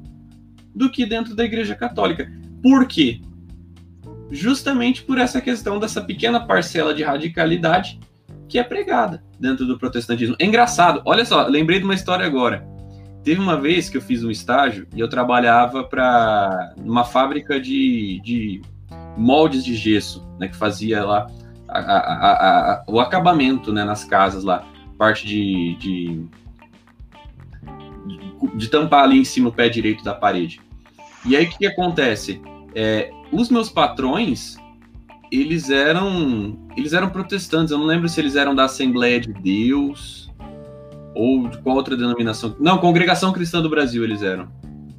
do 0.73 0.89
que 0.89 1.05
dentro 1.05 1.35
da 1.35 1.45
Igreja 1.45 1.75
Católica. 1.75 2.27
Por 2.63 2.87
quê? 2.87 3.21
Justamente 4.31 5.03
por 5.03 5.19
essa 5.19 5.39
questão 5.39 5.79
dessa 5.79 6.01
pequena 6.01 6.39
parcela 6.39 6.95
de 6.95 7.03
radicalidade 7.03 7.99
que 8.49 8.57
é 8.57 8.63
pregada 8.63 9.23
dentro 9.39 9.67
do 9.67 9.77
protestantismo. 9.77 10.35
É 10.39 10.45
engraçado, 10.47 11.03
olha 11.05 11.23
só, 11.23 11.45
lembrei 11.45 11.77
de 11.77 11.85
uma 11.85 11.93
história 11.93 12.25
agora. 12.25 12.67
Teve 13.23 13.39
uma 13.39 13.61
vez 13.61 13.87
que 13.87 13.97
eu 13.97 14.01
fiz 14.01 14.23
um 14.23 14.31
estágio 14.31 14.87
e 14.95 14.99
eu 14.99 15.07
trabalhava 15.07 15.83
para 15.83 16.73
uma 16.75 17.03
fábrica 17.03 17.61
de, 17.61 18.19
de 18.23 18.61
moldes 19.17 19.65
de 19.65 19.75
gesso, 19.75 20.25
né, 20.39 20.47
que 20.47 20.55
fazia 20.55 21.03
lá 21.03 21.27
a, 21.67 21.79
a, 21.79 22.73
a, 22.73 22.83
o 22.87 22.99
acabamento 22.99 23.73
né, 23.73 23.83
nas 23.83 24.03
casas 24.03 24.43
lá, 24.43 24.65
parte 24.97 25.25
de, 25.27 25.75
de, 25.75 26.25
de, 28.55 28.67
tampar 28.69 29.03
ali 29.03 29.19
em 29.19 29.25
cima 29.25 29.49
o 29.49 29.51
pé 29.51 29.67
direito 29.67 30.03
da 30.03 30.13
parede. 30.13 30.61
E 31.25 31.35
aí 31.35 31.45
o 31.45 31.49
que, 31.49 31.57
que 31.57 31.67
acontece? 31.67 32.41
É, 32.73 33.11
os 33.31 33.49
meus 33.49 33.69
patrões, 33.69 34.57
eles 35.31 35.69
eram 35.69 36.57
eles 36.77 36.93
eram 36.93 37.09
protestantes. 37.09 37.71
Eu 37.71 37.79
não 37.79 37.85
lembro 37.85 38.07
se 38.07 38.19
eles 38.21 38.35
eram 38.35 38.55
da 38.55 38.65
Assembleia 38.65 39.19
de 39.19 39.33
Deus 39.33 40.31
Ou 41.15 41.47
de 41.47 41.57
qual 41.57 41.75
outra 41.75 41.97
denominação? 41.97 42.55
Não, 42.59 42.77
Congregação 42.77 43.33
Cristã 43.33 43.61
do 43.61 43.69
Brasil 43.69 44.03
eles 44.03 44.21
eram. 44.21 44.47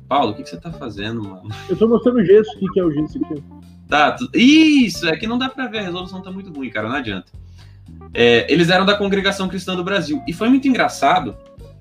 Paulo, 0.08 0.32
o 0.32 0.34
que, 0.34 0.42
que 0.42 0.48
você 0.48 0.56
tá 0.56 0.72
fazendo, 0.72 1.22
mano? 1.22 1.48
Eu 1.68 1.76
tô 1.76 1.86
mostrando 1.86 2.18
o 2.18 2.24
gesso. 2.24 2.50
O 2.56 2.58
que, 2.58 2.68
que 2.72 2.80
é 2.80 2.84
o 2.84 2.90
gesso 2.90 3.18
aqui? 3.24 3.42
Tá, 3.88 4.16
isso, 4.34 5.08
é 5.08 5.16
que 5.16 5.26
não 5.26 5.38
dá 5.38 5.48
pra 5.48 5.66
ver, 5.66 5.78
a 5.78 5.82
resolução 5.82 6.20
tá 6.20 6.30
muito 6.30 6.52
ruim, 6.52 6.68
cara, 6.68 6.88
não 6.88 6.96
adianta. 6.96 7.32
É, 8.12 8.52
eles 8.52 8.68
eram 8.68 8.84
da 8.84 8.94
Congregação 8.94 9.48
Cristã 9.48 9.74
do 9.74 9.82
Brasil. 9.82 10.22
E 10.26 10.32
foi 10.32 10.48
muito 10.48 10.68
engraçado, 10.68 11.34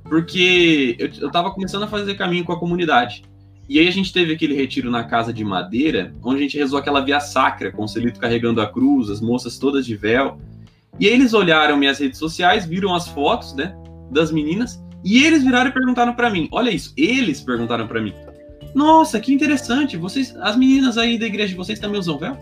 porque 0.03 0.95
eu, 0.97 1.09
eu 1.19 1.31
tava 1.31 1.51
começando 1.51 1.83
a 1.83 1.87
fazer 1.87 2.15
caminho 2.15 2.45
com 2.45 2.53
a 2.53 2.59
comunidade. 2.59 3.23
E 3.69 3.79
aí 3.79 3.87
a 3.87 3.91
gente 3.91 4.13
teve 4.13 4.33
aquele 4.33 4.55
retiro 4.55 4.89
na 4.89 5.03
casa 5.03 5.33
de 5.33 5.43
madeira, 5.43 6.13
onde 6.23 6.39
a 6.39 6.41
gente 6.43 6.57
rezou 6.57 6.79
aquela 6.79 7.01
via 7.01 7.19
sacra, 7.19 7.71
com 7.71 7.83
o 7.83 7.87
Celito 7.87 8.19
carregando 8.19 8.61
a 8.61 8.67
cruz, 8.67 9.09
as 9.09 9.19
moças 9.19 9.59
todas 9.59 9.85
de 9.85 9.95
véu. 9.95 10.39
E 10.97 11.07
aí 11.07 11.13
eles 11.13 11.33
olharam 11.33 11.75
minhas 11.75 11.99
redes 11.99 12.17
sociais, 12.17 12.65
viram 12.65 12.95
as 12.95 13.07
fotos, 13.09 13.53
né, 13.53 13.75
das 14.09 14.31
meninas, 14.31 14.81
e 15.03 15.23
eles 15.23 15.43
viraram 15.43 15.69
e 15.69 15.73
perguntaram 15.73 16.13
para 16.13 16.29
mim. 16.29 16.47
Olha 16.51 16.69
isso, 16.69 16.93
eles 16.95 17.41
perguntaram 17.41 17.85
para 17.87 18.01
mim. 18.01 18.13
Nossa, 18.77 19.19
que 19.19 19.33
interessante. 19.33 19.97
Vocês, 19.97 20.35
as 20.39 20.55
meninas 20.55 20.99
aí 20.99 21.17
da 21.17 21.25
igreja 21.25 21.49
de 21.49 21.55
vocês 21.55 21.79
também 21.79 21.99
usam 21.99 22.19
véu? 22.19 22.37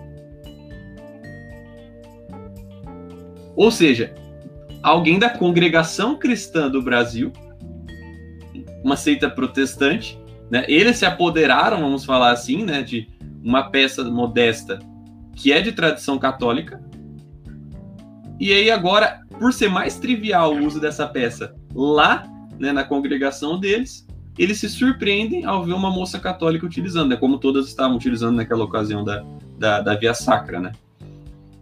Ou 3.56 3.72
seja, 3.72 4.14
alguém 4.84 5.18
da 5.18 5.30
congregação 5.30 6.20
cristã 6.20 6.70
do 6.70 6.82
Brasil, 6.82 7.32
uma 8.84 8.98
seita 8.98 9.30
protestante, 9.30 10.22
né? 10.52 10.66
Eles 10.68 10.98
se 10.98 11.06
apoderaram, 11.06 11.80
vamos 11.80 12.04
falar 12.04 12.32
assim, 12.32 12.66
né, 12.66 12.84
de 12.84 13.08
uma 13.42 13.72
peça 13.72 14.04
modesta 14.04 14.80
que 15.38 15.54
é 15.54 15.62
de 15.62 15.72
tradição 15.72 16.20
católica. 16.20 16.84
E 18.38 18.52
aí 18.52 18.70
agora, 18.70 19.22
por 19.40 19.54
ser 19.54 19.70
mais 19.70 19.98
trivial 19.98 20.54
o 20.54 20.66
uso 20.66 20.82
dessa 20.82 21.08
peça 21.08 21.56
lá, 21.74 22.24
né, 22.60 22.74
na 22.74 22.84
congregação 22.84 23.58
deles, 23.58 24.05
eles 24.38 24.60
se 24.60 24.70
surpreendem 24.70 25.46
ao 25.46 25.64
ver 25.64 25.74
uma 25.74 25.90
moça 25.90 26.20
católica 26.20 26.66
utilizando, 26.66 27.10
né, 27.10 27.16
como 27.16 27.38
todas 27.38 27.68
estavam 27.68 27.96
utilizando 27.96 28.36
naquela 28.36 28.64
ocasião 28.64 29.04
da, 29.04 29.24
da, 29.58 29.82
da 29.82 29.96
via 29.96 30.14
sacra, 30.14 30.60
né? 30.60 30.72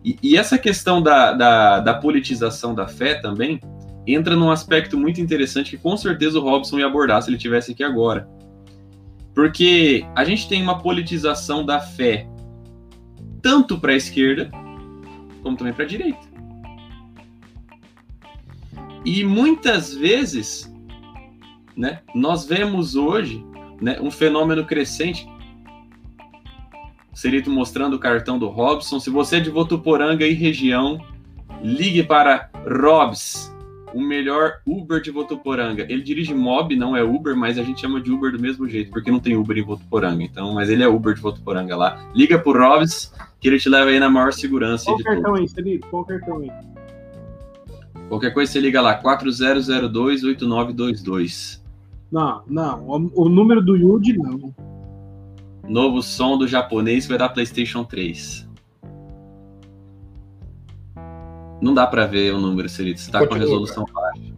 E, 0.04 0.18
e 0.22 0.38
essa 0.38 0.58
questão 0.58 1.02
da, 1.02 1.32
da, 1.32 1.80
da, 1.80 1.94
politização 1.94 2.76
da 2.76 2.88
fé 2.88 3.16
também 3.16 3.60
entra 4.06 4.36
num 4.36 4.52
aspecto 4.52 4.98
muito 4.98 5.22
interessante 5.22 5.72
que 5.72 5.78
com 5.78 5.96
certeza 5.96 6.40
o 6.40 6.42
Robson 6.42 6.80
ia 6.80 6.88
abordar 6.88 7.22
se 7.22 7.30
ele 7.30 7.38
tivesse 7.38 7.72
aqui 7.72 7.84
agora, 7.84 8.28
porque 9.34 10.06
a 10.16 10.26
gente 10.26 10.50
tem 10.50 10.62
uma 10.62 10.80
politização 10.80 11.66
da 11.66 11.80
fé 11.80 12.28
tanto 13.42 13.80
para 13.80 13.94
a 13.94 13.96
esquerda 13.96 14.50
como 15.44 15.58
também 15.58 15.74
para 15.74 15.84
a 15.84 15.88
direita. 15.88 16.34
E 19.06 19.24
muitas 19.24 19.94
vezes, 19.94 20.73
né, 21.76 22.02
nós 22.14 22.46
vemos 22.46 22.96
hoje 22.96 23.44
né, 23.82 24.00
um 24.02 24.12
fenômeno 24.12 24.66
crescente. 24.66 25.28
Serito 27.14 27.50
mostrando 27.50 27.96
o 27.96 28.00
cartão 28.00 28.40
do 28.40 28.48
Robson. 28.48 29.00
Se 29.00 29.10
você 29.10 29.38
é 29.38 29.40
de 29.40 29.50
Votuporanga 29.50 30.26
e 30.26 30.34
região, 30.34 31.00
ligue 31.62 32.04
para 32.04 32.50
Robs, 32.66 33.54
o 33.94 34.02
melhor 34.02 34.60
Uber 34.66 35.00
de 35.00 35.12
Votuporanga. 35.12 35.86
Ele 35.88 36.02
dirige 36.02 36.34
Mob, 36.34 36.76
não 36.76 36.98
é 36.98 37.04
Uber, 37.04 37.36
mas 37.36 37.60
a 37.60 37.64
gente 37.64 37.82
chama 37.82 38.02
de 38.02 38.12
Uber 38.12 38.32
do 38.32 38.40
mesmo 38.40 38.68
jeito, 38.68 38.90
porque 38.92 39.12
não 39.12 39.20
tem 39.20 39.38
Uber 39.38 39.56
em 39.58 39.64
Votuporanga. 39.64 40.24
Então, 40.24 40.56
mas 40.56 40.70
ele 40.70 40.84
é 40.84 40.88
Uber 40.88 41.14
de 41.14 41.22
Votuporanga 41.22 41.76
lá. 41.76 42.04
Liga 42.16 42.40
pro 42.40 42.58
Robs, 42.58 43.14
que 43.40 43.48
ele 43.48 43.60
te 43.60 43.70
leva 43.70 43.92
aí 43.92 44.00
na 44.00 44.10
maior 44.10 44.34
segurança. 44.34 44.86
Qual 44.86 45.04
cartão 45.04 45.36
aí, 45.36 45.48
Celito? 45.48 45.88
Qual 45.88 46.04
cartão 46.04 46.40
aí? 46.40 46.50
Qualquer 48.10 48.34
coisa 48.34 48.52
você 48.52 48.60
liga 48.60 48.82
lá, 48.82 49.00
4002-8922. 49.02 51.63
Não, 52.14 52.44
não. 52.48 52.88
O, 52.88 53.24
o 53.24 53.30
número 53.30 53.60
do 53.60 53.76
Yuji, 53.76 54.16
não. 54.16 54.54
Novo 55.68 56.04
som 56.04 56.38
do 56.38 56.48
japonês 56.48 57.08
vai 57.08 57.18
dar 57.18 57.30
PlayStation 57.30 57.84
3. 57.84 58.48
Não 61.60 61.74
dá 61.74 61.88
para 61.88 62.06
ver 62.06 62.32
o 62.36 62.40
número, 62.40 62.70
Celito. 62.70 63.00
Você 63.00 63.10
tá 63.10 63.26
com 63.26 63.34
a 63.34 63.38
resolução 63.38 63.84
baixa. 63.92 64.32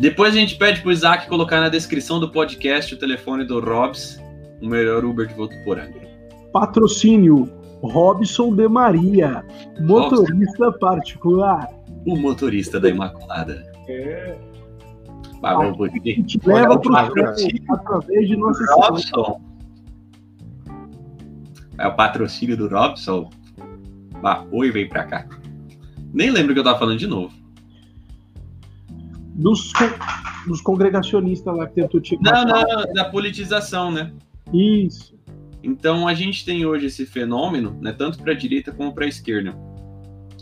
Depois 0.00 0.34
a 0.34 0.38
gente 0.38 0.56
pede 0.56 0.80
pro 0.80 0.90
Isaac 0.90 1.28
colocar 1.28 1.60
na 1.60 1.68
descrição 1.68 2.18
do 2.18 2.30
podcast 2.30 2.94
o 2.94 2.98
telefone 2.98 3.44
do 3.44 3.60
Robs, 3.60 4.18
o 4.62 4.66
melhor 4.66 5.04
Uber 5.04 5.26
de 5.26 5.34
Votuporanga. 5.34 6.08
Patrocínio 6.54 7.52
Robson 7.82 8.54
de 8.56 8.66
Maria, 8.66 9.44
motorista 9.80 10.64
Robson. 10.64 10.78
particular. 10.78 11.68
O 12.06 12.16
motorista 12.16 12.80
da 12.80 12.88
Imaculada. 12.88 13.70
É. 13.86 14.47
A 15.42 15.74
gente 16.04 16.40
leva 16.44 16.78
pro 16.78 16.96
através 16.96 18.28
de 18.28 18.36
nossa 18.36 18.64
Robson. 18.74 19.40
É 21.78 21.86
o 21.86 21.94
patrocínio 21.94 22.56
do 22.56 22.68
Robson. 22.68 23.30
Oi, 24.50 24.70
vem 24.72 24.88
pra 24.88 25.04
cá. 25.04 25.26
Nem 26.12 26.30
lembro 26.30 26.52
que 26.52 26.60
eu 26.60 26.64
tava 26.64 26.78
falando 26.78 26.98
de 26.98 27.06
novo. 27.06 27.32
Dos, 29.34 29.72
dos 30.46 30.60
congregacionistas 30.60 31.56
lá 31.56 31.66
que 31.68 31.74
tentou 31.74 32.00
te. 32.00 32.18
Não, 32.20 32.44
não, 32.44 32.92
da 32.92 33.04
politização, 33.04 33.92
né? 33.92 34.12
Isso. 34.52 35.16
Então 35.62 36.08
a 36.08 36.14
gente 36.14 36.44
tem 36.44 36.66
hoje 36.66 36.86
esse 36.86 37.06
fenômeno, 37.06 37.76
né, 37.80 37.92
tanto 37.92 38.18
para 38.18 38.32
a 38.32 38.36
direita 38.36 38.72
como 38.72 38.92
para 38.92 39.04
a 39.04 39.08
esquerda. 39.08 39.56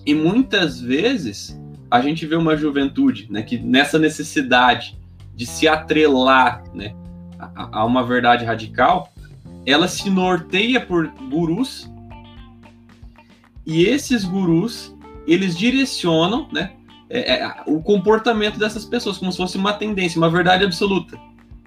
E 0.06 0.14
muitas 0.14 0.80
vezes 0.80 1.60
a 1.90 2.00
gente 2.00 2.26
vê 2.26 2.36
uma 2.36 2.56
juventude, 2.56 3.26
né, 3.30 3.42
que 3.42 3.58
nessa 3.58 3.98
necessidade 3.98 4.98
de 5.34 5.46
se 5.46 5.68
atrelar, 5.68 6.64
né, 6.74 6.94
a, 7.38 7.80
a 7.80 7.84
uma 7.84 8.02
verdade 8.04 8.44
radical, 8.44 9.12
ela 9.64 9.88
se 9.88 10.08
norteia 10.08 10.80
por 10.80 11.08
gurus 11.30 11.90
e 13.66 13.84
esses 13.84 14.24
gurus 14.24 14.94
eles 15.26 15.56
direcionam 15.56 16.48
né, 16.52 16.72
é, 17.10 17.40
é, 17.40 17.54
o 17.66 17.82
comportamento 17.82 18.58
dessas 18.58 18.84
pessoas, 18.84 19.18
como 19.18 19.30
se 19.32 19.38
fosse 19.38 19.56
uma 19.56 19.72
tendência, 19.72 20.18
uma 20.18 20.30
verdade 20.30 20.64
absoluta. 20.64 21.18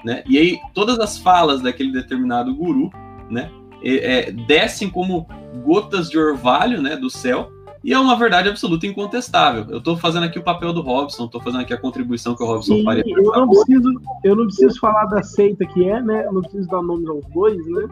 Né? 0.04 0.24
E 0.28 0.38
aí 0.38 0.60
todas 0.74 0.98
as 1.00 1.18
falas 1.18 1.62
daquele 1.62 1.92
determinado 1.92 2.56
guru 2.56 2.90
né, 3.30 3.52
é, 3.84 4.32
descem 4.32 4.90
como 4.90 5.28
gotas 5.64 6.10
de 6.10 6.18
orvalho 6.18 6.82
né, 6.82 6.96
do 6.96 7.10
céu, 7.10 7.52
e 7.84 7.94
é 7.94 8.00
uma 8.00 8.16
verdade 8.18 8.50
absoluta 8.50 8.86
e 8.86 8.90
incontestável. 8.90 9.66
Eu 9.70 9.78
estou 9.78 9.96
fazendo 9.96 10.26
aqui 10.26 10.38
o 10.38 10.44
papel 10.44 10.74
do 10.74 10.82
Robson, 10.82 11.26
estou 11.26 11.42
fazendo 11.42 11.62
aqui 11.62 11.74
a 11.74 11.80
contribuição 11.80 12.36
que 12.36 12.44
o 12.44 12.46
Robson 12.46 12.76
Sim, 12.76 12.84
faria. 12.84 13.04
Eu 13.08 13.24
não, 13.24 13.48
preciso, 13.48 14.02
eu 14.24 14.36
não 14.36 14.46
preciso 14.46 14.80
falar 14.80 15.06
da 15.06 15.24
seita 15.24 15.66
que 15.66 15.90
é, 15.90 16.02
né? 16.02 16.26
Eu 16.26 16.34
não 16.34 16.42
preciso 16.42 16.68
dar 16.68 16.82
nomes 16.82 17.08
aos 17.08 17.26
dois, 17.34 17.66
né? 17.68 17.88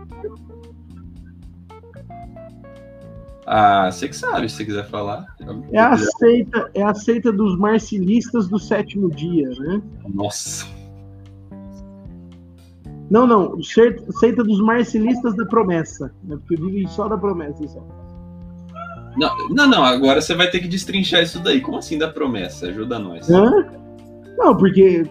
Ah, 3.46 3.90
você 3.90 4.10
que 4.10 4.16
sabe, 4.16 4.50
se 4.50 4.58
você 4.58 4.66
quiser 4.66 4.90
falar. 4.90 5.26
É 5.72 5.80
a 5.80 5.96
seita, 5.98 6.70
é 6.74 6.84
a 6.84 6.94
seita 6.94 7.32
dos 7.32 7.58
marcilistas 7.58 8.50
do 8.50 8.60
sétimo 8.60 9.10
dia, 9.10 9.50
né? 9.52 9.82
Nossa. 10.14 10.66
Não, 13.10 13.26
não, 13.26 13.58
seita 13.64 14.44
dos 14.44 14.60
marcilistas 14.60 15.34
da 15.38 15.46
promessa, 15.46 16.14
né? 16.26 16.36
Porque 16.36 16.58
vivem 16.58 16.86
só 16.88 17.08
da 17.08 17.18
promessa, 17.18 17.66
só. 17.70 18.07
Não, 19.18 19.50
não, 19.50 19.68
não, 19.68 19.84
agora 19.84 20.22
você 20.22 20.36
vai 20.36 20.50
ter 20.50 20.60
que 20.60 20.68
destrinchar 20.68 21.24
isso 21.24 21.40
daí. 21.40 21.60
Como 21.60 21.78
assim 21.78 21.98
da 21.98 22.08
promessa? 22.08 22.68
Ajuda 22.68 23.00
nós. 23.00 23.30
Hã? 23.30 23.52
Não, 24.38 24.56
porque 24.56 25.04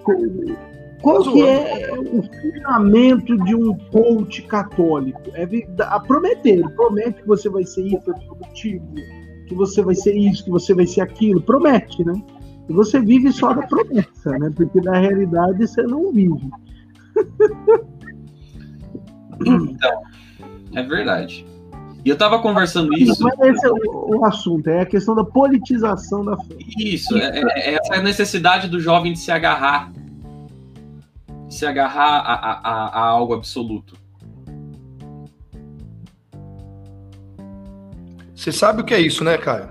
qual 1.02 1.22
que 1.22 1.42
é 1.42 1.90
o 1.92 2.22
fundamento 2.22 3.36
de 3.44 3.54
um 3.54 3.76
coach 3.90 4.42
católico? 4.42 5.20
É 5.34 5.46
a 5.82 6.00
prometer, 6.00 6.62
promete 6.70 7.22
que 7.22 7.26
você 7.26 7.48
vai 7.48 7.64
ser 7.64 7.86
hiperprodutivo, 7.86 8.94
que 9.48 9.54
você 9.54 9.82
vai 9.82 9.94
ser 9.94 10.16
isso, 10.16 10.44
que 10.44 10.50
você 10.50 10.72
vai 10.72 10.86
ser 10.86 11.00
aquilo, 11.00 11.40
promete, 11.40 12.04
né? 12.04 12.14
E 12.68 12.72
você 12.72 13.00
vive 13.00 13.32
só 13.32 13.52
da 13.52 13.62
promessa, 13.66 14.30
né? 14.38 14.50
Porque 14.54 14.80
na 14.80 14.98
realidade 14.98 15.66
você 15.66 15.82
não 15.82 16.12
vive. 16.12 16.50
Então, 19.44 20.02
é 20.74 20.82
verdade. 20.82 21.46
E 22.07 22.09
eu 22.09 22.16
tava 22.16 22.38
conversando 22.38 22.94
isso. 22.94 23.20
Mas 23.20 23.36
esse 23.40 23.66
é 23.66 23.68
o, 23.68 24.20
o, 24.20 24.24
assunto, 24.24 24.68
é 24.68 24.82
a 24.82 24.86
questão 24.86 25.12
da 25.12 25.24
politização 25.24 26.24
da 26.24 26.36
fé. 26.36 26.54
Isso, 26.78 27.18
é, 27.18 27.40
é, 27.40 27.70
é 27.70 27.74
essa 27.74 28.00
necessidade 28.00 28.68
do 28.68 28.78
jovem 28.78 29.12
de 29.12 29.18
se 29.18 29.32
agarrar 29.32 29.90
se 31.48 31.66
agarrar 31.66 32.18
a, 32.18 32.34
a, 32.34 32.88
a 32.88 33.09
algo 33.09 33.34
absoluto. 33.34 33.96
Você 38.34 38.52
sabe 38.52 38.82
o 38.82 38.84
que 38.84 38.94
é 38.94 39.00
isso, 39.00 39.24
né, 39.24 39.36
Caio? 39.36 39.70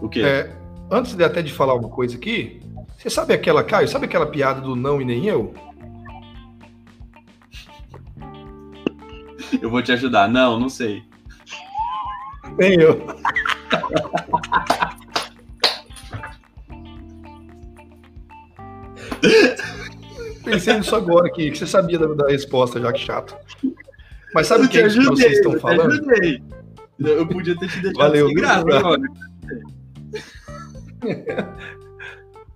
O 0.00 0.08
quê? 0.08 0.22
É, 0.22 0.56
antes 0.90 1.14
de 1.14 1.22
até 1.22 1.42
de 1.42 1.52
falar 1.52 1.74
uma 1.74 1.88
coisa 1.90 2.16
aqui, 2.16 2.62
você 2.96 3.10
sabe 3.10 3.34
aquela, 3.34 3.62
Caio, 3.62 3.88
sabe 3.88 4.06
aquela 4.06 4.26
piada 4.26 4.62
do 4.62 4.74
não 4.74 5.02
e 5.02 5.04
nem 5.04 5.26
eu? 5.26 5.52
Eu 9.60 9.70
vou 9.70 9.82
te 9.82 9.92
ajudar. 9.92 10.28
Não, 10.28 10.58
não 10.58 10.68
sei. 10.68 11.02
Nem 12.58 12.74
eu. 12.80 13.06
Pensei 20.44 20.74
nisso 20.74 20.96
agora 20.96 21.28
aqui, 21.28 21.50
que 21.50 21.58
você 21.58 21.66
sabia 21.66 21.98
da, 21.98 22.06
da 22.06 22.28
resposta, 22.28 22.80
já 22.80 22.92
que 22.92 23.00
chato. 23.00 23.36
Mas 24.34 24.46
sabe 24.46 24.66
o 24.66 24.68
que, 24.68 24.78
ajudei, 24.78 25.08
que 25.08 25.16
vocês 25.16 25.32
estão 25.38 25.58
falando? 25.58 25.92
Ajudei. 25.92 26.42
Eu 26.98 27.26
podia 27.26 27.56
ter 27.58 27.68
te 27.68 27.80
deixado 27.80 27.96
Valeu, 27.96 28.26
sem 28.26 28.34
graça, 28.34 28.64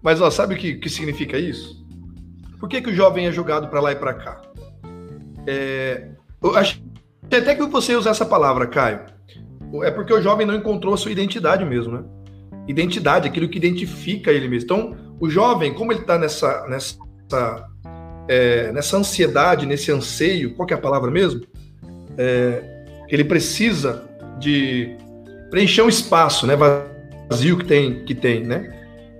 Mas 0.02 0.20
ó, 0.20 0.30
sabe 0.30 0.54
o 0.54 0.58
que, 0.58 0.74
que 0.74 0.90
significa 0.90 1.38
isso? 1.38 1.82
Por 2.60 2.68
que, 2.68 2.82
que 2.82 2.90
o 2.90 2.94
jovem 2.94 3.26
é 3.26 3.32
jogado 3.32 3.68
para 3.68 3.80
lá 3.80 3.92
e 3.92 3.96
para 3.96 4.14
cá? 4.14 4.42
É, 5.46 6.10
eu 6.42 6.56
acho 6.56 6.83
até 7.38 7.54
que 7.54 7.66
você 7.66 7.94
usa 7.94 8.10
essa 8.10 8.24
palavra, 8.24 8.66
Caio. 8.66 9.00
É 9.82 9.90
porque 9.90 10.12
o 10.12 10.22
jovem 10.22 10.46
não 10.46 10.54
encontrou 10.54 10.94
a 10.94 10.96
sua 10.96 11.10
identidade 11.10 11.64
mesmo, 11.64 11.94
né? 11.94 12.04
Identidade, 12.68 13.28
aquilo 13.28 13.48
que 13.48 13.58
identifica 13.58 14.30
ele 14.30 14.48
mesmo. 14.48 14.64
Então, 14.64 14.96
o 15.20 15.28
jovem, 15.28 15.74
como 15.74 15.92
ele 15.92 16.00
está 16.00 16.18
nessa, 16.18 16.66
nessa, 16.68 16.96
é, 18.28 18.72
nessa 18.72 18.96
ansiedade, 18.96 19.66
nesse 19.66 19.90
anseio, 19.90 20.54
qual 20.54 20.68
é 20.70 20.74
a 20.74 20.78
palavra 20.78 21.10
mesmo? 21.10 21.42
É, 22.16 22.62
ele 23.08 23.24
precisa 23.24 24.08
de 24.38 24.96
preencher 25.50 25.82
um 25.82 25.88
espaço, 25.88 26.46
né? 26.46 26.56
Vazio 26.56 27.58
que 27.58 27.64
tem, 27.64 28.04
que 28.04 28.14
tem, 28.14 28.44
né? 28.44 28.70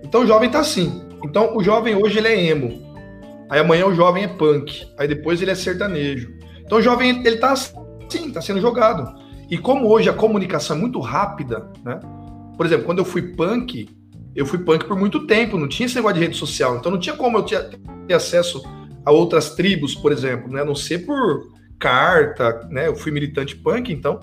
Então 0.02 0.22
o 0.22 0.26
jovem 0.26 0.50
tá 0.50 0.60
assim. 0.60 1.02
Então 1.24 1.56
o 1.56 1.62
jovem 1.62 1.94
hoje 1.94 2.18
ele 2.18 2.28
é 2.28 2.46
emo. 2.46 2.82
Aí 3.48 3.60
amanhã 3.60 3.86
o 3.86 3.94
jovem 3.94 4.24
é 4.24 4.28
punk. 4.28 4.86
Aí 4.98 5.08
depois 5.08 5.40
ele 5.40 5.50
é 5.50 5.54
sertanejo. 5.54 6.32
Então 6.64 6.78
o 6.78 6.82
jovem 6.82 7.22
ele 7.24 7.36
tá 7.36 7.52
assim, 7.52 7.74
tá 8.32 8.40
sendo 8.40 8.60
jogado. 8.60 9.14
E 9.50 9.58
como 9.58 9.88
hoje 9.88 10.08
a 10.08 10.12
comunicação 10.12 10.76
é 10.76 10.80
muito 10.80 11.00
rápida, 11.00 11.70
né? 11.84 12.00
Por 12.56 12.64
exemplo, 12.66 12.86
quando 12.86 12.98
eu 12.98 13.04
fui 13.04 13.22
punk, 13.22 13.88
eu 14.34 14.46
fui 14.46 14.58
punk 14.58 14.86
por 14.86 14.96
muito 14.96 15.26
tempo, 15.26 15.58
não 15.58 15.68
tinha 15.68 15.86
esse 15.86 15.94
negócio 15.94 16.14
de 16.16 16.20
rede 16.20 16.36
social, 16.36 16.76
então 16.76 16.90
não 16.90 16.98
tinha 16.98 17.16
como 17.16 17.38
eu 17.38 17.42
ter 17.42 18.14
acesso 18.14 18.62
a 19.04 19.10
outras 19.10 19.54
tribos, 19.54 19.94
por 19.94 20.12
exemplo, 20.12 20.50
né? 20.50 20.62
A 20.62 20.64
não 20.64 20.74
ser 20.74 21.04
por 21.04 21.52
carta, 21.78 22.66
né? 22.70 22.88
Eu 22.88 22.96
fui 22.96 23.12
militante 23.12 23.56
punk, 23.56 23.92
então. 23.92 24.20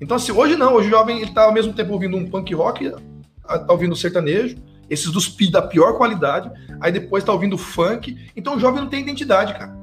Então, 0.00 0.16
assim, 0.16 0.32
hoje 0.32 0.56
não, 0.56 0.74
hoje 0.74 0.88
o 0.88 0.90
jovem 0.90 1.20
ele 1.20 1.32
tá 1.32 1.44
ao 1.44 1.52
mesmo 1.52 1.72
tempo 1.72 1.92
ouvindo 1.92 2.16
um 2.16 2.28
punk 2.28 2.52
rock, 2.54 2.90
tá 2.90 3.66
ouvindo 3.68 3.94
sertanejo, 3.94 4.56
esses 4.90 5.10
dos 5.10 5.34
da 5.50 5.62
pior 5.62 5.96
qualidade, 5.96 6.50
aí 6.80 6.92
depois 6.92 7.24
tá 7.24 7.32
ouvindo 7.32 7.56
funk. 7.56 8.16
Então 8.36 8.56
o 8.56 8.60
jovem 8.60 8.82
não 8.82 8.88
tem 8.88 9.00
identidade, 9.00 9.52
cara. 9.54 9.74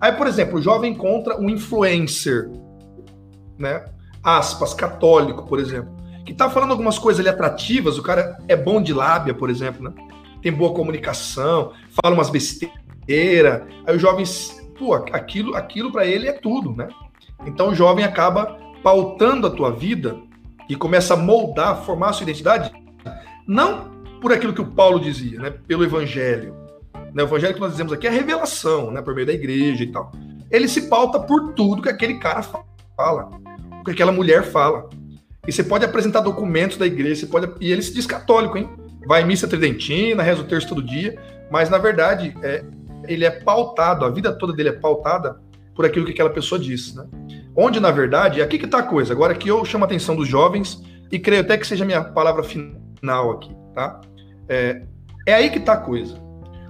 Aí, 0.00 0.12
por 0.12 0.26
exemplo, 0.26 0.58
o 0.58 0.62
jovem 0.62 0.92
encontra 0.92 1.38
um 1.40 1.48
influencer, 1.48 2.50
né? 3.62 3.84
Aspas, 4.22 4.74
católico, 4.74 5.44
por 5.44 5.58
exemplo, 5.58 5.94
que 6.24 6.34
tá 6.34 6.50
falando 6.50 6.72
algumas 6.72 6.98
coisas 6.98 7.20
ali 7.20 7.28
atrativas, 7.28 7.98
o 7.98 8.02
cara 8.02 8.36
é 8.46 8.56
bom 8.56 8.82
de 8.82 8.92
lábia, 8.92 9.32
por 9.32 9.48
exemplo, 9.48 9.82
né? 9.82 9.92
Tem 10.42 10.52
boa 10.52 10.74
comunicação, 10.74 11.72
fala 11.90 12.14
umas 12.14 12.30
besteiras. 12.30 13.62
Aí 13.86 13.96
o 13.96 13.98
jovem, 13.98 14.24
pô, 14.78 14.94
aquilo, 14.94 15.56
aquilo 15.56 15.90
para 15.90 16.04
ele 16.04 16.28
é 16.28 16.32
tudo, 16.32 16.74
né? 16.74 16.88
Então 17.46 17.70
o 17.70 17.74
jovem 17.74 18.04
acaba 18.04 18.58
pautando 18.82 19.46
a 19.46 19.50
tua 19.50 19.70
vida 19.70 20.20
e 20.68 20.76
começa 20.76 21.14
a 21.14 21.16
moldar, 21.16 21.82
formar 21.82 22.10
a 22.10 22.12
sua 22.12 22.24
identidade, 22.24 22.72
não 23.46 23.90
por 24.20 24.32
aquilo 24.32 24.52
que 24.52 24.60
o 24.60 24.70
Paulo 24.70 25.00
dizia, 25.00 25.38
né? 25.38 25.50
Pelo 25.50 25.84
evangelho. 25.84 26.54
Né? 27.12 27.22
O 27.22 27.26
evangelho 27.26 27.54
que 27.54 27.60
nós 27.60 27.72
dizemos 27.72 27.92
aqui 27.92 28.06
é 28.06 28.10
revelação, 28.10 28.90
né? 28.90 29.02
Por 29.02 29.14
meio 29.14 29.26
da 29.26 29.32
igreja 29.32 29.82
e 29.82 29.90
tal. 29.90 30.12
Ele 30.50 30.68
se 30.68 30.88
pauta 30.88 31.18
por 31.18 31.52
tudo 31.54 31.82
que 31.82 31.88
aquele 31.88 32.18
cara 32.18 32.42
fala, 32.96 33.30
que 33.84 33.90
aquela 33.90 34.12
mulher 34.12 34.44
fala. 34.44 34.88
E 35.46 35.52
você 35.52 35.64
pode 35.64 35.84
apresentar 35.84 36.20
documentos 36.20 36.76
da 36.76 36.86
igreja, 36.86 37.22
você 37.22 37.26
pode... 37.26 37.50
e 37.60 37.72
ele 37.72 37.82
se 37.82 37.92
diz 37.92 38.06
católico, 38.06 38.56
hein? 38.56 38.68
Vai 39.06 39.22
em 39.22 39.26
missa 39.26 39.48
tridentina, 39.48 40.22
reza 40.22 40.42
o 40.42 40.44
terço 40.44 40.68
todo 40.68 40.82
dia, 40.82 41.18
mas 41.50 41.68
na 41.68 41.78
verdade 41.78 42.36
é, 42.42 42.64
ele 43.08 43.24
é 43.24 43.30
pautado, 43.30 44.04
a 44.04 44.10
vida 44.10 44.32
toda 44.32 44.52
dele 44.52 44.68
é 44.68 44.72
pautada 44.72 45.40
por 45.74 45.84
aquilo 45.84 46.06
que 46.06 46.12
aquela 46.12 46.30
pessoa 46.30 46.58
diz, 46.58 46.94
né? 46.94 47.04
Onde, 47.56 47.80
na 47.80 47.90
verdade, 47.90 48.40
aqui 48.40 48.58
que 48.58 48.66
tá 48.66 48.78
a 48.78 48.82
coisa. 48.82 49.12
Agora 49.12 49.34
que 49.34 49.48
eu 49.48 49.64
chamo 49.64 49.84
a 49.84 49.86
atenção 49.86 50.14
dos 50.14 50.28
jovens, 50.28 50.82
e 51.10 51.18
creio 51.18 51.42
até 51.42 51.58
que 51.58 51.66
seja 51.66 51.84
a 51.84 51.86
minha 51.86 52.02
palavra 52.02 52.42
final 52.42 53.32
aqui, 53.32 53.54
tá? 53.74 54.00
É, 54.48 54.82
é 55.26 55.34
aí 55.34 55.50
que 55.50 55.58
está 55.58 55.74
a 55.74 55.76
coisa. 55.76 56.16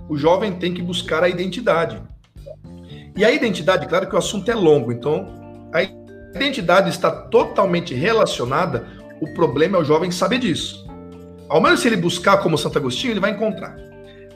O 0.08 0.16
jovem 0.16 0.52
tem 0.52 0.74
que 0.74 0.82
buscar 0.82 1.22
a 1.22 1.28
identidade. 1.28 2.02
E 3.16 3.24
a 3.24 3.30
identidade, 3.30 3.86
claro 3.86 4.08
que 4.08 4.14
o 4.14 4.18
assunto 4.18 4.50
é 4.50 4.54
longo, 4.54 4.90
então 4.90 5.28
a 5.72 5.82
identidade 6.34 6.90
está 6.90 7.10
totalmente 7.10 7.94
relacionada. 7.94 8.86
O 9.20 9.32
problema 9.34 9.78
é 9.78 9.80
o 9.80 9.84
jovem 9.84 10.10
saber 10.10 10.38
disso. 10.38 10.86
Ao 11.48 11.60
menos 11.60 11.80
se 11.80 11.88
ele 11.88 11.96
buscar 11.96 12.38
como 12.38 12.56
Santo 12.56 12.78
Agostinho, 12.78 13.12
ele 13.12 13.20
vai 13.20 13.32
encontrar. 13.32 13.76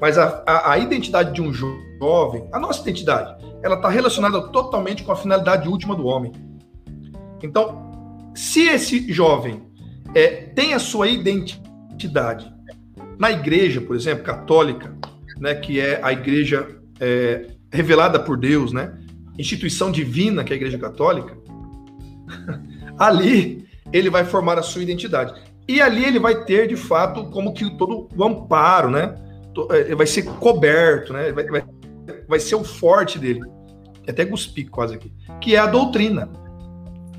Mas 0.01 0.19
a, 0.19 0.43
a, 0.47 0.73
a 0.73 0.79
identidade 0.79 1.33
de 1.33 1.41
um 1.41 1.53
jovem, 1.53 2.49
a 2.53 2.59
nossa 2.59 2.83
identidade, 2.83 3.43
ela 3.63 3.77
está 3.77 3.89
relacionada 3.89 4.41
totalmente 4.49 5.03
com 5.03 5.13
a 5.13 5.17
finalidade 5.17 5.69
última 5.69 5.95
do 5.95 6.07
homem. 6.07 6.33
Então, 7.43 8.31
se 8.35 8.69
esse 8.69 9.11
jovem 9.13 9.63
é, 10.15 10.29
tem 10.29 10.75
a 10.75 10.79
sua 10.79 11.09
identidade 11.09 12.53
na 13.19 13.31
igreja, 13.31 13.81
por 13.81 13.97
exemplo, 13.97 14.25
católica, 14.25 14.95
né, 15.39 15.55
que 15.55 15.81
é 15.81 16.01
a 16.03 16.13
igreja 16.13 16.69
é, 17.01 17.47
revelada 17.73 18.19
por 18.21 18.37
Deus, 18.37 18.73
né, 18.73 18.93
instituição 19.39 19.91
divina 19.91 20.45
que 20.45 20.53
é 20.53 20.55
a 20.55 20.57
igreja 20.57 20.79
católica, 20.79 21.37
ali 22.99 23.67
ele 23.93 24.11
vai 24.11 24.25
formar 24.25 24.59
a 24.59 24.63
sua 24.63 24.83
identidade. 24.83 25.35
E 25.69 25.81
ali 25.81 26.05
ele 26.05 26.19
vai 26.19 26.45
ter, 26.45 26.69
de 26.69 26.77
fato, 26.77 27.27
como 27.31 27.53
que 27.53 27.77
todo 27.77 28.09
o 28.17 28.25
amparo, 28.25 28.91
né? 28.91 29.15
É, 29.71 29.95
vai 29.95 30.07
ser 30.07 30.23
coberto, 30.23 31.13
né? 31.13 31.33
Vai, 31.33 31.45
vai, 31.47 31.65
vai 32.29 32.41
ser 32.41 32.55
o 32.55 32.65
forte 32.65 33.19
dele. 33.19 33.41
Até 34.09 34.25
cuspi 34.25 34.65
quase 34.65 34.95
aqui. 34.95 35.13
Que 35.41 35.57
é 35.57 35.59
a 35.59 35.67
doutrina. 35.67 36.29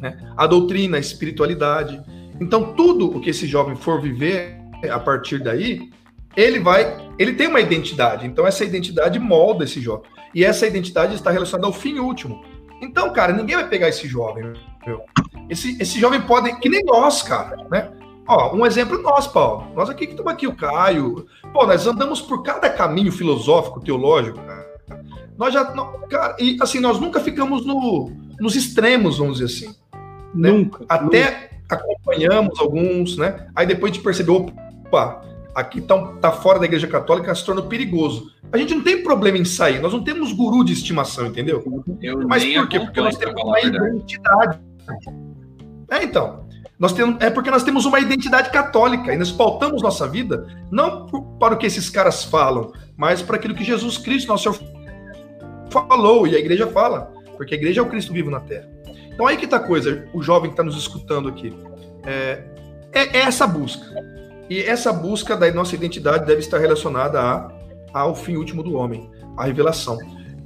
Né? 0.01 0.17
A 0.37 0.47
doutrina, 0.47 0.97
a 0.97 0.99
espiritualidade. 0.99 2.01
Então, 2.39 2.73
tudo 2.73 3.17
o 3.17 3.19
que 3.19 3.31
esse 3.31 3.47
jovem 3.47 3.75
for 3.75 4.01
viver 4.01 4.57
a 4.89 4.99
partir 4.99 5.39
daí, 5.39 5.89
ele 6.37 6.59
vai, 6.59 6.95
ele 7.17 7.33
tem 7.33 7.47
uma 7.47 7.59
identidade. 7.59 8.27
Então 8.27 8.45
essa 8.45 8.63
identidade 8.63 9.17
molda 9.17 9.63
esse 9.63 9.81
jovem. 9.81 10.09
E 10.35 10.43
essa 10.43 10.67
identidade 10.67 11.15
está 11.15 11.31
relacionada 11.31 11.65
ao 11.65 11.73
fim 11.73 11.97
último. 11.97 12.45
Então, 12.81 13.11
cara, 13.11 13.33
ninguém 13.33 13.55
vai 13.55 13.67
pegar 13.67 13.89
esse 13.89 14.07
jovem. 14.07 14.53
Meu. 14.85 15.03
Esse, 15.49 15.81
esse 15.81 15.99
jovem 15.99 16.21
pode, 16.21 16.53
que 16.59 16.69
nem 16.69 16.83
nós, 16.83 17.21
cara, 17.23 17.57
né? 17.69 17.91
Ó, 18.27 18.53
um 18.55 18.65
exemplo 18.65 19.01
nós, 19.01 19.25
Paulo. 19.25 19.67
Nós 19.73 19.89
aqui 19.89 20.05
que 20.05 20.11
estamos 20.11 20.31
aqui, 20.31 20.47
o 20.47 20.55
Caio. 20.55 21.25
Pô, 21.53 21.65
nós 21.65 21.87
andamos 21.87 22.21
por 22.21 22.43
cada 22.43 22.69
caminho 22.69 23.11
filosófico, 23.11 23.79
teológico, 23.79 24.39
cara. 24.39 24.67
Nós 25.37 25.53
já, 25.53 25.63
cara, 26.09 26.35
e 26.39 26.57
assim, 26.61 26.79
nós 26.79 26.99
nunca 26.99 27.19
ficamos 27.19 27.65
no, 27.65 28.11
nos 28.39 28.55
extremos, 28.55 29.17
vamos 29.19 29.39
dizer 29.39 29.65
assim. 29.65 29.75
Né? 30.35 30.51
Nunca. 30.51 30.83
Até 30.89 31.51
nunca. 31.61 31.75
acompanhamos 31.75 32.59
alguns, 32.59 33.17
né? 33.17 33.47
Aí 33.55 33.65
depois 33.65 33.93
de 33.93 33.99
perceber, 33.99 34.31
opa, 34.31 35.23
aqui 35.57 35.81
tá, 35.81 35.97
tá 36.21 36.31
fora 36.31 36.59
da 36.59 36.65
igreja 36.65 36.85
católica 36.85 37.33
se 37.33 37.43
torna 37.43 37.63
perigoso. 37.63 38.31
A 38.51 38.57
gente 38.59 38.75
não 38.75 38.83
tem 38.83 39.01
problema 39.01 39.39
em 39.39 39.43
sair, 39.43 39.81
nós 39.81 39.91
não 39.91 40.03
temos 40.03 40.31
guru 40.31 40.63
de 40.63 40.71
estimação, 40.71 41.25
entendeu? 41.25 41.63
Eu 41.99 42.27
Mas 42.27 42.45
por 42.45 42.69
quê? 42.69 42.79
Porque 42.79 43.01
nós 43.01 43.17
temos 43.17 43.41
uma 43.41 43.59
identidade. 43.59 44.59
É, 45.89 46.03
então. 46.03 46.45
Nós 46.77 46.93
temos, 46.93 47.19
é 47.19 47.31
porque 47.31 47.49
nós 47.49 47.63
temos 47.63 47.87
uma 47.87 47.99
identidade 47.99 48.51
católica 48.51 49.11
e 49.11 49.17
nós 49.17 49.31
pautamos 49.31 49.81
nossa 49.81 50.07
vida 50.07 50.47
não 50.69 51.07
para 51.39 51.55
o 51.55 51.57
que 51.57 51.65
esses 51.65 51.89
caras 51.89 52.23
falam, 52.23 52.71
mas 52.95 53.23
para 53.23 53.37
aquilo 53.37 53.55
que 53.55 53.63
Jesus 53.63 53.97
Cristo, 53.97 54.27
nosso 54.27 54.53
Senhor, 54.53 54.71
falou 55.71 56.27
e 56.27 56.35
a 56.35 56.39
igreja 56.39 56.67
fala, 56.67 57.11
porque 57.35 57.55
a 57.55 57.57
igreja 57.57 57.81
é 57.81 57.83
o 57.83 57.89
Cristo 57.89 58.13
vivo 58.13 58.29
na 58.29 58.41
terra. 58.41 58.69
Então 59.11 59.25
aí 59.25 59.37
que 59.37 59.47
tá 59.47 59.57
a 59.57 59.59
coisa, 59.59 60.07
o 60.13 60.21
jovem 60.21 60.51
que 60.51 60.53
está 60.53 60.63
nos 60.63 60.77
escutando 60.77 61.27
aqui. 61.27 61.51
É, 62.05 62.43
é, 62.93 63.17
é 63.17 63.21
essa 63.21 63.47
busca. 63.47 63.83
E 64.49 64.61
essa 64.61 64.93
busca 64.93 65.35
da 65.35 65.51
nossa 65.51 65.75
identidade 65.75 66.25
deve 66.25 66.39
estar 66.39 66.57
relacionada 66.57 67.21
a, 67.21 67.51
ao 67.93 68.15
fim 68.15 68.35
último 68.35 68.63
do 68.63 68.75
homem, 68.75 69.09
a 69.35 69.45
revelação. 69.45 69.97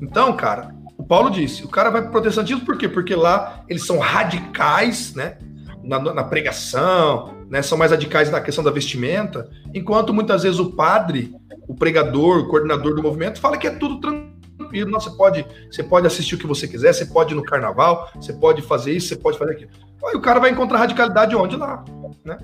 Então, 0.02 0.34
cara, 0.36 0.74
o 0.98 1.04
Paulo 1.04 1.30
disse, 1.30 1.64
o 1.64 1.68
cara 1.68 1.90
vai 1.90 2.02
pro 2.02 2.12
protestantismo 2.12 2.66
por 2.66 2.78
quê? 2.78 2.88
Porque 2.88 3.16
lá 3.16 3.64
eles 3.68 3.86
são 3.86 4.00
radicais, 4.00 5.14
né? 5.16 5.38
Na, 5.84 6.00
na 6.00 6.24
pregação, 6.24 7.36
né? 7.50 7.62
São 7.62 7.78
mais 7.78 7.92
radicais 7.92 8.30
na 8.30 8.40
questão 8.40 8.64
da 8.64 8.72
vestimenta, 8.72 9.50
enquanto 9.74 10.14
muitas 10.14 10.44
vezes 10.44 10.60
o 10.60 10.72
padre, 10.76 11.34
o 11.68 11.76
pregador, 11.76 12.40
o 12.40 12.48
coordenador 12.48 12.96
do 12.96 13.04
movimento 13.04 13.40
fala 13.40 13.58
que 13.58 13.68
é 13.68 13.72
tudo 13.72 14.00
tranquilo. 14.00 14.92
Você 14.92 15.10
pode, 15.12 15.46
você 15.72 15.84
pode 15.84 16.08
assistir 16.08 16.36
o 16.36 16.38
que 16.38 16.48
você 16.48 16.68
quiser, 16.68 16.94
você 16.94 17.06
pode 17.06 17.34
ir 17.34 17.36
no 17.36 17.44
carnaval, 17.44 18.10
você 18.16 18.32
pode 18.32 18.62
fazer 18.62 18.94
isso, 18.94 19.08
você 19.08 19.16
pode 19.16 19.38
fazer 19.38 19.54
aquilo. 19.54 19.72
Aí 20.06 20.16
o 20.16 20.22
cara 20.22 20.40
vai 20.40 20.52
encontrar 20.52 20.78
radicalidade 20.78 21.36
onde 21.36 21.56
lá, 21.56 21.84
né? 22.24 22.38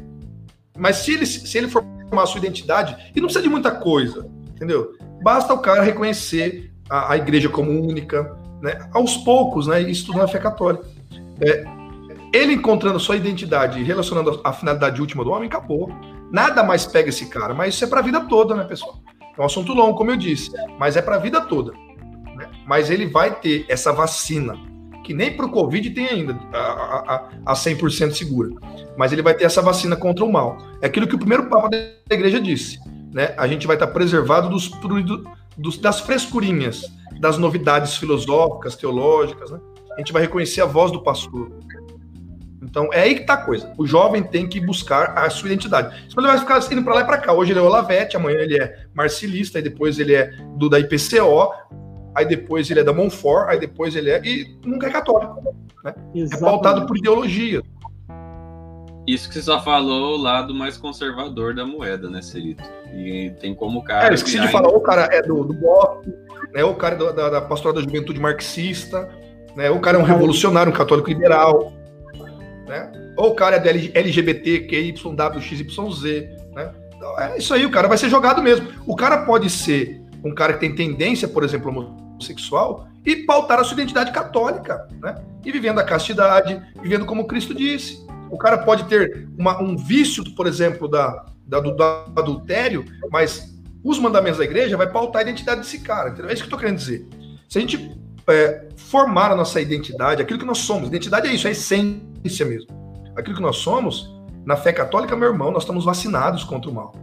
Mas 0.78 0.98
se 0.98 1.14
ele, 1.14 1.26
se 1.26 1.58
ele 1.58 1.68
formar 1.68 2.24
a 2.24 2.26
sua 2.26 2.40
identidade, 2.40 2.96
e 3.16 3.20
não 3.20 3.28
precisa 3.28 3.44
de 3.44 3.50
muita 3.50 3.72
coisa, 3.72 4.30
entendeu? 4.50 4.94
Basta 5.24 5.54
o 5.54 5.60
cara 5.60 5.82
reconhecer 5.82 6.72
a, 6.90 7.14
a 7.14 7.18
igreja 7.18 7.50
como 7.50 7.72
única, 7.72 8.36
né? 8.62 8.88
Aos 8.94 9.18
poucos, 9.18 9.68
né? 9.68 9.82
Isso 9.82 10.08
tudo 10.08 10.20
na 10.20 10.28
fé 10.28 10.40
católica. 10.40 10.86
É, 11.42 11.66
ele 12.34 12.54
encontrando 12.54 13.00
sua 13.00 13.16
identidade 13.16 13.80
e 13.80 13.84
relacionando 13.84 14.42
a 14.44 14.54
finalidade 14.54 15.00
última 15.02 15.24
do 15.24 15.32
homem, 15.32 15.48
acabou. 15.48 15.90
Nada 16.32 16.64
mais 16.64 16.86
pega 16.86 17.10
esse 17.10 17.28
cara, 17.28 17.54
mas 17.54 17.74
isso 17.74 17.86
é 17.86 17.88
para 17.88 18.00
a 18.00 18.04
vida 18.04 18.22
toda, 18.22 18.54
né, 18.54 18.64
pessoal? 18.64 19.00
É 19.38 19.42
um 19.42 19.46
assunto 19.46 19.74
longo, 19.74 19.98
como 19.98 20.12
eu 20.12 20.18
disse, 20.18 20.52
mas 20.78 20.98
é 20.98 21.02
para 21.02 21.16
a 21.16 21.20
vida 21.20 21.42
toda. 21.42 21.72
mas 22.66 22.90
ele 22.90 23.08
vai 23.08 23.34
ter 23.40 23.66
essa 23.70 23.94
vacina, 23.94 24.56
que 25.08 25.14
nem 25.14 25.32
para 25.32 25.46
o 25.46 25.50
Covid 25.50 25.90
tem 25.92 26.06
ainda, 26.06 26.38
a, 26.52 26.58
a, 26.58 27.30
a 27.46 27.54
100% 27.54 28.12
segura, 28.12 28.50
mas 28.98 29.14
ele 29.14 29.22
vai 29.22 29.34
ter 29.34 29.46
essa 29.46 29.62
vacina 29.62 29.96
contra 29.96 30.26
o 30.26 30.30
mal. 30.30 30.58
É 30.82 30.88
aquilo 30.88 31.08
que 31.08 31.16
o 31.16 31.18
primeiro 31.18 31.50
Papa 31.50 31.70
da 31.70 32.14
igreja 32.14 32.42
disse, 32.42 32.78
né? 33.14 33.34
A 33.38 33.48
gente 33.48 33.66
vai 33.66 33.78
estar 33.78 33.88
preservado 33.88 34.50
dos, 34.50 34.70
dos, 35.58 35.78
das 35.78 36.02
frescurinhas, 36.02 36.92
das 37.22 37.38
novidades 37.38 37.96
filosóficas, 37.96 38.76
teológicas, 38.76 39.50
né? 39.50 39.62
A 39.96 40.00
gente 40.00 40.12
vai 40.12 40.24
reconhecer 40.24 40.60
a 40.60 40.66
voz 40.66 40.92
do 40.92 41.02
pastor. 41.02 41.54
Então 42.62 42.90
é 42.92 43.04
aí 43.04 43.16
que 43.16 43.24
tá 43.24 43.36
a 43.36 43.38
coisa. 43.38 43.72
O 43.78 43.88
jovem 43.88 44.22
tem 44.22 44.46
que 44.46 44.60
buscar 44.60 45.18
a 45.18 45.30
sua 45.30 45.48
identidade. 45.48 46.04
Senão 46.10 46.22
ele 46.24 46.34
vai 46.34 46.40
ficar 46.40 46.74
indo 46.74 46.84
para 46.84 46.96
lá 46.96 47.02
e 47.02 47.06
para 47.06 47.18
cá. 47.18 47.32
Hoje 47.32 47.54
ele 47.54 47.60
é 47.60 47.62
Olavete, 47.62 48.18
amanhã 48.18 48.40
ele 48.40 48.62
é 48.62 48.76
marcilista, 48.94 49.58
aí 49.58 49.64
depois 49.64 50.00
ele 50.00 50.14
é 50.14 50.32
do 50.58 50.70
da 50.70 50.78
IPCO, 50.78 51.54
aí 52.18 52.26
depois 52.26 52.70
ele 52.70 52.80
é 52.80 52.84
da 52.84 52.94
Monfort, 52.94 53.50
aí 53.50 53.60
depois 53.60 53.96
ele 53.96 54.10
é. 54.10 54.22
E 54.24 54.58
nunca 54.66 54.88
é 54.88 54.90
católico. 54.90 55.56
Né? 55.84 55.94
É 56.16 56.38
pautado 56.38 56.86
por 56.86 56.98
ideologia. 56.98 57.62
Isso 59.06 59.30
que 59.30 59.36
você 59.36 59.42
só 59.42 59.62
falou 59.62 60.18
o 60.18 60.22
lado 60.22 60.54
mais 60.54 60.78
conservador 60.78 61.56
da 61.56 61.66
moeda, 61.66 62.10
né, 62.10 62.22
Cerito? 62.22 62.64
E 62.94 63.32
tem 63.40 63.56
como 63.56 63.82
cara. 63.84 64.12
É, 64.12 64.14
esqueci 64.14 64.40
de 64.40 64.50
falar, 64.50 64.68
o 64.68 64.82
cara 64.82 65.08
é 65.12 65.22
do, 65.22 65.46
do 65.46 65.54
BOP, 65.54 66.08
né? 66.54 66.64
O 66.66 66.76
cara 66.76 66.96
é 66.96 66.98
do, 66.98 67.14
da, 67.14 67.30
da 67.30 67.42
pastoral 67.42 67.74
da 67.74 67.82
juventude 67.82 68.20
marxista, 68.20 69.08
né? 69.56 69.70
O 69.70 69.80
cara 69.80 69.98
é 69.98 70.02
um 70.02 70.04
revolucionário, 70.04 70.74
um 70.74 70.76
católico 70.76 71.08
liberal 71.08 71.72
né? 72.68 72.92
Ou 73.16 73.32
o 73.32 73.36
cara 73.36 73.56
é 73.56 73.60
do 73.60 73.68
LGBT, 73.70 74.68
QYWXYZ, 74.68 76.04
né? 76.54 76.72
Então, 76.96 77.20
é 77.20 77.38
isso 77.38 77.54
aí, 77.54 77.66
o 77.66 77.72
cara 77.72 77.88
vai 77.88 77.98
ser 77.98 78.10
jogado 78.10 78.44
mesmo. 78.44 78.68
O 78.86 78.96
cara 78.96 79.26
pode 79.26 79.50
ser 79.50 80.02
um 80.24 80.34
cara 80.34 80.54
que 80.54 80.60
tem 80.60 80.76
tendência, 80.76 81.28
por 81.28 81.44
exemplo, 81.44 81.72
homossexual, 82.18 82.88
e 83.06 83.16
pautar 83.16 83.60
a 83.60 83.64
sua 83.64 83.76
identidade 83.76 84.12
católica, 84.12 84.88
né? 85.02 85.16
E 85.46 85.52
vivendo 85.52 85.80
a 85.80 85.84
castidade, 85.84 86.62
vivendo 86.82 87.06
como 87.06 87.26
Cristo 87.26 87.54
disse. 87.54 88.06
O 88.30 88.38
cara 88.38 88.58
pode 88.58 88.84
ter 88.86 89.30
uma, 89.38 89.62
um 89.62 89.78
vício, 89.78 90.24
por 90.36 90.46
exemplo, 90.46 90.90
da, 90.90 91.26
da, 91.46 91.62
do, 91.62 91.72
do 91.72 91.84
adultério, 91.84 92.84
mas 93.10 93.58
os 93.82 93.98
mandamentos 93.98 94.40
da 94.40 94.44
igreja 94.44 94.76
vai 94.76 94.92
pautar 94.92 95.22
a 95.22 95.24
identidade 95.24 95.62
desse 95.62 95.80
cara. 95.80 96.10
Entendeu? 96.10 96.30
É 96.30 96.34
isso 96.34 96.44
que 96.44 96.48
eu 96.48 96.58
estou 96.58 96.60
querendo 96.60 96.78
dizer. 96.78 97.08
Se 97.48 97.58
a 97.58 97.62
gente 97.62 97.98
é, 98.28 98.68
formar 98.76 99.32
a 99.32 99.36
nossa 99.36 99.62
identidade, 99.62 100.22
aquilo 100.22 100.40
que 100.40 100.46
nós 100.46 100.58
somos, 100.58 100.90
identidade 100.90 101.30
é 101.30 101.34
isso, 101.34 101.48
é 101.48 101.52
essência 101.52 102.46
mesmo. 102.46 102.68
Aquilo 103.16 103.38
que 103.38 103.42
nós 103.42 103.58
somos, 103.58 104.14
na 104.46 104.58
fé 104.58 104.74
católica, 104.74 105.16
meu 105.16 105.30
irmão, 105.30 105.52
nós 105.52 105.64
estamos 105.64 105.86
vacinados 105.86 106.44
contra 106.44 106.70
o 106.70 106.74
mal. 106.74 106.94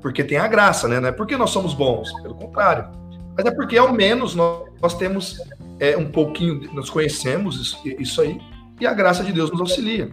Porque 0.00 0.24
tem 0.24 0.38
a 0.38 0.48
graça, 0.48 0.88
né? 0.88 0.98
Não 0.98 1.08
é 1.08 1.12
porque 1.12 1.36
nós 1.36 1.50
somos 1.50 1.72
bons, 1.72 2.12
pelo 2.20 2.34
contrário. 2.34 2.90
Mas 3.36 3.46
é 3.46 3.50
porque, 3.50 3.78
ao 3.78 3.92
menos, 3.92 4.34
nós, 4.34 4.68
nós 4.80 4.94
temos 4.94 5.38
é, 5.78 5.96
um 5.96 6.10
pouquinho, 6.10 6.72
nós 6.74 6.90
conhecemos 6.90 7.60
isso, 7.60 7.82
isso 7.98 8.20
aí, 8.20 8.40
e 8.80 8.86
a 8.86 8.92
graça 8.92 9.24
de 9.24 9.32
Deus 9.32 9.50
nos 9.50 9.60
auxilia. 9.60 10.10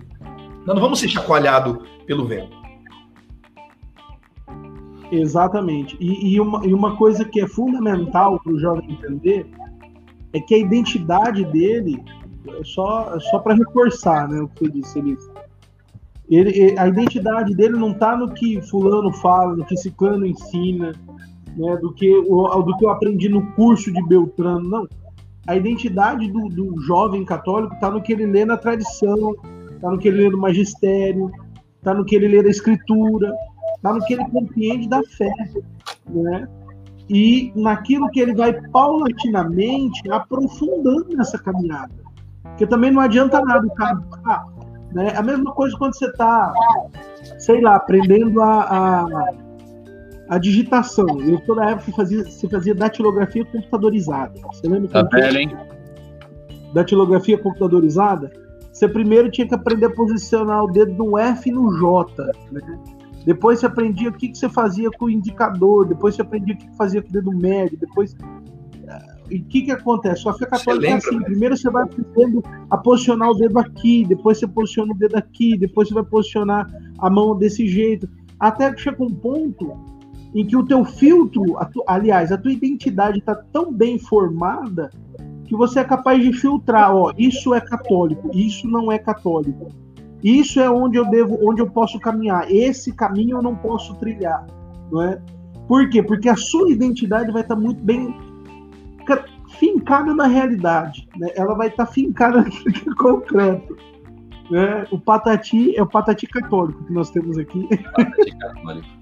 Nós 0.65 0.75
não 0.75 0.81
vamos 0.81 0.99
ser 0.99 1.09
chacoalhados 1.09 1.77
pelo 2.05 2.25
vento. 2.27 2.57
Exatamente. 5.11 5.97
E, 5.99 6.33
e, 6.33 6.39
uma, 6.39 6.65
e 6.65 6.73
uma 6.73 6.95
coisa 6.95 7.25
que 7.25 7.41
é 7.41 7.47
fundamental 7.47 8.39
para 8.39 8.53
o 8.53 8.59
jovem 8.59 8.91
entender 8.91 9.45
é 10.33 10.39
que 10.39 10.53
a 10.53 10.57
identidade 10.57 11.43
dele 11.45 12.03
só, 12.63 13.19
só 13.19 13.39
para 13.39 13.55
reforçar 13.55 14.27
né, 14.27 14.39
o 14.39 14.47
que 14.47 14.65
você 14.65 14.71
disse, 14.71 14.99
Elisa. 14.99 15.31
Ele, 16.29 16.77
a 16.77 16.87
identidade 16.87 17.55
dele 17.55 17.75
não 17.75 17.91
está 17.91 18.15
no 18.15 18.31
que 18.31 18.61
fulano 18.61 19.11
fala, 19.13 19.55
no 19.55 19.65
que 19.65 19.75
ciclano 19.75 20.25
ensina, 20.25 20.93
né, 21.55 21.77
do, 21.77 21.93
que, 21.93 22.09
o, 22.15 22.61
do 22.61 22.77
que 22.77 22.85
eu 22.85 22.89
aprendi 22.89 23.29
no 23.29 23.45
curso 23.53 23.91
de 23.91 24.01
Beltrano, 24.07 24.67
não. 24.67 24.87
A 25.47 25.55
identidade 25.55 26.31
do, 26.31 26.47
do 26.49 26.79
jovem 26.81 27.25
católico 27.25 27.73
está 27.73 27.89
no 27.89 28.01
que 28.01 28.13
ele 28.13 28.25
lê 28.25 28.45
na 28.45 28.57
tradição, 28.57 29.35
está 29.71 29.89
no 29.89 29.97
que 29.97 30.07
ele 30.07 30.23
lê 30.23 30.29
no 30.29 30.37
magistério, 30.37 31.31
está 31.77 31.93
no 31.93 32.05
que 32.05 32.15
ele 32.15 32.27
lê 32.27 32.43
da 32.43 32.49
escritura, 32.49 33.33
está 33.75 33.93
no 33.93 33.99
que 34.05 34.13
ele 34.13 34.29
compreende 34.29 34.87
da 34.87 35.01
fé, 35.03 35.31
né? 36.07 36.47
E 37.09 37.51
naquilo 37.55 38.09
que 38.11 38.19
ele 38.19 38.35
vai 38.35 38.53
paulatinamente 38.69 40.11
aprofundando 40.11 41.15
nessa 41.17 41.39
caminhada. 41.39 41.91
Porque 42.43 42.67
também 42.67 42.91
não 42.91 43.01
adianta 43.01 43.41
nada 43.41 43.65
o 43.65 43.71
cara. 43.71 43.99
Né? 44.91 45.13
A 45.15 45.21
mesma 45.23 45.51
coisa 45.53 45.75
quando 45.77 45.97
você 45.97 46.05
está, 46.05 46.53
sei 47.39 47.61
lá, 47.61 47.77
aprendendo 47.77 48.41
a, 48.41 48.61
a, 48.61 49.33
a, 50.29 50.37
digitação. 50.37 51.19
Eu 51.21 51.39
toda 51.41 51.65
época 51.65 51.85
que 51.85 51.91
fazia, 51.91 52.23
você 52.23 52.47
fazia 52.47 52.75
datilografia 52.75 53.45
computadorizada. 53.45 54.39
Você 54.53 54.67
lembra? 54.67 54.89
Tá 54.89 55.03
velho, 55.03 55.37
hein? 55.37 55.57
Datilografia 56.73 57.37
computadorizada. 57.37 58.31
Você 58.71 58.87
primeiro 58.87 59.29
tinha 59.29 59.47
que 59.47 59.55
aprender 59.55 59.87
a 59.87 59.91
posicionar 59.91 60.63
o 60.63 60.67
dedo 60.71 60.93
no 60.93 61.17
F 61.17 61.49
e 61.49 61.51
no 61.51 61.71
J. 61.77 62.23
Né? 62.51 62.61
Depois 63.25 63.59
você 63.59 63.65
aprendia 63.65 64.09
o 64.09 64.13
que, 64.13 64.29
que 64.29 64.37
você 64.37 64.47
fazia 64.47 64.89
com 64.91 65.05
o 65.05 65.09
indicador, 65.09 65.85
depois 65.85 66.15
você 66.15 66.21
aprendia 66.21 66.55
o 66.55 66.57
que, 66.57 66.67
que 66.67 66.77
fazia 66.77 67.01
com 67.01 67.09
o 67.09 67.11
dedo 67.11 67.31
médio, 67.31 67.77
depois 67.77 68.15
e 69.29 69.37
o 69.37 69.45
que, 69.45 69.61
que 69.61 69.71
acontece? 69.71 70.23
Só 70.23 70.33
fé 70.33 70.45
católica 70.45 70.87
é 70.87 70.93
assim: 70.93 71.21
primeiro 71.21 71.55
você 71.55 71.69
vai 71.69 71.83
aprendendo 71.83 72.43
a 72.69 72.77
posicionar 72.77 73.29
o 73.29 73.35
dedo 73.35 73.59
aqui, 73.59 74.05
depois 74.07 74.39
você 74.39 74.47
posiciona 74.47 74.93
o 74.93 74.97
dedo 74.97 75.15
aqui, 75.15 75.57
depois 75.57 75.87
você 75.87 75.93
vai 75.93 76.03
posicionar 76.03 76.67
a 76.97 77.09
mão 77.09 77.37
desse 77.37 77.67
jeito, 77.67 78.09
até 78.39 78.73
que 78.73 78.81
chega 78.81 79.03
um 79.03 79.13
ponto 79.13 79.98
em 80.33 80.45
que 80.45 80.55
o 80.55 80.65
teu 80.65 80.85
filtro, 80.85 81.57
a 81.57 81.65
tu, 81.65 81.83
aliás, 81.87 82.31
a 82.31 82.37
tua 82.37 82.51
identidade 82.51 83.19
está 83.19 83.35
tão 83.35 83.73
bem 83.73 83.97
formada 83.97 84.89
que 85.45 85.55
você 85.55 85.79
é 85.79 85.83
capaz 85.83 86.23
de 86.23 86.31
filtrar, 86.31 86.95
ó, 86.95 87.11
isso 87.17 87.53
é 87.53 87.61
católico, 87.61 88.29
isso 88.33 88.67
não 88.67 88.91
é 88.91 88.99
católico. 88.99 89.67
Isso 90.23 90.59
é 90.59 90.69
onde 90.69 90.97
eu 90.97 91.09
devo, 91.09 91.39
onde 91.41 91.61
eu 91.61 91.69
posso 91.69 91.99
caminhar. 91.99 92.51
Esse 92.51 92.93
caminho 92.93 93.37
eu 93.37 93.41
não 93.41 93.55
posso 93.55 93.95
trilhar, 93.95 94.45
não 94.91 95.01
é? 95.01 95.19
Por 95.67 95.89
quê? 95.89 96.03
Porque 96.03 96.29
a 96.29 96.35
sua 96.35 96.69
identidade 96.71 97.31
vai 97.31 97.41
estar 97.41 97.55
tá 97.55 97.61
muito 97.61 97.81
bem 97.81 98.13
fincada 99.57 100.13
na 100.13 100.27
realidade, 100.27 101.07
né? 101.17 101.29
Ela 101.35 101.55
vai 101.55 101.67
estar 101.67 101.85
tá 101.85 101.91
fincada 101.91 102.39
é 102.45 102.95
concreto. 102.95 103.75
Né? 104.51 104.85
O 104.91 104.99
Patati 104.99 105.75
é 105.75 105.81
o 105.81 105.87
Patati 105.87 106.25
católico 106.27 106.83
que 106.85 106.93
nós 106.93 107.09
temos 107.11 107.37
aqui. 107.37 107.67
Patati 107.95 108.37
católico. 108.37 108.98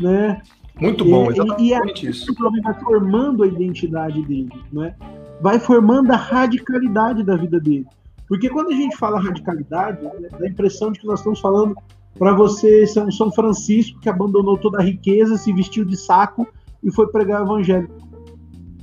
Né? 0.00 0.40
Muito 0.80 1.04
bom, 1.04 1.30
exatamente 1.30 2.04
e, 2.04 2.06
e 2.06 2.10
isso. 2.10 2.32
O 2.32 2.62
vai 2.62 2.74
formando 2.80 3.42
a 3.42 3.46
identidade 3.46 4.22
dele, 4.22 4.50
né? 4.72 4.94
Vai 5.40 5.58
formando 5.58 6.10
a 6.12 6.16
radicalidade 6.16 7.22
da 7.22 7.36
vida 7.36 7.58
dele. 7.58 7.86
Porque 8.28 8.48
quando 8.48 8.68
a 8.68 8.74
gente 8.74 8.96
fala 8.96 9.20
radicalidade, 9.20 10.02
né, 10.02 10.28
dá 10.30 10.44
a 10.44 10.48
impressão 10.48 10.92
de 10.92 11.00
que 11.00 11.06
nós 11.06 11.20
estamos 11.20 11.40
falando 11.40 11.74
para 12.18 12.34
você 12.34 12.86
ser 12.86 13.02
um 13.02 13.10
São 13.10 13.32
Francisco 13.32 13.98
que 14.00 14.08
abandonou 14.08 14.58
toda 14.58 14.78
a 14.78 14.82
riqueza, 14.82 15.36
se 15.36 15.52
vestiu 15.52 15.84
de 15.84 15.96
saco 15.96 16.46
e 16.82 16.92
foi 16.92 17.06
pregar 17.08 17.42
o 17.42 17.44
evangelho 17.44 17.88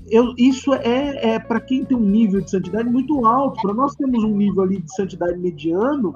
eu, 0.07 0.34
isso 0.38 0.74
é, 0.74 1.34
é 1.34 1.39
para 1.39 1.59
quem 1.59 1.84
tem 1.84 1.97
um 1.97 2.01
nível 2.01 2.41
de 2.41 2.51
santidade 2.51 2.89
muito 2.89 3.26
alto. 3.26 3.61
Para 3.61 3.74
nós 3.74 3.95
temos 3.95 4.24
um 4.24 4.36
nível 4.36 4.63
ali 4.63 4.82
de 4.82 4.93
santidade 4.93 5.38
mediano, 5.38 6.13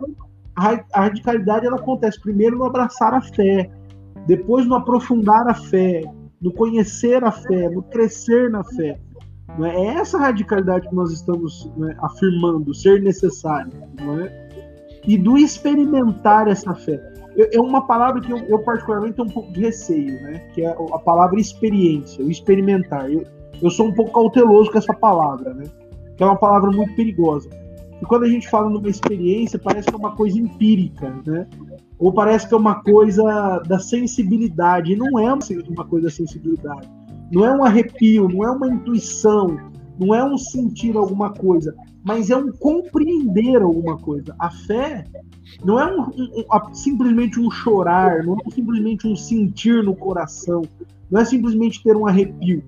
a, 0.55 0.79
a 0.93 1.01
radicalidade 1.01 1.65
ela 1.65 1.77
acontece 1.77 2.19
primeiro 2.19 2.57
no 2.57 2.65
abraçar 2.65 3.13
a 3.13 3.21
fé, 3.21 3.69
depois 4.29 4.67
no 4.67 4.75
aprofundar 4.75 5.47
a 5.47 5.55
fé, 5.55 6.03
no 6.39 6.53
conhecer 6.53 7.23
a 7.23 7.31
fé, 7.31 7.67
no 7.67 7.81
crescer 7.81 8.47
na 8.51 8.63
fé. 8.63 8.99
É? 9.59 9.69
é 9.69 9.85
essa 9.95 10.19
radicalidade 10.19 10.87
que 10.87 10.93
nós 10.93 11.11
estamos 11.11 11.67
né, 11.75 11.97
afirmando 11.99 12.71
ser 12.71 13.01
necessária, 13.01 13.73
é? 14.21 14.49
E 15.07 15.17
do 15.17 15.35
experimentar 15.35 16.47
essa 16.47 16.75
fé. 16.75 17.01
É 17.35 17.59
uma 17.59 17.87
palavra 17.87 18.21
que 18.21 18.31
eu, 18.31 18.37
eu, 18.37 18.59
particularmente 18.59 19.15
tenho 19.15 19.27
um 19.27 19.31
pouco 19.31 19.51
de 19.51 19.61
receio, 19.61 20.21
né? 20.21 20.37
Que 20.53 20.61
é 20.61 20.69
a 20.69 20.99
palavra 20.99 21.39
experiência, 21.39 22.23
o 22.23 22.29
experimentar. 22.29 23.11
Eu, 23.11 23.23
eu 23.59 23.71
sou 23.71 23.87
um 23.87 23.93
pouco 23.93 24.11
cauteloso 24.11 24.69
com 24.71 24.77
essa 24.77 24.93
palavra, 24.93 25.55
né? 25.55 25.63
Que 26.15 26.21
é 26.21 26.25
uma 26.27 26.37
palavra 26.37 26.69
muito 26.69 26.93
perigosa. 26.95 27.49
E 27.99 28.05
quando 28.05 28.25
a 28.25 28.29
gente 28.29 28.47
fala 28.47 28.69
numa 28.69 28.89
experiência, 28.89 29.57
parece 29.57 29.87
que 29.87 29.95
é 29.95 29.97
uma 29.97 30.15
coisa 30.15 30.37
empírica, 30.37 31.09
né? 31.25 31.47
Ou 31.99 32.13
parece 32.13 32.47
que 32.47 32.53
é 32.53 32.57
uma 32.57 32.81
coisa 32.81 33.59
da 33.67 33.77
sensibilidade. 33.77 34.93
E 34.93 34.95
não 34.95 35.19
é 35.19 35.33
uma 35.33 35.85
coisa 35.85 36.05
da 36.07 36.11
sensibilidade. 36.11 36.89
Não 37.31 37.45
é 37.45 37.55
um 37.55 37.63
arrepio, 37.63 38.27
não 38.27 38.43
é 38.43 38.49
uma 38.49 38.67
intuição, 38.67 39.57
não 39.99 40.15
é 40.15 40.23
um 40.23 40.37
sentir 40.37 40.95
alguma 40.95 41.31
coisa, 41.31 41.75
mas 42.03 42.29
é 42.29 42.37
um 42.37 42.51
compreender 42.51 43.61
alguma 43.61 43.97
coisa. 43.97 44.33
A 44.39 44.49
fé 44.49 45.03
não 45.63 45.79
é 45.79 45.85
um, 45.93 46.01
um, 46.01 46.45
um, 46.51 46.73
simplesmente 46.73 47.39
um 47.39 47.51
chorar, 47.51 48.23
não 48.23 48.35
é 48.35 48.51
simplesmente 48.51 49.07
um 49.07 49.15
sentir 49.15 49.83
no 49.83 49.95
coração, 49.95 50.61
não 51.11 51.21
é 51.21 51.25
simplesmente 51.25 51.83
ter 51.83 51.95
um 51.95 52.07
arrepio, 52.07 52.63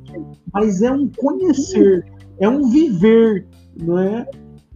mas 0.54 0.82
é 0.82 0.92
um 0.92 1.08
conhecer, 1.08 2.06
é 2.40 2.50
um 2.50 2.70
viver, 2.70 3.48
não 3.82 3.98
é? 3.98 4.28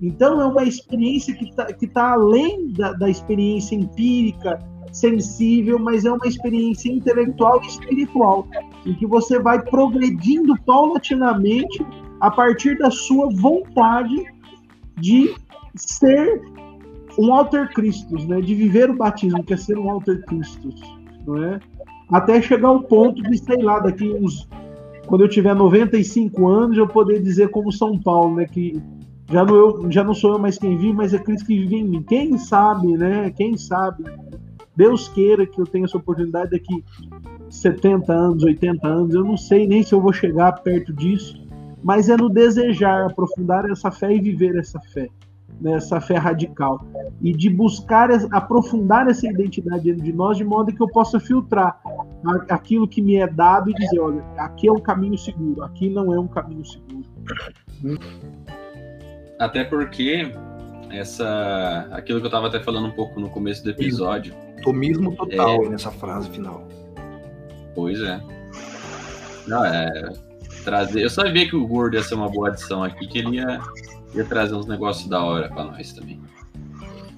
Então 0.02 0.42
é 0.42 0.46
uma 0.46 0.64
experiência 0.64 1.34
que 1.34 1.46
está 1.46 1.68
tá 1.94 2.12
além 2.12 2.72
da, 2.74 2.94
da 2.94 3.10
experiência 3.10 3.76
empírica, 3.76 4.60
sensível, 4.92 5.80
mas 5.80 6.06
é 6.06 6.12
uma 6.12 6.28
experiência 6.28 6.90
intelectual 6.90 7.62
e 7.64 7.68
espiritual, 7.68 8.48
em 8.86 8.94
que 8.94 9.06
você 9.06 9.40
vai 9.40 9.62
progredindo 9.62 10.56
paulatinamente 10.64 11.86
a 12.20 12.32
partir 12.32 12.78
da 12.78 12.92
sua 12.92 13.30
vontade 13.30 14.26
de 14.98 15.36
ser 15.76 16.42
um 17.18 17.34
alter 17.34 17.70
né? 18.28 18.42
De 18.42 18.56
viver 18.56 18.90
o 18.90 18.96
batismo, 18.96 19.44
que 19.44 19.54
é 19.54 19.58
ser 19.58 19.78
um 19.78 19.90
alter 19.90 20.24
não 21.26 21.44
é? 21.44 21.60
Até 22.10 22.42
chegar 22.42 22.68
ao 22.68 22.84
ponto 22.84 23.22
de, 23.24 23.38
sei 23.38 23.62
lá, 23.62 23.80
daqui 23.80 24.10
uns 24.12 24.48
quando 25.08 25.22
eu 25.22 25.30
tiver 25.30 25.54
95 25.54 26.48
anos, 26.48 26.78
eu 26.78 26.88
poder 26.88 27.22
dizer 27.22 27.50
como 27.50 27.72
São 27.72 28.00
Paulo, 28.00 28.38
né, 28.38 28.46
que 28.46 28.82
já 29.30 29.44
não, 29.44 29.56
eu, 29.56 29.92
já 29.92 30.04
não 30.04 30.14
sou 30.14 30.34
eu 30.34 30.40
mais 30.40 30.58
quem 30.58 30.78
vive, 30.78 30.94
mas 30.94 31.14
é 31.14 31.20
Cristo 31.20 31.48
que 31.48 31.60
vive 31.60 31.76
em 31.78 31.84
mim. 31.84 32.04
Quem 32.04 32.38
sabe, 32.38 32.96
né? 32.98 33.32
Quem 33.32 33.58
sabe? 33.58 34.04
Deus 34.76 35.08
queira 35.08 35.46
que 35.46 35.60
eu 35.60 35.66
tenha 35.66 35.86
essa 35.86 35.98
oportunidade 35.98 36.52
daqui 36.52 36.84
70 37.50 38.12
anos, 38.12 38.44
80 38.44 38.88
anos, 38.88 39.14
eu 39.14 39.24
não 39.24 39.38
sei 39.38 39.68
nem 39.68 39.84
se 39.84 39.94
eu 39.94 40.02
vou 40.02 40.12
chegar 40.12 40.52
perto 40.64 40.92
disso, 40.92 41.46
mas 41.84 42.10
é 42.10 42.18
no 42.18 42.30
desejar 42.30 43.06
aprofundar 43.06 43.70
essa 43.70 43.92
fé 43.92 44.14
e 44.14 44.20
viver 44.20 44.58
essa 44.58 44.80
fé 44.80 45.10
nessa 45.62 46.02
fé 46.02 46.18
radical 46.18 46.86
e 47.22 47.32
de 47.32 47.50
buscar 47.50 48.10
aprofundar 48.32 49.08
essa 49.08 49.26
identidade 49.26 49.84
dentro 49.84 50.04
de 50.04 50.12
nós 50.12 50.38
de 50.38 50.44
modo 50.44 50.74
que 50.74 50.82
eu 50.82 50.88
possa 50.88 51.18
filtrar 51.20 51.80
aquilo 52.50 52.88
que 52.88 53.02
me 53.02 53.16
é 53.16 53.28
dado 53.28 53.70
e 53.70 53.74
dizer, 53.74 54.00
olha, 54.00 54.24
aqui 54.38 54.68
é 54.68 54.72
um 54.72 54.80
caminho 54.80 55.18
seguro, 55.18 55.64
aqui 55.64 55.90
não 55.90 56.14
é 56.14 56.20
um 56.20 56.28
caminho 56.28 56.66
seguro. 56.66 57.06
Até 59.40 59.64
porque 59.64 60.32
essa 60.92 61.88
aquilo 61.92 62.20
que 62.20 62.26
eu 62.26 62.30
estava 62.30 62.48
até 62.48 62.60
falando 62.60 62.88
um 62.88 62.92
pouco 62.92 63.20
no 63.20 63.30
começo 63.30 63.64
do 63.64 63.70
episódio. 63.70 64.34
Tomismo 64.64 65.16
total 65.16 65.66
é... 65.66 65.70
nessa 65.70 65.92
frase 65.92 66.30
final. 66.30 66.68
Pois 67.74 68.02
é. 68.02 68.22
Não, 69.48 69.64
é 69.66 70.14
trazer. 70.64 71.04
Eu 71.04 71.10
sabia 71.10 71.48
que 71.48 71.56
o 71.56 71.68
gordo 71.68 71.96
ia 71.96 72.04
ser 72.04 72.16
uma 72.16 72.30
boa 72.30 72.50
adição 72.50 72.84
aqui, 72.84 73.08
que 73.08 73.20
ele 73.20 73.38
ia 73.38 73.60
ia 74.16 74.26
trazer 74.26 74.56
uns 74.56 74.66
negócios 74.66 75.08
da 75.08 75.24
hora 75.24 75.50
para 75.50 75.66
nós 75.66 75.94
também. 75.94 76.20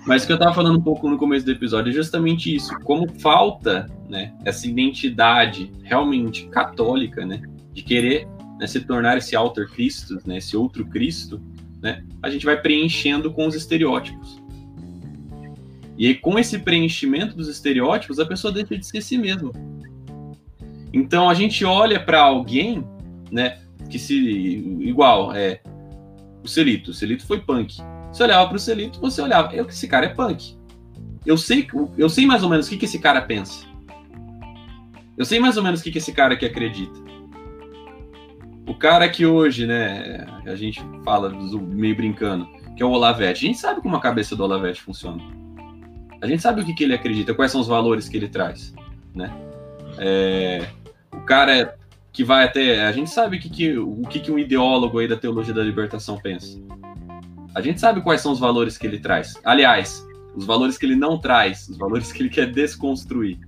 Mas 0.06 0.24
o 0.24 0.28
que 0.28 0.34
eu 0.34 0.40
tava 0.40 0.54
falando 0.54 0.80
um 0.80 0.82
pouco 0.82 1.10
no 1.10 1.18
começo 1.18 1.46
do 1.46 1.52
episódio 1.52 1.90
é 1.90 1.94
justamente 1.94 2.54
isso, 2.54 2.74
como 2.84 3.12
falta, 3.20 3.88
né, 4.10 4.34
essa 4.46 4.66
identidade 4.66 5.72
realmente 5.84 6.48
católica, 6.48 7.26
né, 7.26 7.42
de 7.74 7.84
querer 7.84 8.26
né, 8.58 8.66
se 8.66 8.80
tornar 8.80 9.18
esse 9.18 9.36
alter 9.36 9.70
Cristo, 9.70 10.18
né, 10.26 10.38
esse 10.38 10.56
outro 10.56 10.86
Cristo, 10.86 11.42
né, 11.82 12.04
a 12.22 12.30
gente 12.30 12.46
vai 12.46 12.60
preenchendo 12.60 13.32
com 13.32 13.48
os 13.48 13.56
estereótipos. 13.56 14.42
E 15.98 16.08
aí, 16.08 16.16
com 16.16 16.38
esse 16.38 16.60
preenchimento 16.60 17.36
dos 17.36 17.48
estereótipos, 17.48 18.20
a 18.20 18.26
pessoa 18.26 18.54
deixa 18.54 18.78
de 18.78 18.86
ser 18.86 19.02
si 19.02 19.18
mesma. 19.18 19.52
Então, 20.94 21.30
a 21.30 21.34
gente 21.34 21.66
olha 21.66 22.00
para 22.00 22.22
alguém, 22.22 22.88
né, 23.32 23.60
que 23.90 23.98
se 23.98 24.16
igual, 24.80 25.34
é, 25.34 25.62
o 26.44 26.48
Celito. 26.48 26.92
O 26.92 26.94
Celito 26.94 27.26
foi 27.26 27.40
punk. 27.40 27.78
Você 28.12 28.24
olhava 28.24 28.48
para 28.48 28.58
o 28.58 28.60
Celito, 28.60 29.00
você 29.00 29.22
olhava, 29.22 29.54
eu, 29.56 29.66
esse 29.66 29.88
cara 29.88 30.06
é 30.06 30.10
punk. 30.10 30.56
Eu 31.26 31.38
sei, 31.38 31.68
eu 31.98 32.10
sei 32.10 32.26
mais 32.26 32.44
ou 32.44 32.50
menos 32.50 32.68
o 32.68 32.70
que, 32.70 32.78
que 32.78 32.86
esse 32.86 33.00
cara 33.00 33.22
pensa. 33.22 33.66
Eu 35.18 35.26
sei 35.26 35.40
mais 35.40 35.58
ou 35.58 35.64
menos 35.64 35.80
o 35.80 35.84
que, 35.84 35.92
que 35.92 35.98
esse 35.98 36.14
cara 36.14 36.38
que 36.38 36.46
acredita. 36.46 37.07
O 38.68 38.76
cara 38.76 39.08
que 39.08 39.26
hoje, 39.26 39.66
né, 39.66 40.26
a 40.46 40.56
gente 40.56 40.84
fala 41.04 41.30
meio 41.30 41.96
brincando, 41.96 42.46
que 42.76 42.84
é 42.84 42.86
o 42.86 42.92
Olavete. 42.92 43.46
A 43.46 43.48
gente 43.48 43.58
sabe 43.58 43.82
como 43.82 43.96
a 43.96 44.02
cabeça 44.02 44.36
do 44.36 44.44
Olavete 44.44 44.82
funciona. 44.82 45.24
A 46.22 46.28
gente 46.28 46.42
sabe 46.42 46.62
o 46.62 46.66
que, 46.66 46.74
que 46.74 46.84
ele 46.84 46.94
acredita, 46.94 47.34
quais 47.34 47.52
são 47.52 47.62
os 47.62 47.68
valores 47.68 48.10
que 48.10 48.18
ele 48.18 48.28
traz, 48.28 48.74
né? 49.16 49.32
É, 49.98 50.68
o 51.14 51.22
cara 51.22 51.78
que 52.12 52.24
vai 52.24 52.44
até. 52.44 52.86
A 52.86 52.92
gente 52.92 53.10
sabe 53.10 53.40
que, 53.40 53.50
que, 53.50 53.78
o 53.78 54.02
que, 54.02 54.20
que 54.20 54.32
um 54.32 54.38
ideólogo 54.38 55.00
aí 55.00 55.08
da 55.08 55.16
teologia 55.16 55.54
da 55.54 55.64
libertação 55.64 56.18
pensa. 56.18 56.60
A 57.56 57.62
gente 57.62 57.80
sabe 57.80 58.02
quais 58.02 58.22
são 58.22 58.32
os 58.32 58.40
valores 58.40 58.78
que 58.78 58.86
ele 58.86 59.00
traz. 59.00 59.36
Aliás, 59.44 60.06
os 60.36 60.46
valores 60.46 60.78
que 60.78 60.86
ele 60.86 60.96
não 60.96 61.18
traz, 61.18 61.70
os 61.70 61.78
valores 61.78 62.12
que 62.12 62.22
ele 62.22 62.30
quer 62.30 62.52
desconstruir. 62.52 63.40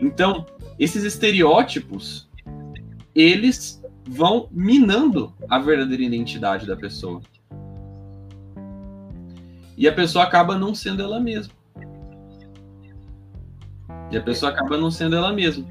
Então, 0.00 0.46
esses 0.78 1.04
estereótipos, 1.04 2.28
eles 3.14 3.82
vão 4.08 4.48
minando 4.50 5.32
a 5.48 5.58
verdadeira 5.58 6.02
identidade 6.02 6.66
da 6.66 6.76
pessoa. 6.76 7.20
E 9.76 9.88
a 9.88 9.92
pessoa 9.92 10.24
acaba 10.24 10.58
não 10.58 10.74
sendo 10.74 11.02
ela 11.02 11.20
mesma. 11.20 11.52
E 14.10 14.16
a 14.16 14.22
pessoa 14.22 14.52
acaba 14.52 14.76
não 14.76 14.90
sendo 14.90 15.16
ela 15.16 15.32
mesma. 15.32 15.66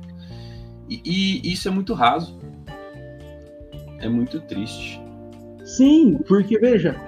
E, 0.89 1.01
e 1.05 1.53
isso 1.53 1.67
é 1.67 1.71
muito 1.71 1.93
raso. 1.93 2.37
É 3.99 4.09
muito 4.09 4.41
triste. 4.41 5.01
Sim, 5.63 6.17
porque 6.27 6.57
veja, 6.57 6.99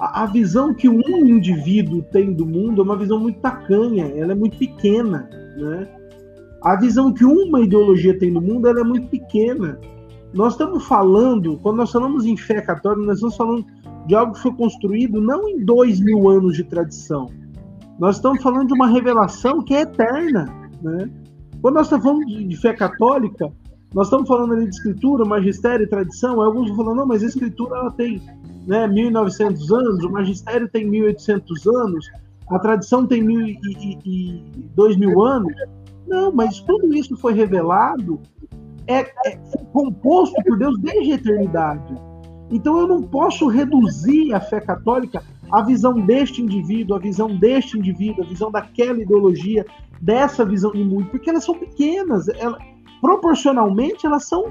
a, 0.00 0.22
a 0.22 0.26
visão 0.26 0.72
que 0.72 0.88
um 0.88 1.26
indivíduo 1.26 2.02
tem 2.02 2.32
do 2.32 2.46
mundo 2.46 2.80
é 2.80 2.84
uma 2.84 2.96
visão 2.96 3.18
muito 3.18 3.40
tacanha, 3.40 4.06
ela 4.16 4.32
é 4.32 4.34
muito 4.34 4.56
pequena, 4.56 5.28
né? 5.56 5.99
A 6.62 6.76
visão 6.76 7.12
que 7.12 7.24
uma 7.24 7.60
ideologia 7.60 8.18
tem 8.18 8.32
do 8.32 8.40
mundo 8.40 8.68
é 8.68 8.84
muito 8.84 9.08
pequena. 9.08 9.78
Nós 10.32 10.52
estamos 10.52 10.86
falando, 10.86 11.58
quando 11.58 11.78
nós 11.78 11.90
falamos 11.90 12.26
em 12.26 12.36
fé 12.36 12.60
católica, 12.60 13.06
nós 13.06 13.16
estamos 13.16 13.36
falando 13.36 13.64
de 14.06 14.14
algo 14.14 14.34
que 14.34 14.40
foi 14.40 14.54
construído 14.54 15.20
não 15.20 15.48
em 15.48 15.64
dois 15.64 16.00
mil 16.00 16.28
anos 16.28 16.56
de 16.56 16.64
tradição. 16.64 17.28
Nós 17.98 18.16
estamos 18.16 18.42
falando 18.42 18.68
de 18.68 18.74
uma 18.74 18.88
revelação 18.88 19.62
que 19.62 19.74
é 19.74 19.82
eterna, 19.82 20.46
né? 20.82 21.10
Quando 21.60 21.74
nós 21.74 21.86
estamos 21.86 22.04
falando 22.04 22.26
de, 22.26 22.56
fé 22.56 22.72
católica, 22.72 23.52
nós 23.94 24.06
estamos 24.06 24.28
falando 24.28 24.54
ali 24.54 24.64
de 24.64 24.74
escritura, 24.74 25.24
magistério 25.24 25.84
e 25.84 25.88
tradição. 25.88 26.40
Alguns 26.40 26.68
vão 26.68 26.76
falando, 26.76 26.98
não, 26.98 27.06
mas 27.06 27.22
a 27.22 27.26
escritura 27.26 27.76
ela 27.76 27.90
tem 27.90 28.22
né, 28.66 28.88
1.900 28.88 29.74
anos, 29.74 30.04
o 30.04 30.10
magistério 30.10 30.68
tem 30.68 30.90
1.800 30.90 31.76
anos, 31.76 32.06
a 32.50 32.58
tradição 32.58 33.06
tem 33.06 33.22
2.000 33.22 35.26
anos. 35.26 35.52
Não, 36.10 36.32
mas 36.32 36.58
tudo 36.60 36.92
isso 36.92 37.16
foi 37.16 37.32
revelado, 37.32 38.20
é, 38.88 38.98
é 39.24 39.38
composto 39.72 40.34
por 40.42 40.58
Deus 40.58 40.76
desde 40.80 41.12
a 41.12 41.14
eternidade. 41.14 41.94
Então 42.50 42.80
eu 42.80 42.88
não 42.88 43.00
posso 43.00 43.46
reduzir 43.46 44.34
a 44.34 44.40
fé 44.40 44.60
católica 44.60 45.22
à 45.52 45.62
visão 45.62 45.94
deste 45.94 46.42
indivíduo, 46.42 46.96
a 46.96 46.98
visão 46.98 47.28
deste 47.36 47.78
indivíduo, 47.78 48.24
a 48.24 48.26
visão 48.26 48.50
daquela 48.50 49.00
ideologia, 49.00 49.64
dessa 50.00 50.44
visão 50.44 50.72
de 50.72 50.82
mundo, 50.82 51.06
porque 51.12 51.30
elas 51.30 51.44
são 51.44 51.56
pequenas, 51.56 52.26
ela, 52.28 52.58
proporcionalmente 53.00 54.04
elas 54.04 54.24
são 54.24 54.46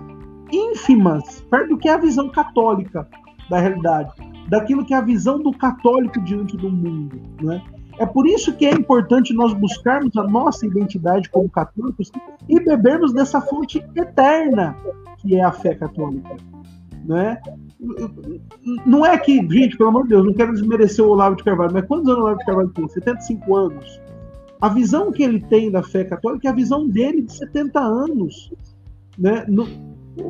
ínfimas, 0.49 1.41
perto 1.51 1.72
do 1.72 1.78
que 1.78 1.89
é 1.89 1.93
a 1.93 1.97
visão 1.97 2.30
católica 2.30 3.05
da 3.49 3.60
realidade, 3.60 4.14
daquilo 4.47 4.86
que 4.86 4.93
é 4.93 4.97
a 4.97 5.01
visão 5.01 5.41
do 5.41 5.51
católico 5.51 6.22
diante 6.22 6.55
do 6.55 6.70
mundo, 6.70 7.20
né? 7.41 7.62
É 8.00 8.06
por 8.06 8.26
isso 8.26 8.56
que 8.56 8.66
é 8.66 8.72
importante 8.72 9.34
nós 9.34 9.54
buscarmos 9.54 10.16
a 10.16 10.24
nossa 10.24 10.66
identidade 10.66 11.30
como 11.30 11.50
católicos 11.50 12.10
e 12.47 12.60
bebermos 12.60 13.14
dessa 13.14 13.41
fonte 13.41 13.86
eterna 13.95 14.76
que 15.18 15.36
é 15.36 15.43
a 15.43 15.52
fé 15.52 15.76
católica, 15.76 16.38
né? 17.06 17.38
Não 18.86 19.06
é 19.06 19.18
que, 19.18 19.36
gente, 19.50 19.78
pelo 19.78 19.89
amor 19.89 20.04
de 20.04 20.10
Deus, 20.10 20.26
não 20.26 20.34
quero 20.34 20.54
desmerecer 20.54 21.04
o 21.04 21.10
Olavo 21.10 21.36
de 21.36 21.43
Carvalho, 21.43 21.74
mas 21.74 21.86
quantos 21.86 22.08
anos 22.08 22.20
o 22.20 22.24
Olavo 22.24 22.39
de 22.39 22.45
Carvalho 22.45 22.70
tem? 22.70 22.88
75 22.88 23.56
anos. 23.56 24.02
A 24.62 24.70
visão 24.70 25.12
que 25.12 25.24
ele 25.24 25.41
tem 25.41 25.72
da 25.72 25.84
fé 25.84 26.04
católica 26.04 26.47
é 26.47 26.52
a 26.52 26.56
visão 26.56 26.88
dele 26.88 27.22
de 27.22 27.34
70 27.34 27.80
anos. 27.80 28.54
Né? 29.18 29.45
No, 29.47 29.68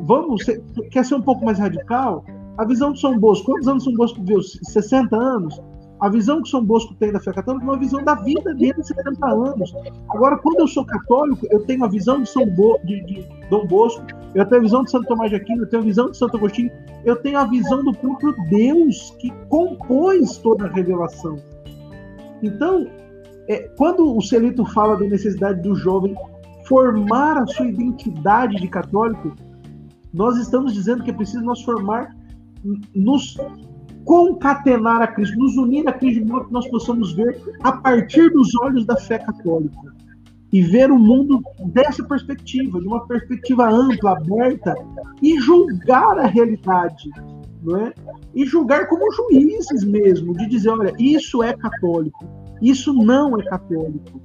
vamos, 0.02 0.44
quer 0.90 1.04
ser 1.04 1.14
um 1.14 1.22
pouco 1.22 1.44
mais 1.44 1.58
radical? 1.58 2.24
A 2.56 2.64
visão 2.64 2.92
de 2.92 3.00
São 3.00 3.18
Bosco, 3.18 3.46
quantos 3.46 3.68
anos 3.68 3.84
São 3.84 3.94
Bosco 3.94 4.20
viveu? 4.20 4.42
60 4.42 5.16
anos? 5.16 5.60
A 6.00 6.08
visão 6.08 6.42
que 6.42 6.48
São 6.48 6.64
Bosco 6.64 6.94
tem 6.94 7.12
da 7.12 7.20
fé 7.20 7.30
católica 7.32 7.64
é 7.64 7.68
uma 7.68 7.78
visão 7.78 8.02
da 8.02 8.14
vida 8.14 8.54
dele 8.54 8.72
de 8.74 8.86
70 8.86 9.26
anos. 9.26 9.74
Agora, 10.08 10.38
quando 10.38 10.60
eu 10.60 10.66
sou 10.66 10.84
católico, 10.84 11.46
eu 11.50 11.60
tenho 11.66 11.84
a 11.84 11.88
visão 11.88 12.22
de 12.22 12.28
São 12.28 12.46
Bo, 12.46 12.78
de, 12.84 13.04
de 13.04 13.26
Dom 13.50 13.66
Bosco, 13.66 14.02
eu 14.34 14.46
tenho 14.46 14.60
a 14.60 14.64
visão 14.64 14.82
de 14.82 14.90
Santo 14.90 15.06
Tomás 15.06 15.30
de 15.30 15.36
Aquino, 15.36 15.62
eu 15.62 15.68
tenho 15.68 15.82
a 15.82 15.84
visão 15.84 16.10
de 16.10 16.16
Santo 16.16 16.38
Agostinho, 16.38 16.70
eu 17.04 17.16
tenho 17.16 17.38
a 17.38 17.44
visão 17.44 17.84
do 17.84 17.92
próprio 17.92 18.34
Deus 18.48 19.14
que 19.20 19.30
compôs 19.50 20.38
toda 20.38 20.66
a 20.66 20.68
revelação. 20.70 21.36
Então, 22.42 22.86
é, 23.46 23.68
quando 23.76 24.16
o 24.16 24.22
Celito 24.22 24.64
fala 24.64 24.96
da 24.96 25.04
necessidade 25.04 25.60
do 25.60 25.74
jovem 25.74 26.14
formar 26.66 27.36
a 27.36 27.46
sua 27.46 27.66
identidade 27.66 28.56
de 28.56 28.68
católico, 28.68 29.34
nós 30.14 30.38
estamos 30.38 30.72
dizendo 30.72 31.02
que 31.02 31.10
é 31.10 31.14
preciso 31.14 31.44
nós 31.44 31.60
formar, 31.62 32.16
nos 32.94 33.36
concatenar 34.04 35.02
a 35.02 35.06
Cristo, 35.06 35.38
nos 35.38 35.56
unir 35.56 35.86
a 35.88 35.92
Cristo 35.92 36.24
de 36.24 36.30
modo 36.30 36.46
que 36.46 36.52
nós 36.52 36.68
possamos 36.68 37.12
ver 37.12 37.40
a 37.62 37.72
partir 37.72 38.30
dos 38.30 38.54
olhos 38.56 38.84
da 38.86 38.96
fé 38.96 39.18
católica 39.18 39.94
e 40.52 40.62
ver 40.62 40.90
o 40.90 40.98
mundo 40.98 41.42
dessa 41.66 42.02
perspectiva, 42.04 42.80
de 42.80 42.86
uma 42.86 43.06
perspectiva 43.06 43.68
ampla, 43.68 44.12
aberta 44.12 44.74
e 45.22 45.40
julgar 45.40 46.18
a 46.18 46.26
realidade, 46.26 47.08
não 47.62 47.76
é? 47.76 47.94
E 48.34 48.44
julgar 48.44 48.88
como 48.88 49.12
juízes 49.12 49.84
mesmo, 49.84 50.36
de 50.36 50.46
dizer, 50.46 50.70
olha, 50.70 50.92
isso 50.98 51.42
é 51.42 51.52
católico, 51.52 52.24
isso 52.60 52.92
não 52.92 53.38
é 53.38 53.44
católico. 53.44 54.20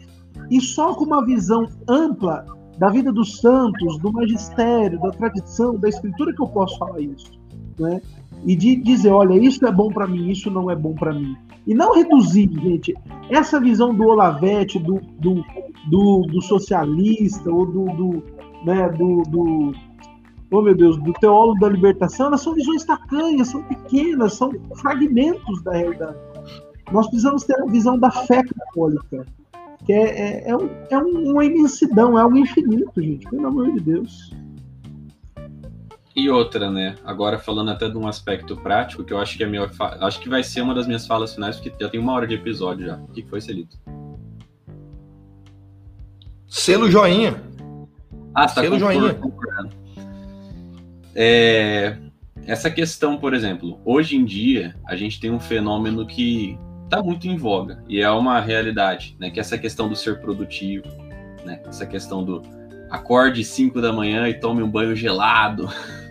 E 0.49 0.59
só 0.59 0.95
com 0.95 1.05
uma 1.05 1.23
visão 1.26 1.67
ampla 1.88 2.45
da 2.78 2.89
vida 2.89 3.11
dos 3.11 3.39
santos, 3.39 3.97
do 3.99 4.11
magistério, 4.11 4.99
da 4.99 5.11
tradição, 5.11 5.78
da 5.78 5.89
escritura 5.89 6.34
que 6.34 6.41
eu 6.41 6.47
posso 6.47 6.78
falar 6.78 6.99
isso. 6.99 7.32
né? 7.80 8.01
E 8.46 8.56
de 8.56 8.76
dizer, 8.76 9.10
olha, 9.10 9.34
isso 9.34 9.66
é 9.66 9.72
bom 9.72 9.89
para 9.89 10.06
mim, 10.06 10.30
isso 10.30 10.52
não 10.52 10.70
é 10.70 10.76
bom 10.76 10.93
para 10.93 11.14
mim. 11.14 11.36
E 11.66 11.74
não 11.74 11.96
reduzir, 11.96 12.50
gente. 12.62 12.93
Essa 13.30 13.60
visão 13.60 13.93
do 13.93 14.04
Olavete, 14.04 14.78
do, 14.78 15.02
do, 15.20 15.43
do, 15.89 16.22
do 16.22 16.41
socialista, 16.41 17.50
ou 17.52 17.66
do, 17.66 17.86
do, 17.86 18.24
né, 18.64 18.88
do, 18.89 19.24
do 19.24 19.74
oh 20.52 20.62
meu 20.62 20.76
Deus, 20.76 20.98
do 20.98 21.14
teólogo 21.14 21.60
da 21.60 21.70
libertação, 21.70 22.28
elas 22.28 22.41
são 22.41 22.54
visões 22.54 22.84
tacanhas, 22.84 23.50
são 23.50 23.64
pequenas, 23.64 24.34
são 24.34 24.52
fragmentos 24.76 25.62
da 25.64 25.74
realidade. 25.74 26.18
Nós 26.91 27.08
precisamos 27.08 27.43
ter 27.43 27.60
a 27.60 27.66
visão 27.66 27.98
da 27.98 28.12
fé 28.12 28.43
católica, 28.43 29.26
que 29.86 29.93
é, 29.93 30.04
é, 30.04 30.50
é, 30.50 30.56
um, 30.56 30.70
é 30.89 30.98
uma 30.98 31.46
imensidão, 31.46 32.18
é 32.18 32.22
algo 32.22 32.38
infinito, 32.38 33.02
gente, 33.02 33.28
pelo 33.30 33.48
amor 33.48 33.72
de 33.72 33.80
Deus. 33.80 34.32
E 36.16 36.30
outra, 36.30 36.72
né? 36.72 36.95
Agora 37.03 37.38
falando 37.38 37.72
até 37.72 37.89
de 37.89 37.97
um 37.97 38.07
aspecto 38.07 38.55
prático, 38.55 39.03
que 39.03 39.11
eu 39.11 39.20
acho 39.20 39.38
que 39.38 39.43
é 39.43 39.47
meu, 39.47 39.70
acho 39.99 40.20
que 40.22 40.30
vai 40.30 40.43
ser 40.43 40.61
uma 40.61 40.74
das 40.74 40.88
minhas 40.88 41.05
falas 41.05 41.36
finais, 41.36 41.57
porque 41.57 41.74
já 41.84 41.89
tem 41.89 41.99
uma 41.99 42.13
hora 42.13 42.26
de 42.26 42.36
episódio 42.36 42.86
já. 42.86 42.95
O 42.95 43.07
que 43.07 43.22
foi, 43.24 43.41
Celito? 43.41 43.78
Selo 46.47 46.89
joinha. 46.89 47.36
Ah, 48.34 48.47
tá 48.47 48.61
Selo 48.61 48.80
joinha. 48.80 49.20
É, 51.13 51.97
essa 52.45 52.72
questão, 52.72 53.18
por 53.18 53.34
exemplo, 53.34 53.80
hoje 53.84 54.16
em 54.16 54.24
dia 54.24 54.74
a 54.88 54.95
gente 54.95 55.20
tem 55.20 55.32
um 55.32 55.39
fenômeno 55.39 56.07
que 56.07 56.57
está 56.86 57.03
muito 57.03 57.28
em 57.28 57.36
voga 57.36 57.84
e 57.89 57.99
é 57.99 58.09
uma 58.09 58.39
realidade, 58.39 59.18
né? 59.20 59.30
Que 59.30 59.39
é 59.39 59.41
essa 59.41 59.57
questão 59.57 59.89
do 59.89 59.97
ser 59.97 60.22
produtivo, 60.22 60.88
né? 61.43 61.61
Essa 61.66 61.86
questão 61.86 62.24
do 62.24 62.41
acorde 62.89 63.43
5 63.43 63.82
da 63.82 63.91
manhã 63.91 64.30
e 64.30 64.39
tome 64.39 64.63
um 64.63 64.70
banho 64.72 64.95
gelado. 64.95 65.68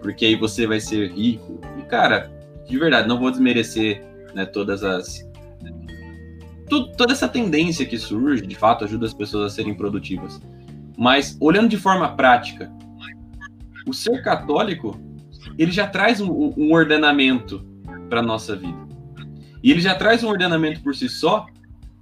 porque 0.00 0.24
aí 0.24 0.36
você 0.36 0.66
vai 0.66 0.80
ser 0.80 1.10
rico. 1.12 1.60
E, 1.78 1.82
cara, 1.82 2.30
de 2.66 2.78
verdade, 2.78 3.08
não 3.08 3.18
vou 3.18 3.30
desmerecer 3.30 4.02
né, 4.34 4.44
todas 4.44 4.82
as. 4.82 5.28
Tudo, 6.68 6.92
toda 6.96 7.12
essa 7.12 7.28
tendência 7.28 7.84
que 7.84 7.98
surge, 7.98 8.46
de 8.46 8.54
fato, 8.54 8.84
ajuda 8.84 9.06
as 9.06 9.14
pessoas 9.14 9.52
a 9.52 9.54
serem 9.54 9.74
produtivas. 9.74 10.40
Mas, 10.96 11.36
olhando 11.40 11.68
de 11.68 11.76
forma 11.76 12.14
prática, 12.14 12.70
o 13.86 13.92
ser 13.92 14.22
católico, 14.22 15.00
ele 15.58 15.72
já 15.72 15.86
traz 15.86 16.20
um, 16.20 16.52
um 16.56 16.72
ordenamento 16.72 17.64
para 18.08 18.22
nossa 18.22 18.54
vida. 18.54 18.88
E 19.62 19.70
ele 19.70 19.80
já 19.80 19.94
traz 19.94 20.22
um 20.22 20.28
ordenamento 20.28 20.80
por 20.80 20.94
si 20.94 21.08
só, 21.08 21.46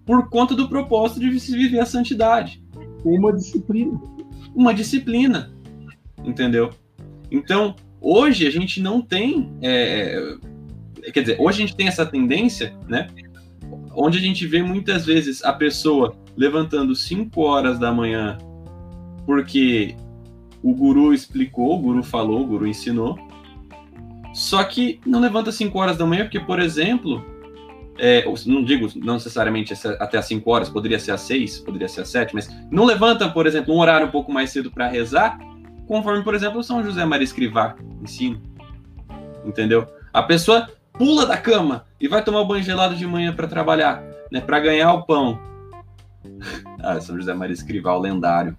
por 0.05 0.29
conta 0.29 0.55
do 0.55 0.69
propósito 0.69 1.21
de 1.21 1.41
se 1.41 1.57
viver 1.57 1.81
a 1.81 1.87
santidade. 1.87 2.63
Uma 3.05 3.33
disciplina. 3.33 4.01
Uma 4.55 4.75
disciplina. 4.75 5.51
Entendeu? 6.25 6.71
Então, 7.31 7.75
Hoje 8.01 8.47
a 8.47 8.51
gente 8.51 8.81
não 8.81 9.01
tem. 9.01 9.53
É, 9.61 10.37
é, 11.03 11.11
quer 11.11 11.21
dizer, 11.21 11.37
hoje 11.41 11.63
a 11.63 11.67
gente 11.67 11.77
tem 11.77 11.89
essa 11.89 12.07
tendência, 12.07 12.75
né? 12.89 13.09
Onde 13.95 14.19
a 14.19 14.21
gente 14.21 14.47
vê 14.47 14.63
muitas 14.63 15.05
vezes 15.05 15.45
a 15.45 15.53
pessoa 15.53 16.17
levantando 16.37 16.95
5 16.95 17.41
horas 17.41 17.79
da 17.79 17.93
manhã 17.93 18.39
porque 19.27 19.95
o 20.63 20.73
guru 20.73 21.13
explicou, 21.13 21.75
o 21.75 21.79
guru 21.79 22.03
falou, 22.03 22.43
o 22.43 22.47
guru 22.47 22.67
ensinou. 22.67 23.19
Só 24.33 24.63
que 24.63 25.01
não 25.05 25.21
levanta 25.21 25.51
5 25.51 25.77
horas 25.79 25.97
da 25.97 26.07
manhã 26.07 26.25
porque, 26.25 26.41
por 26.41 26.61
exemplo, 26.61 27.25
é, 27.99 28.25
não 28.47 28.63
digo 28.65 28.89
não 28.97 29.15
necessariamente 29.15 29.75
até 29.99 30.17
as 30.19 30.27
5 30.27 30.49
horas, 30.51 30.69
poderia 30.69 30.99
ser 30.99 31.11
às 31.11 31.23
6, 31.23 31.59
poderia 31.59 31.89
ser 31.89 32.03
às 32.03 32.09
7, 32.09 32.35
mas 32.35 32.49
não 32.71 32.85
levanta, 32.85 33.29
por 33.29 33.47
exemplo, 33.47 33.75
um 33.75 33.81
horário 33.81 34.07
um 34.07 34.11
pouco 34.11 34.33
mais 34.33 34.51
cedo 34.51 34.71
para 34.71 34.89
rezar 34.89 35.39
conforme, 35.89 36.23
por 36.23 36.35
exemplo, 36.35 36.63
São 36.63 36.85
José 36.85 37.05
Maria 37.05 37.25
Escrivá 37.25 37.75
ensina. 38.03 38.39
Entendeu? 39.45 39.89
A 40.13 40.23
pessoa 40.23 40.69
pula 40.93 41.25
da 41.25 41.37
cama 41.37 41.87
e 41.99 42.07
vai 42.07 42.23
tomar 42.23 42.43
o 42.43 42.47
banho 42.47 42.63
gelado 42.63 42.95
de 42.95 43.07
manhã 43.07 43.33
para 43.35 43.49
trabalhar, 43.49 44.05
né, 44.31 44.41
para 44.41 44.61
ganhar 44.61 44.93
o 44.93 45.03
pão. 45.05 45.41
ah, 46.79 47.01
São 47.01 47.17
José 47.17 47.33
Maria 47.33 47.55
Escrivá, 47.55 47.95
o 47.95 48.01
lendário. 48.01 48.57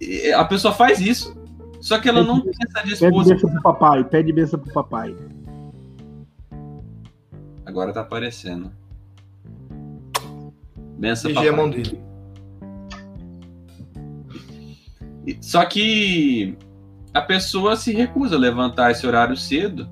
E 0.00 0.32
a 0.32 0.44
pessoa 0.44 0.72
faz 0.72 1.00
isso, 1.00 1.36
só 1.80 1.98
que 1.98 2.08
ela 2.08 2.20
pede, 2.20 2.28
não 2.28 2.40
tem 2.40 2.52
essa 2.68 2.86
disposição. 2.86 3.10
Pede 3.10 3.34
benção 3.34 3.50
pro 3.50 3.62
papai, 3.62 4.04
pede 4.04 4.32
benção 4.32 4.58
pro 4.60 4.72
papai. 4.72 5.16
Agora 7.64 7.92
tá 7.92 8.02
aparecendo. 8.02 8.70
Benção 10.98 11.32
papai. 11.34 11.50
mão 11.50 11.68
dele. 11.68 12.05
Só 15.40 15.64
que 15.64 16.56
a 17.12 17.20
pessoa 17.20 17.76
se 17.76 17.92
recusa 17.92 18.36
a 18.36 18.38
levantar 18.38 18.90
esse 18.90 19.06
horário 19.06 19.36
cedo 19.36 19.88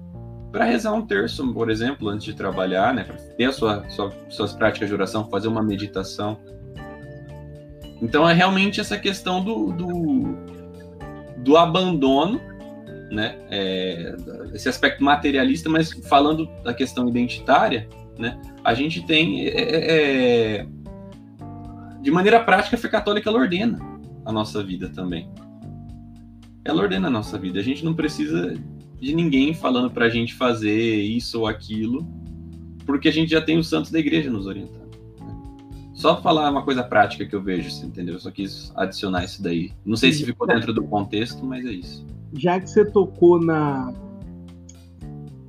para 0.52 0.64
rezar 0.64 0.92
um 0.92 1.04
terço, 1.04 1.52
por 1.52 1.68
exemplo, 1.70 2.08
antes 2.08 2.24
de 2.24 2.34
trabalhar, 2.34 2.94
né? 2.94 3.02
Para 3.02 3.16
ter 3.16 3.52
sua, 3.52 3.88
sua, 3.88 4.12
suas 4.28 4.52
práticas 4.52 4.88
de 4.88 4.94
oração, 4.94 5.28
fazer 5.28 5.48
uma 5.48 5.62
meditação. 5.62 6.38
Então 8.00 8.28
é 8.28 8.32
realmente 8.32 8.80
essa 8.80 8.96
questão 8.96 9.42
do, 9.42 9.72
do, 9.72 10.36
do 11.38 11.56
abandono, 11.56 12.40
né? 13.10 13.36
É, 13.50 14.14
esse 14.52 14.68
aspecto 14.68 15.02
materialista, 15.02 15.68
mas 15.68 15.92
falando 16.08 16.48
da 16.62 16.72
questão 16.72 17.08
identitária, 17.08 17.88
né? 18.16 18.40
A 18.62 18.74
gente 18.74 19.04
tem 19.04 19.46
é, 19.46 19.50
é, 19.50 20.58
é 20.60 20.66
de 22.00 22.10
maneira 22.10 22.38
prática 22.38 22.76
a 22.76 22.78
fé 22.78 22.88
católica 22.88 23.28
ela 23.28 23.38
ordena 23.38 23.93
a 24.24 24.32
nossa 24.32 24.62
vida 24.62 24.88
também. 24.88 25.28
Ela 26.64 26.82
ordena 26.82 27.08
a 27.08 27.10
nossa 27.10 27.38
vida. 27.38 27.60
A 27.60 27.62
gente 27.62 27.84
não 27.84 27.94
precisa 27.94 28.54
de 29.00 29.14
ninguém 29.14 29.52
falando 29.52 29.90
para 29.90 30.06
a 30.06 30.08
gente 30.08 30.34
fazer 30.34 31.02
isso 31.02 31.40
ou 31.40 31.46
aquilo, 31.46 32.06
porque 32.86 33.08
a 33.08 33.12
gente 33.12 33.30
já 33.30 33.40
tem 33.40 33.58
os 33.58 33.68
santos 33.68 33.90
da 33.90 33.98
igreja 33.98 34.30
nos 34.30 34.46
orientando. 34.46 34.84
Né? 35.20 35.30
Só 35.92 36.20
falar 36.20 36.50
uma 36.50 36.62
coisa 36.62 36.82
prática 36.82 37.26
que 37.26 37.34
eu 37.34 37.42
vejo, 37.42 37.70
você 37.70 37.84
entendeu? 37.84 38.14
Eu 38.14 38.20
só 38.20 38.30
quis 38.30 38.72
adicionar 38.76 39.24
isso 39.24 39.42
daí. 39.42 39.72
Não 39.84 39.96
sei 39.96 40.12
se 40.12 40.24
ficou 40.24 40.46
dentro 40.46 40.72
do 40.72 40.82
contexto, 40.84 41.44
mas 41.44 41.66
é 41.66 41.72
isso. 41.72 42.06
Já 42.32 42.58
que 42.58 42.68
você 42.68 42.84
tocou 42.84 43.40
na, 43.40 43.92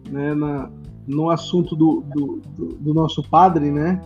né, 0.09 0.33
na 0.33 0.69
no 1.07 1.29
assunto 1.29 1.75
do, 1.75 2.03
do, 2.13 2.41
do, 2.57 2.65
do 2.75 2.93
nosso 2.93 3.21
padre, 3.23 3.71
né? 3.71 4.01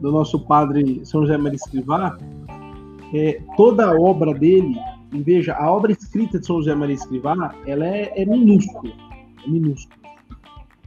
Do 0.00 0.12
nosso 0.12 0.38
padre 0.40 1.04
São 1.04 1.22
José 1.22 1.36
Maria 1.36 1.56
Escrivá, 1.56 2.16
é, 3.14 3.40
toda 3.56 3.86
a 3.86 3.98
obra 3.98 4.34
dele, 4.34 4.76
veja, 5.12 5.54
a 5.54 5.70
obra 5.70 5.92
escrita 5.92 6.38
de 6.38 6.46
São 6.46 6.56
José 6.56 6.74
Maria 6.74 6.94
Escrivá, 6.94 7.54
ela 7.66 7.86
é, 7.86 8.12
é 8.14 8.24
minúscula, 8.24 8.92
é 9.44 9.48
minúscula. 9.48 10.00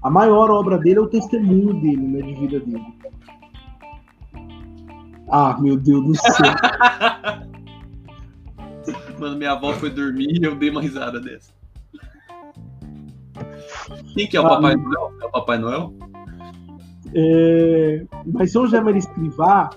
A 0.02 0.10
maior 0.10 0.50
obra 0.52 0.78
dele 0.78 1.00
é 1.00 1.02
o 1.02 1.08
testemunho 1.08 1.74
dele, 1.76 2.08
né, 2.08 2.22
de 2.22 2.34
vida 2.36 2.60
dele. 2.60 2.86
Ah, 5.30 5.58
meu 5.60 5.78
Deus 5.78 6.06
do 6.06 6.16
céu. 6.16 6.34
Mano, 9.20 9.38
minha 9.38 9.54
avó 9.54 9.74
foi 9.74 9.90
dormir 9.90 10.40
e 10.40 10.44
eu 10.44 10.56
dei 10.56 10.70
uma 10.70 10.82
risada 10.82 11.20
dessa. 11.20 11.52
Quem 14.14 14.28
que 14.28 14.36
é 14.36 14.42
o 14.42 14.46
ah, 14.46 14.50
Papai 14.50 14.76
Noel? 14.76 15.14
É 15.22 15.26
o 15.26 15.32
Papai 15.32 15.58
Noel? 15.58 15.94
É... 17.16 18.06
Mas 18.26 18.52
São 18.52 18.66
José 18.66 18.82
Maria 18.82 19.00
Escrivá, 19.00 19.70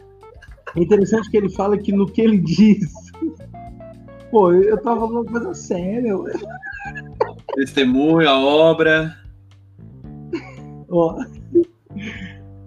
é 0.74 0.80
interessante 0.80 1.30
que 1.30 1.36
ele 1.36 1.50
fala 1.50 1.78
que 1.78 1.92
no 1.92 2.06
que 2.06 2.20
ele 2.20 2.38
diz. 2.38 2.90
Pô, 4.30 4.52
eu 4.52 4.76
tava 4.82 5.00
falando 5.00 5.22
uma 5.22 5.24
coisa 5.24 5.54
séria. 5.54 6.14
Testemunho, 7.54 8.28
a 8.28 8.38
obra. 8.38 9.16
Ó, 10.88 11.16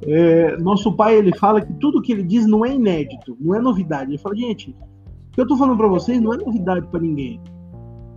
é, 0.03 0.57
nosso 0.57 0.93
pai 0.93 1.17
ele 1.17 1.35
fala 1.37 1.61
que 1.61 1.73
tudo 1.73 2.01
que 2.01 2.11
ele 2.11 2.23
diz 2.23 2.45
não 2.45 2.65
é 2.65 2.73
inédito, 2.73 3.37
não 3.39 3.55
é 3.55 3.59
novidade. 3.59 4.11
Ele 4.11 4.17
fala, 4.17 4.35
gente, 4.35 4.71
o 4.71 5.31
que 5.31 5.41
eu 5.41 5.47
tô 5.47 5.57
falando 5.57 5.77
para 5.77 5.87
vocês 5.87 6.19
não 6.21 6.33
é 6.33 6.37
novidade 6.37 6.87
para 6.87 7.01
ninguém. 7.01 7.39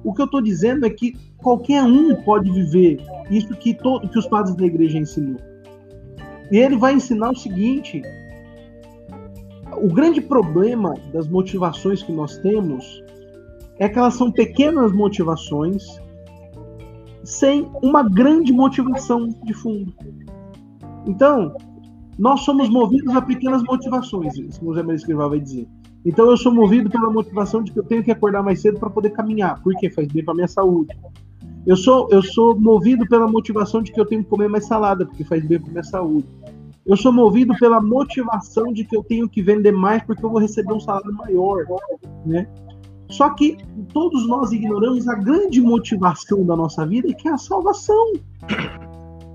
O 0.05 0.13
que 0.13 0.23
eu 0.23 0.27
tô 0.27 0.41
dizendo 0.41 0.87
é 0.87 0.91
que 0.91 1.15
qualquer 1.39 1.83
um 1.83 2.15
pode 2.23 2.51
viver 2.51 3.01
isso 3.31 3.55
que, 3.57 3.75
todo, 3.75 4.09
que 4.09 4.19
os 4.19 4.27
padres 4.27 4.55
da 4.57 4.65
igreja 4.65 4.99
ensinou. 4.99 5.41
E 6.51 6.59
ele 6.59 6.77
vai 6.77 6.95
ensinar 6.95 7.31
o 7.31 7.37
seguinte: 7.37 8.03
o 9.77 9.89
grande 9.89 10.21
problema 10.21 10.95
das 11.13 11.29
motivações 11.29 12.03
que 12.03 12.13
nós 12.13 12.39
temos 12.39 13.03
é 13.79 13.89
que 13.89 13.99
elas 13.99 14.15
são 14.15 14.31
pequenas 14.31 14.93
motivações 14.93 16.01
sem 17.25 17.71
uma 17.83 18.03
grande 18.03 18.53
motivação 18.53 19.29
de 19.29 19.55
fundo. 19.55 19.93
Então, 21.07 21.55
nós 22.19 22.41
somos 22.41 22.69
movidos 22.69 23.15
a 23.15 23.23
pequenas 23.23 23.63
motivações, 23.63 24.35
como 24.59 24.71
o 24.71 24.75
Zé 24.75 24.83
Maria 24.83 24.97
Escrivá 24.97 25.29
vai 25.29 25.41
dizer. 25.41 25.67
Então, 26.05 26.29
eu 26.29 26.37
sou 26.37 26.53
movido 26.53 26.91
pela 26.91 27.11
motivação 27.11 27.63
de 27.63 27.73
que 27.73 27.79
eu 27.79 27.85
tenho 27.85 28.03
que 28.03 28.11
acordar 28.11 28.43
mais 28.43 28.61
cedo 28.61 28.79
para 28.79 28.91
poder 28.91 29.11
caminhar, 29.11 29.63
porque 29.63 29.89
faz 29.89 30.09
bem 30.09 30.25
para 30.25 30.35
minha 30.35 30.49
saúde. 30.49 30.95
Eu 31.65 31.77
sou, 31.77 32.09
eu 32.11 32.23
sou 32.23 32.59
movido 32.59 33.07
pela 33.07 33.29
motivação 33.29 33.83
de 33.83 33.93
que 33.93 34.01
eu 34.01 34.05
tenho 34.05 34.25
que 34.25 34.29
comer 34.29 34.49
mais 34.49 34.67
salada, 34.67 35.07
porque 35.07 35.23
faz 35.23 35.45
bem 35.45 35.61
para 35.61 35.71
minha 35.71 35.85
saúde. 35.85 36.27
Eu 36.85 36.97
sou 36.97 37.13
movido 37.13 37.55
pela 37.59 37.81
motivação 37.81 38.73
de 38.73 38.85
que 38.85 38.97
eu 38.97 39.05
tenho 39.05 39.29
que 39.29 39.41
vender 39.41 39.73
mais 39.73 40.03
porque 40.03 40.25
eu 40.25 40.31
vou 40.31 40.41
receber 40.41 40.73
um 40.73 40.81
salário 40.81 41.13
maior, 41.15 41.65
né? 42.27 42.49
Só 43.09 43.31
que 43.31 43.59
todos 43.93 44.27
nós 44.27 44.53
ignoramos 44.53 45.07
a 45.07 45.15
grande 45.15 45.61
motivação 45.61 46.45
da 46.45 46.57
nossa 46.57 46.87
vida, 46.87 47.13
que 47.13 47.29
é 47.29 47.33
a 47.33 47.39
salvação. 47.39 48.13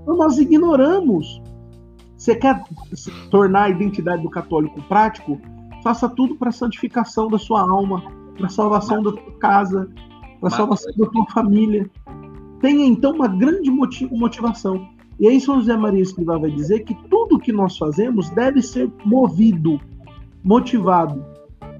Então 0.02 0.16
nós 0.16 0.36
ignoramos. 0.36 1.40
Você 2.16 2.34
quer 2.34 2.62
tornar 3.30 3.64
a 3.64 3.70
identidade 3.70 4.22
do 4.22 4.30
católico 4.30 4.82
prático? 4.82 5.40
Faça 5.82 6.08
tudo 6.08 6.34
para 6.34 6.48
a 6.48 6.52
santificação 6.52 7.28
da 7.28 7.38
sua 7.38 7.60
alma, 7.62 8.02
para 8.36 8.46
a 8.46 8.50
salvação 8.50 9.02
da 9.02 9.12
sua 9.12 9.38
casa, 9.38 9.88
para 10.40 10.48
a 10.48 10.50
salvação 10.50 10.92
da 10.98 11.06
tua 11.06 11.26
família. 11.26 11.88
Tenha 12.60 12.84
então 12.84 13.12
uma 13.12 13.28
grande 13.28 13.70
motivação. 13.70 14.88
E 15.18 15.26
aí 15.26 15.40
São 15.40 15.58
José 15.58 15.76
Maria 15.76 16.02
Escrivá 16.02 16.38
vai 16.38 16.50
dizer 16.50 16.80
que 16.80 16.94
tudo 17.08 17.38
que 17.38 17.52
nós 17.52 17.76
fazemos 17.76 18.30
deve 18.30 18.62
ser 18.62 18.90
movido, 19.04 19.80
motivado 20.44 21.24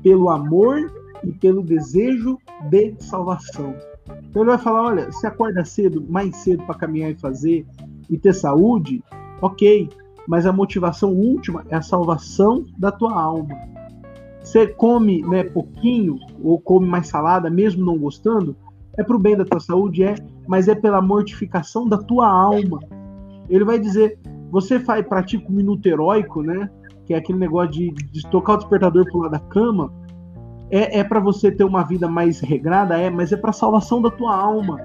pelo 0.02 0.28
amor 0.28 0.92
e 1.22 1.32
pelo 1.32 1.62
desejo 1.62 2.38
de 2.68 2.94
salvação. 2.98 3.74
Então 4.28 4.42
ele 4.42 4.50
vai 4.50 4.58
falar, 4.58 4.82
olha, 4.82 5.12
se 5.12 5.26
acorda 5.26 5.64
cedo, 5.64 6.04
mais 6.08 6.36
cedo 6.36 6.64
para 6.64 6.74
caminhar 6.74 7.10
e 7.10 7.14
fazer 7.14 7.66
e 8.10 8.18
ter 8.18 8.34
saúde, 8.34 9.02
ok, 9.40 9.88
mas 10.26 10.44
a 10.44 10.52
motivação 10.52 11.12
última 11.12 11.64
é 11.68 11.76
a 11.76 11.82
salvação 11.82 12.66
da 12.76 12.90
tua 12.90 13.12
alma. 13.12 13.54
Você 14.42 14.66
come 14.66 15.22
né, 15.22 15.44
pouquinho 15.44 16.18
ou 16.42 16.58
come 16.60 16.86
mais 16.86 17.08
salada, 17.08 17.50
mesmo 17.50 17.84
não 17.84 17.98
gostando, 17.98 18.56
é 18.96 19.04
para 19.04 19.16
o 19.16 19.18
bem 19.18 19.36
da 19.36 19.44
tua 19.44 19.60
saúde, 19.60 20.02
é, 20.02 20.14
mas 20.46 20.68
é 20.68 20.74
pela 20.74 21.00
mortificação 21.00 21.86
da 21.86 21.98
tua 21.98 22.28
alma. 22.28 22.80
Ele 23.48 23.64
vai 23.64 23.78
dizer, 23.78 24.18
você 24.50 24.78
faz, 24.78 25.06
pratica 25.06 25.46
o 25.48 25.52
um 25.52 25.56
minuto 25.56 25.86
heróico, 25.86 26.42
né? 26.42 26.68
Que 27.06 27.14
é 27.14 27.18
aquele 27.18 27.38
negócio 27.38 27.70
de, 27.70 27.90
de 27.90 28.22
tocar 28.30 28.54
o 28.54 28.56
despertador 28.58 29.04
pro 29.06 29.20
lado 29.20 29.32
da 29.32 29.38
cama. 29.38 29.92
É, 30.70 30.98
é 30.98 31.04
para 31.04 31.20
você 31.20 31.50
ter 31.50 31.64
uma 31.64 31.82
vida 31.82 32.06
mais 32.06 32.40
regrada, 32.40 32.98
é, 32.98 33.08
mas 33.08 33.32
é 33.32 33.36
para 33.36 33.52
salvação 33.52 34.02
da 34.02 34.10
tua 34.10 34.36
alma. 34.36 34.78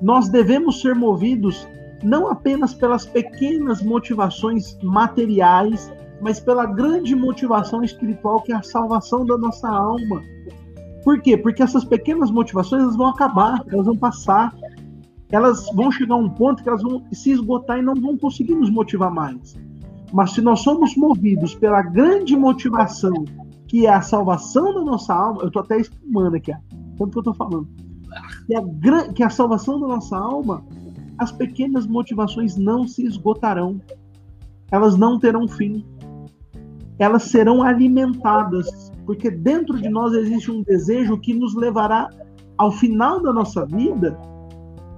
Nós 0.00 0.28
devemos 0.28 0.80
ser 0.80 0.94
movidos 0.94 1.66
não 2.04 2.28
apenas 2.28 2.72
pelas 2.72 3.04
pequenas 3.04 3.82
motivações 3.82 4.78
materiais 4.82 5.90
mas 6.20 6.40
pela 6.40 6.66
grande 6.66 7.14
motivação 7.14 7.82
espiritual 7.82 8.42
que 8.42 8.52
é 8.52 8.56
a 8.56 8.62
salvação 8.62 9.24
da 9.24 9.36
nossa 9.38 9.68
alma. 9.68 10.22
Por 11.04 11.20
quê? 11.20 11.36
Porque 11.36 11.62
essas 11.62 11.84
pequenas 11.84 12.30
motivações 12.30 12.82
elas 12.82 12.96
vão 12.96 13.08
acabar, 13.08 13.62
elas 13.70 13.86
vão 13.86 13.96
passar, 13.96 14.54
elas 15.30 15.66
vão 15.74 15.90
chegar 15.90 16.14
a 16.14 16.18
um 16.18 16.28
ponto 16.28 16.62
que 16.62 16.68
elas 16.68 16.82
vão 16.82 17.04
se 17.12 17.30
esgotar 17.30 17.78
e 17.78 17.82
não 17.82 17.94
vão 17.94 18.16
conseguir 18.16 18.54
nos 18.54 18.70
motivar 18.70 19.10
mais. 19.10 19.54
Mas 20.12 20.32
se 20.32 20.40
nós 20.40 20.60
somos 20.60 20.96
movidos 20.96 21.54
pela 21.54 21.82
grande 21.82 22.34
motivação 22.36 23.24
que 23.66 23.86
é 23.86 23.92
a 23.92 24.00
salvação 24.00 24.72
da 24.72 24.80
nossa 24.80 25.14
alma, 25.14 25.42
eu 25.42 25.48
estou 25.48 25.60
até 25.60 25.78
espumando 25.78 26.34
aqui, 26.36 26.52
tanto 26.96 27.10
que 27.10 27.18
eu 27.18 27.20
estou 27.20 27.34
falando, 27.34 27.68
que 28.46 28.54
a, 28.54 29.12
que 29.12 29.22
a 29.22 29.28
salvação 29.28 29.78
da 29.78 29.86
nossa 29.86 30.16
alma, 30.16 30.64
as 31.18 31.30
pequenas 31.30 31.86
motivações 31.86 32.56
não 32.56 32.88
se 32.88 33.04
esgotarão, 33.04 33.78
elas 34.70 34.96
não 34.96 35.18
terão 35.18 35.46
fim. 35.46 35.84
Elas 36.98 37.24
serão 37.24 37.62
alimentadas, 37.62 38.90
porque 39.04 39.30
dentro 39.30 39.78
de 39.78 39.88
nós 39.88 40.14
existe 40.14 40.50
um 40.50 40.62
desejo 40.62 41.18
que 41.18 41.34
nos 41.34 41.54
levará 41.54 42.08
ao 42.56 42.72
final 42.72 43.22
da 43.22 43.32
nossa 43.32 43.66
vida 43.66 44.18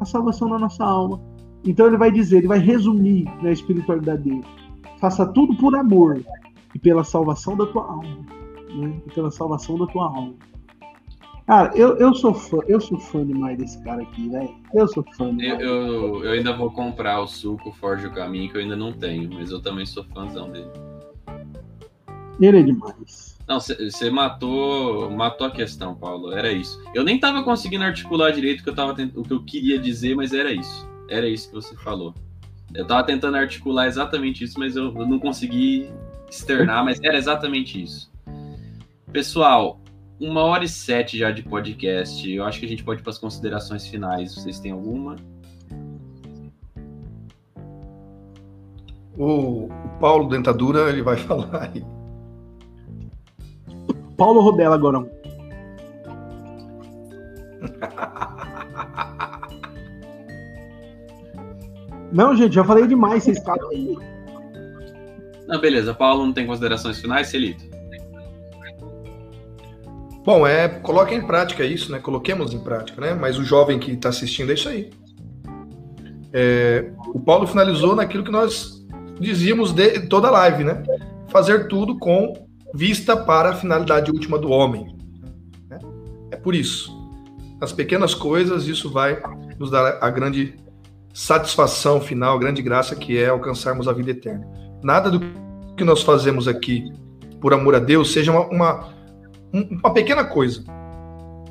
a 0.00 0.04
salvação 0.04 0.48
da 0.48 0.58
nossa 0.58 0.84
alma. 0.84 1.20
Então 1.64 1.86
ele 1.86 1.96
vai 1.96 2.10
dizer, 2.10 2.38
ele 2.38 2.48
vai 2.48 2.58
resumir 2.58 3.24
na 3.42 3.52
espiritualidade 3.52 4.22
dele: 4.22 4.44
faça 4.98 5.26
tudo 5.26 5.54
por 5.56 5.76
amor 5.76 6.22
e 6.74 6.78
pela 6.78 7.04
salvação 7.04 7.56
da 7.56 7.66
tua 7.66 7.84
alma, 7.84 8.26
né? 8.74 9.00
E 9.06 9.10
pela 9.12 9.30
salvação 9.30 9.78
da 9.78 9.86
tua 9.86 10.06
alma. 10.06 10.34
Cara, 11.46 11.76
eu, 11.76 11.96
eu 11.96 12.14
sou 12.14 12.32
fã, 12.32 12.58
eu 12.68 12.80
sou 12.80 12.96
fã 12.98 13.26
demais 13.26 13.58
desse 13.58 13.82
cara 13.82 14.02
aqui, 14.02 14.28
velho. 14.28 14.54
Eu 14.72 14.86
sou 14.86 15.04
fã. 15.16 15.36
Eu, 15.40 15.60
eu, 15.60 16.24
eu, 16.24 16.30
ainda 16.30 16.56
vou 16.56 16.70
comprar 16.70 17.20
o 17.20 17.26
suco 17.26 17.72
Forge 17.72 18.06
o 18.06 18.12
Caminho, 18.12 18.48
que 18.48 18.56
eu 18.56 18.60
ainda 18.60 18.76
não 18.76 18.92
tenho, 18.92 19.28
mas 19.34 19.50
eu 19.50 19.60
também 19.60 19.84
sou 19.84 20.04
fãzão 20.04 20.48
dele. 20.48 20.70
Ele 22.40 22.60
é 22.60 22.62
demais. 22.62 23.29
Não, 23.50 23.58
você 23.58 24.08
matou, 24.12 25.10
matou 25.10 25.44
a 25.44 25.50
questão, 25.50 25.92
Paulo. 25.92 26.32
Era 26.32 26.52
isso. 26.52 26.80
Eu 26.94 27.02
nem 27.02 27.18
tava 27.18 27.42
conseguindo 27.42 27.82
articular 27.82 28.30
direito 28.30 28.60
o 28.60 28.62
que 28.62 28.70
eu, 28.70 28.74
tava 28.76 28.92
o 28.92 29.24
que 29.24 29.32
eu 29.32 29.42
queria 29.42 29.76
dizer, 29.76 30.14
mas 30.14 30.32
era 30.32 30.52
isso. 30.52 30.88
Era 31.08 31.28
isso 31.28 31.48
que 31.48 31.56
você 31.56 31.74
falou. 31.74 32.14
Eu 32.72 32.86
tava 32.86 33.02
tentando 33.02 33.36
articular 33.36 33.88
exatamente 33.88 34.44
isso, 34.44 34.56
mas 34.56 34.76
eu, 34.76 34.96
eu 34.96 35.04
não 35.04 35.18
consegui 35.18 35.90
externar, 36.30 36.84
mas 36.84 37.02
era 37.02 37.18
exatamente 37.18 37.82
isso. 37.82 38.08
Pessoal, 39.12 39.80
uma 40.20 40.42
hora 40.42 40.62
e 40.62 40.68
sete 40.68 41.18
já 41.18 41.32
de 41.32 41.42
podcast. 41.42 42.30
Eu 42.30 42.44
acho 42.44 42.60
que 42.60 42.66
a 42.66 42.68
gente 42.68 42.84
pode 42.84 43.00
ir 43.00 43.02
para 43.02 43.10
as 43.10 43.18
considerações 43.18 43.84
finais. 43.84 44.32
Vocês 44.32 44.60
têm 44.60 44.70
alguma? 44.70 45.16
O, 49.18 49.68
Paulo 49.98 50.28
Dentadura 50.28 50.88
ele 50.88 51.02
vai 51.02 51.16
falar 51.26 51.72
aí. 51.74 51.99
Paulo 54.20 54.42
Rodela 54.42 54.74
agora. 54.74 54.98
Não, 62.12 62.36
gente, 62.36 62.54
já 62.54 62.62
falei 62.62 62.86
demais, 62.86 63.24
vocês 63.24 63.42
caram 63.42 63.70
aí. 63.70 63.96
Não, 65.48 65.58
beleza. 65.58 65.94
Paulo 65.94 66.26
não 66.26 66.34
tem 66.34 66.46
considerações 66.46 67.00
finais, 67.00 67.28
Celito? 67.28 67.64
Bom, 70.22 70.46
é, 70.46 70.68
coloque 70.68 71.14
em 71.14 71.26
prática 71.26 71.64
isso, 71.64 71.90
né? 71.90 71.98
Coloquemos 71.98 72.52
em 72.52 72.62
prática, 72.62 73.00
né? 73.00 73.14
Mas 73.14 73.38
o 73.38 73.42
jovem 73.42 73.78
que 73.78 73.92
está 73.92 74.10
assistindo 74.10 74.50
é 74.50 74.54
isso 74.54 74.68
aí. 74.68 74.90
É, 76.30 76.90
o 77.14 77.20
Paulo 77.20 77.46
finalizou 77.46 77.96
naquilo 77.96 78.22
que 78.22 78.30
nós 78.30 78.86
dizíamos 79.18 79.72
de 79.72 80.00
toda 80.08 80.28
a 80.28 80.32
live, 80.32 80.62
né? 80.62 80.82
Fazer 81.28 81.68
tudo 81.68 81.98
com 81.98 82.49
vista 82.74 83.16
para 83.16 83.50
a 83.50 83.54
finalidade 83.54 84.10
última 84.10 84.38
do 84.38 84.50
homem. 84.50 84.96
Né? 85.68 85.78
É 86.30 86.36
por 86.36 86.54
isso. 86.54 86.98
Nas 87.60 87.72
pequenas 87.72 88.14
coisas, 88.14 88.66
isso 88.66 88.90
vai 88.90 89.20
nos 89.58 89.70
dar 89.70 89.98
a 90.00 90.10
grande 90.10 90.54
satisfação 91.12 92.00
final, 92.00 92.36
a 92.36 92.40
grande 92.40 92.62
graça 92.62 92.94
que 92.96 93.18
é 93.18 93.28
alcançarmos 93.28 93.88
a 93.88 93.92
vida 93.92 94.12
eterna. 94.12 94.46
Nada 94.82 95.10
do 95.10 95.20
que 95.76 95.84
nós 95.84 96.02
fazemos 96.02 96.48
aqui 96.48 96.90
por 97.40 97.52
amor 97.52 97.74
a 97.74 97.78
Deus 97.78 98.12
seja 98.12 98.32
uma, 98.32 98.46
uma, 98.46 98.88
uma 99.52 99.92
pequena 99.92 100.24
coisa. 100.24 100.64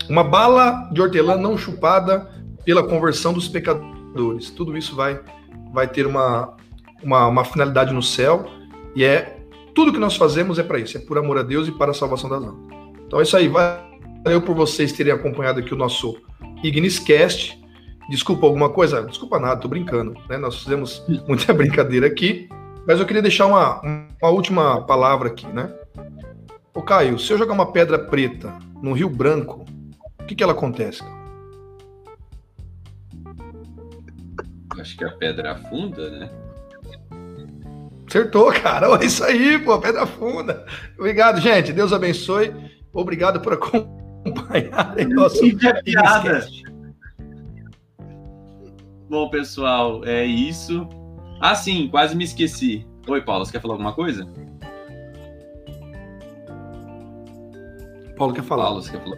Uma 0.07 0.23
bala 0.23 0.89
de 0.91 1.01
hortelã 1.01 1.35
não 1.35 1.57
chupada 1.57 2.29
pela 2.65 2.83
conversão 2.83 3.33
dos 3.33 3.47
pecadores. 3.47 4.49
Tudo 4.49 4.77
isso 4.77 4.95
vai, 4.95 5.19
vai 5.73 5.87
ter 5.87 6.07
uma, 6.07 6.55
uma, 7.03 7.27
uma 7.27 7.45
finalidade 7.45 7.93
no 7.93 8.01
céu 8.01 8.45
e 8.95 9.03
é 9.03 9.38
tudo 9.73 9.91
que 9.91 9.99
nós 9.99 10.15
fazemos 10.15 10.59
é 10.59 10.63
para 10.63 10.79
isso, 10.79 10.97
é 10.97 11.01
por 11.01 11.17
amor 11.17 11.37
a 11.37 11.43
Deus 11.43 11.67
e 11.67 11.71
para 11.71 11.91
a 11.91 11.93
salvação 11.93 12.29
das 12.29 12.43
almas. 12.43 12.79
Então 13.05 13.19
é 13.19 13.23
isso 13.23 13.35
aí. 13.35 13.47
Valeu 13.47 14.41
por 14.41 14.55
vocês 14.55 14.91
terem 14.91 15.13
acompanhado 15.13 15.59
aqui 15.59 15.73
o 15.73 15.77
nosso 15.77 16.17
Igniscast. 16.63 17.59
Desculpa 18.09 18.45
alguma 18.45 18.69
coisa? 18.69 19.03
Desculpa 19.03 19.39
nada, 19.39 19.61
tô 19.61 19.67
brincando. 19.67 20.15
Né? 20.29 20.37
Nós 20.37 20.63
fizemos 20.63 21.03
muita 21.27 21.53
brincadeira 21.53 22.07
aqui, 22.07 22.49
mas 22.87 22.99
eu 22.99 23.05
queria 23.05 23.21
deixar 23.21 23.45
uma, 23.45 23.81
uma 23.81 24.31
última 24.31 24.81
palavra 24.81 25.29
aqui, 25.29 25.47
né? 25.47 25.73
Ô 26.73 26.81
Caio, 26.81 27.19
se 27.19 27.31
eu 27.31 27.37
jogar 27.37 27.53
uma 27.53 27.71
pedra 27.71 27.99
preta 27.99 28.57
no 28.81 28.93
Rio 28.93 29.09
Branco, 29.09 29.65
o 30.19 30.23
que 30.25 30.35
que 30.35 30.43
ela 30.43 30.53
acontece? 30.53 31.03
Acho 34.79 34.97
que 34.97 35.03
a 35.03 35.11
pedra 35.11 35.53
afunda, 35.53 36.09
né? 36.09 36.31
Acertou, 38.09 38.51
cara. 38.59 38.89
Olha 38.89 39.05
isso 39.05 39.23
aí, 39.23 39.59
pô, 39.59 39.79
pedra 39.79 40.05
funda. 40.07 40.65
Obrigado, 40.97 41.39
gente. 41.39 41.71
Deus 41.71 41.93
abençoe. 41.93 42.53
Obrigado 42.91 43.39
por 43.39 43.53
acompanhar 43.53 44.95
nosso 45.07 45.39
piada. 45.83 46.47
Bom, 49.07 49.29
pessoal, 49.29 50.03
é 50.05 50.25
isso. 50.25 50.87
Ah, 51.39 51.55
sim, 51.55 51.87
quase 51.89 52.15
me 52.15 52.23
esqueci. 52.23 52.85
Oi, 53.07 53.21
Paulo, 53.21 53.45
você 53.45 53.51
quer 53.51 53.61
falar 53.61 53.75
alguma 53.75 53.93
coisa? 53.93 54.27
Paulo 58.17 58.33
quer 58.33 58.43
falar. 58.43 58.65
Paulo, 58.65 58.81
você 58.81 58.91
quer 58.91 59.03
falar? 59.03 59.17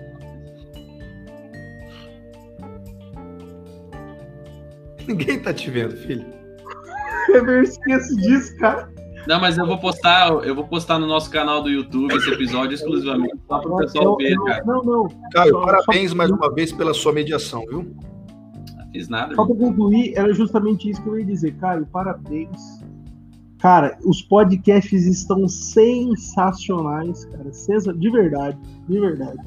Ninguém 5.07 5.41
tá 5.41 5.53
te 5.53 5.71
vendo, 5.71 5.97
filho. 5.97 6.40
Eu 7.33 7.63
esqueço 7.63 8.15
disso, 8.17 8.57
cara. 8.57 8.89
Não, 9.27 9.39
mas 9.39 9.57
eu 9.57 9.67
vou 9.67 9.77
postar, 9.77 10.29
eu 10.43 10.55
vou 10.55 10.63
postar 10.63 10.97
no 10.97 11.05
nosso 11.05 11.29
canal 11.29 11.61
do 11.61 11.69
YouTube 11.69 12.11
esse 12.15 12.29
episódio 12.31 12.73
exclusivamente 12.73 13.35
só 13.47 13.59
para 13.59 13.71
o 13.71 13.77
pessoal 13.77 14.17
ver, 14.17 14.35
cara. 14.45 14.63
Não, 14.65 14.81
não. 14.81 15.07
Caio, 15.31 15.51
só, 15.51 15.61
parabéns 15.65 16.09
só... 16.09 16.17
mais 16.17 16.31
uma 16.31 16.51
vez 16.51 16.71
pela 16.71 16.93
sua 16.93 17.13
mediação, 17.13 17.63
viu? 17.67 17.95
Não 18.77 18.91
fiz 18.91 19.07
nada. 19.09 19.35
Só 19.35 19.45
para 19.45 19.55
concluir, 19.55 20.13
era 20.15 20.33
justamente 20.33 20.89
isso 20.89 21.01
que 21.03 21.09
eu 21.09 21.19
ia 21.19 21.25
dizer, 21.25 21.55
Caio. 21.57 21.85
Parabéns. 21.85 22.81
Cara, 23.59 23.95
os 24.03 24.23
podcasts 24.23 25.05
estão 25.05 25.47
sensacionais, 25.47 27.25
cara. 27.25 27.51
De 27.93 28.09
verdade, 28.09 28.57
de 28.89 28.99
verdade. 28.99 29.37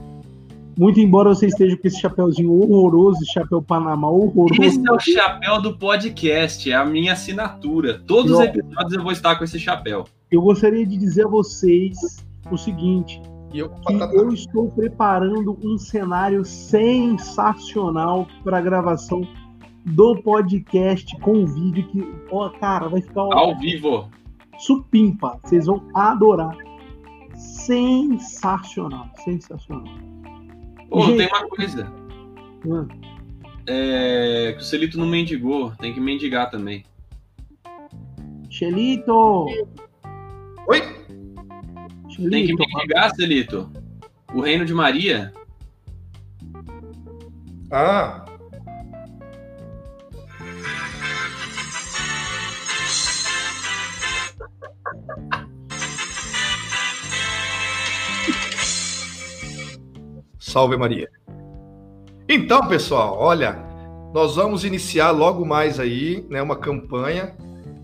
Muito 0.76 0.98
embora 0.98 1.28
você 1.28 1.46
esteja 1.46 1.76
com 1.76 1.86
esse 1.86 2.01
chapéuzinho 2.01 2.52
horroroso, 2.52 3.22
esse 3.22 3.32
chapéu 3.32 3.62
Panamá 3.62 4.09
horroroso. 4.09 4.62
Esse 4.62 4.80
é 4.86 4.92
o 4.92 4.98
chapéu 4.98 5.60
do 5.60 5.76
podcast, 5.76 6.70
é 6.70 6.74
a 6.74 6.84
minha 6.84 7.12
assinatura. 7.12 8.02
Todos 8.06 8.32
os 8.32 8.40
episódios 8.40 8.92
eu 8.92 9.02
vou 9.02 9.12
estar 9.12 9.36
com 9.36 9.44
esse 9.44 9.59
chapéu. 9.59 10.05
Eu 10.30 10.42
gostaria 10.42 10.84
de 10.84 10.96
dizer 10.96 11.26
a 11.26 11.28
vocês 11.28 12.24
o 12.51 12.56
seguinte: 12.56 13.22
eu, 13.52 13.68
que 13.68 13.92
eu 13.92 14.32
estou 14.32 14.70
preparando 14.70 15.56
um 15.62 15.78
cenário 15.78 16.44
sensacional 16.44 18.26
para 18.42 18.59
a 18.59 18.60
gravação 18.60 19.26
do 19.84 20.16
podcast 20.22 21.16
com 21.20 21.46
vídeo 21.46 21.86
que, 21.88 22.14
ó, 22.30 22.48
cara, 22.48 22.88
vai 22.88 23.01
ficar 23.01 23.20
ao 23.20 23.56
vivo. 23.59 24.09
Supimpa, 24.59 25.38
vocês 25.42 25.66
vão 25.66 25.82
adorar. 25.94 26.56
Sensacional, 27.34 29.09
sensacional. 29.24 30.14
Pô, 30.94 31.06
Gente, 31.06 31.16
tem 31.16 31.26
uma 31.26 31.48
coisa. 31.48 31.92
Hum. 32.64 32.86
É, 33.66 34.54
que 34.56 34.62
o 34.62 34.64
Celito 34.64 34.96
não 34.96 35.08
mendigou, 35.08 35.72
tem 35.72 35.92
que 35.92 35.98
mendigar 35.98 36.50
também. 36.50 36.84
Chelito! 38.48 39.46
Oi? 40.68 40.80
Celito, 42.14 42.30
tem 42.30 42.46
que 42.46 42.54
mendigar, 42.54 43.12
Celito. 43.16 43.72
O 44.32 44.40
reino 44.40 44.64
de 44.64 44.72
Maria. 44.72 45.32
Ah, 47.72 48.23
Salve 60.55 60.76
Maria. 60.76 61.09
Então, 62.28 62.68
pessoal, 62.68 63.16
olha, 63.18 63.59
nós 64.14 64.36
vamos 64.36 64.64
iniciar 64.64 65.10
logo 65.10 65.44
mais 65.44 65.81
aí, 65.81 66.24
né, 66.31 66.40
uma 66.40 66.55
campanha, 66.55 67.35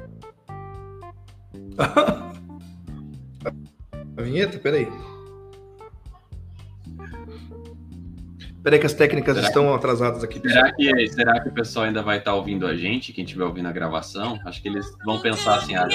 A 4.17 4.21
vinheta? 4.21 4.57
Peraí. 4.57 4.87
Peraí 8.63 8.79
que 8.79 8.85
as 8.87 8.93
técnicas 8.93 9.35
será 9.35 9.47
estão 9.47 9.67
que, 9.67 9.73
atrasadas 9.75 10.23
aqui. 10.23 10.39
Será 10.39 10.71
que, 10.71 11.07
será 11.09 11.39
que 11.39 11.49
o 11.49 11.51
pessoal 11.51 11.85
ainda 11.85 12.01
vai 12.01 12.17
estar 12.17 12.33
ouvindo 12.33 12.65
a 12.65 12.75
gente, 12.75 13.13
quem 13.13 13.23
estiver 13.23 13.43
ouvindo 13.43 13.67
a 13.67 13.71
gravação? 13.71 14.39
Acho 14.43 14.59
que 14.61 14.67
eles 14.67 14.91
vão 15.05 15.19
pensar 15.19 15.57
assim, 15.57 15.75
ah, 15.75 15.87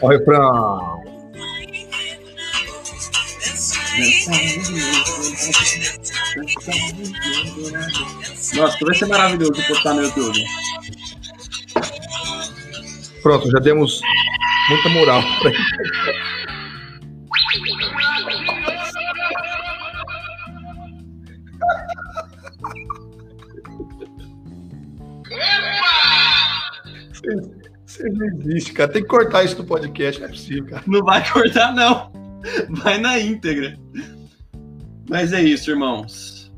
O 0.00 0.08
refrão. 0.08 1.02
Nossa, 8.54 8.78
vai 8.84 8.94
ser 8.94 9.06
maravilhoso 9.06 9.66
postar 9.66 9.94
no 9.94 10.02
YouTube. 10.02 10.44
Pronto, 13.22 13.50
já 13.50 13.58
demos 13.58 14.00
muita 14.68 14.88
moral 14.90 15.22
Você 27.98 28.08
não 28.10 28.26
existe, 28.26 28.72
cara. 28.72 28.92
Tem 28.92 29.02
que 29.02 29.08
cortar 29.08 29.42
isso 29.42 29.56
do 29.56 29.64
podcast, 29.64 30.20
não 30.20 30.28
é 30.28 30.30
possível, 30.30 30.66
cara. 30.66 30.84
Não 30.86 31.02
vai 31.02 31.28
cortar, 31.32 31.74
não. 31.74 32.12
Vai 32.70 32.98
na 32.98 33.18
íntegra. 33.18 33.76
Mas 35.10 35.32
é 35.32 35.42
isso, 35.42 35.68
irmãos. 35.72 36.52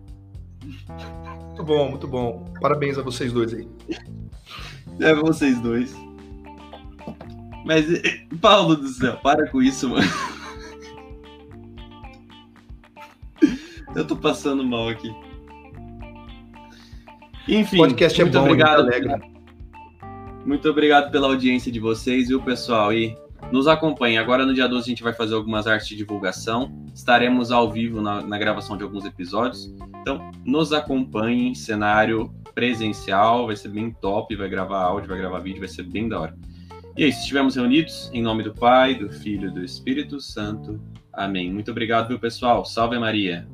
Muito 1.47 1.65
bom, 1.65 1.89
muito 1.89 2.07
bom. 2.07 2.45
Parabéns 2.61 2.99
a 2.99 3.03
vocês 3.03 3.33
dois 3.33 3.55
aí. 3.55 3.67
É 5.01 5.15
vocês 5.15 5.59
dois. 5.61 5.97
Mas, 7.65 7.87
Paulo 8.39 8.77
do 8.77 8.89
céu, 8.89 9.17
para 9.23 9.49
com 9.49 9.63
isso, 9.63 9.89
mano. 9.89 10.07
Eu 13.97 14.07
tô 14.07 14.15
passando 14.15 14.63
mal 14.63 14.91
aqui. 14.91 15.11
Enfim, 17.49 17.79
podcast 17.79 18.21
é 18.21 18.25
muito 18.25 18.39
bom, 18.39 18.45
obrigado. 18.45 18.81
Alegre. 18.81 19.40
Muito 20.51 20.69
obrigado 20.69 21.13
pela 21.13 21.29
audiência 21.29 21.71
de 21.71 21.79
vocês, 21.79 22.27
viu, 22.27 22.43
pessoal? 22.43 22.93
E 22.93 23.17
nos 23.53 23.69
acompanhem. 23.69 24.19
Agora, 24.19 24.45
no 24.45 24.53
dia 24.53 24.67
12, 24.67 24.83
a 24.83 24.89
gente 24.89 25.03
vai 25.05 25.13
fazer 25.13 25.37
algumas 25.37 25.65
artes 25.69 25.87
de 25.87 25.95
divulgação. 25.95 26.85
Estaremos 26.93 27.53
ao 27.53 27.71
vivo 27.71 28.03
na, 28.03 28.21
na 28.21 28.37
gravação 28.37 28.77
de 28.77 28.83
alguns 28.83 29.05
episódios. 29.05 29.73
Então, 30.01 30.29
nos 30.45 30.73
acompanhem. 30.73 31.55
Cenário 31.55 32.35
presencial, 32.53 33.47
vai 33.47 33.55
ser 33.55 33.69
bem 33.69 33.93
top. 33.93 34.35
Vai 34.35 34.49
gravar 34.49 34.83
áudio, 34.83 35.11
vai 35.11 35.19
gravar 35.19 35.39
vídeo, 35.39 35.61
vai 35.61 35.69
ser 35.69 35.85
bem 35.85 36.09
da 36.09 36.19
hora. 36.19 36.37
E 36.97 37.05
é 37.05 37.07
isso. 37.07 37.21
Estivemos 37.21 37.55
reunidos 37.55 38.11
em 38.13 38.21
nome 38.21 38.43
do 38.43 38.53
Pai, 38.53 38.97
do 38.97 39.09
Filho 39.09 39.51
e 39.51 39.55
do 39.55 39.63
Espírito 39.63 40.21
Santo. 40.21 40.81
Amém. 41.13 41.49
Muito 41.49 41.71
obrigado, 41.71 42.09
viu, 42.09 42.19
pessoal? 42.19 42.65
Salve 42.65 42.99
Maria. 42.99 43.47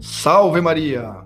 Salve 0.00 0.60
Maria. 0.60 1.25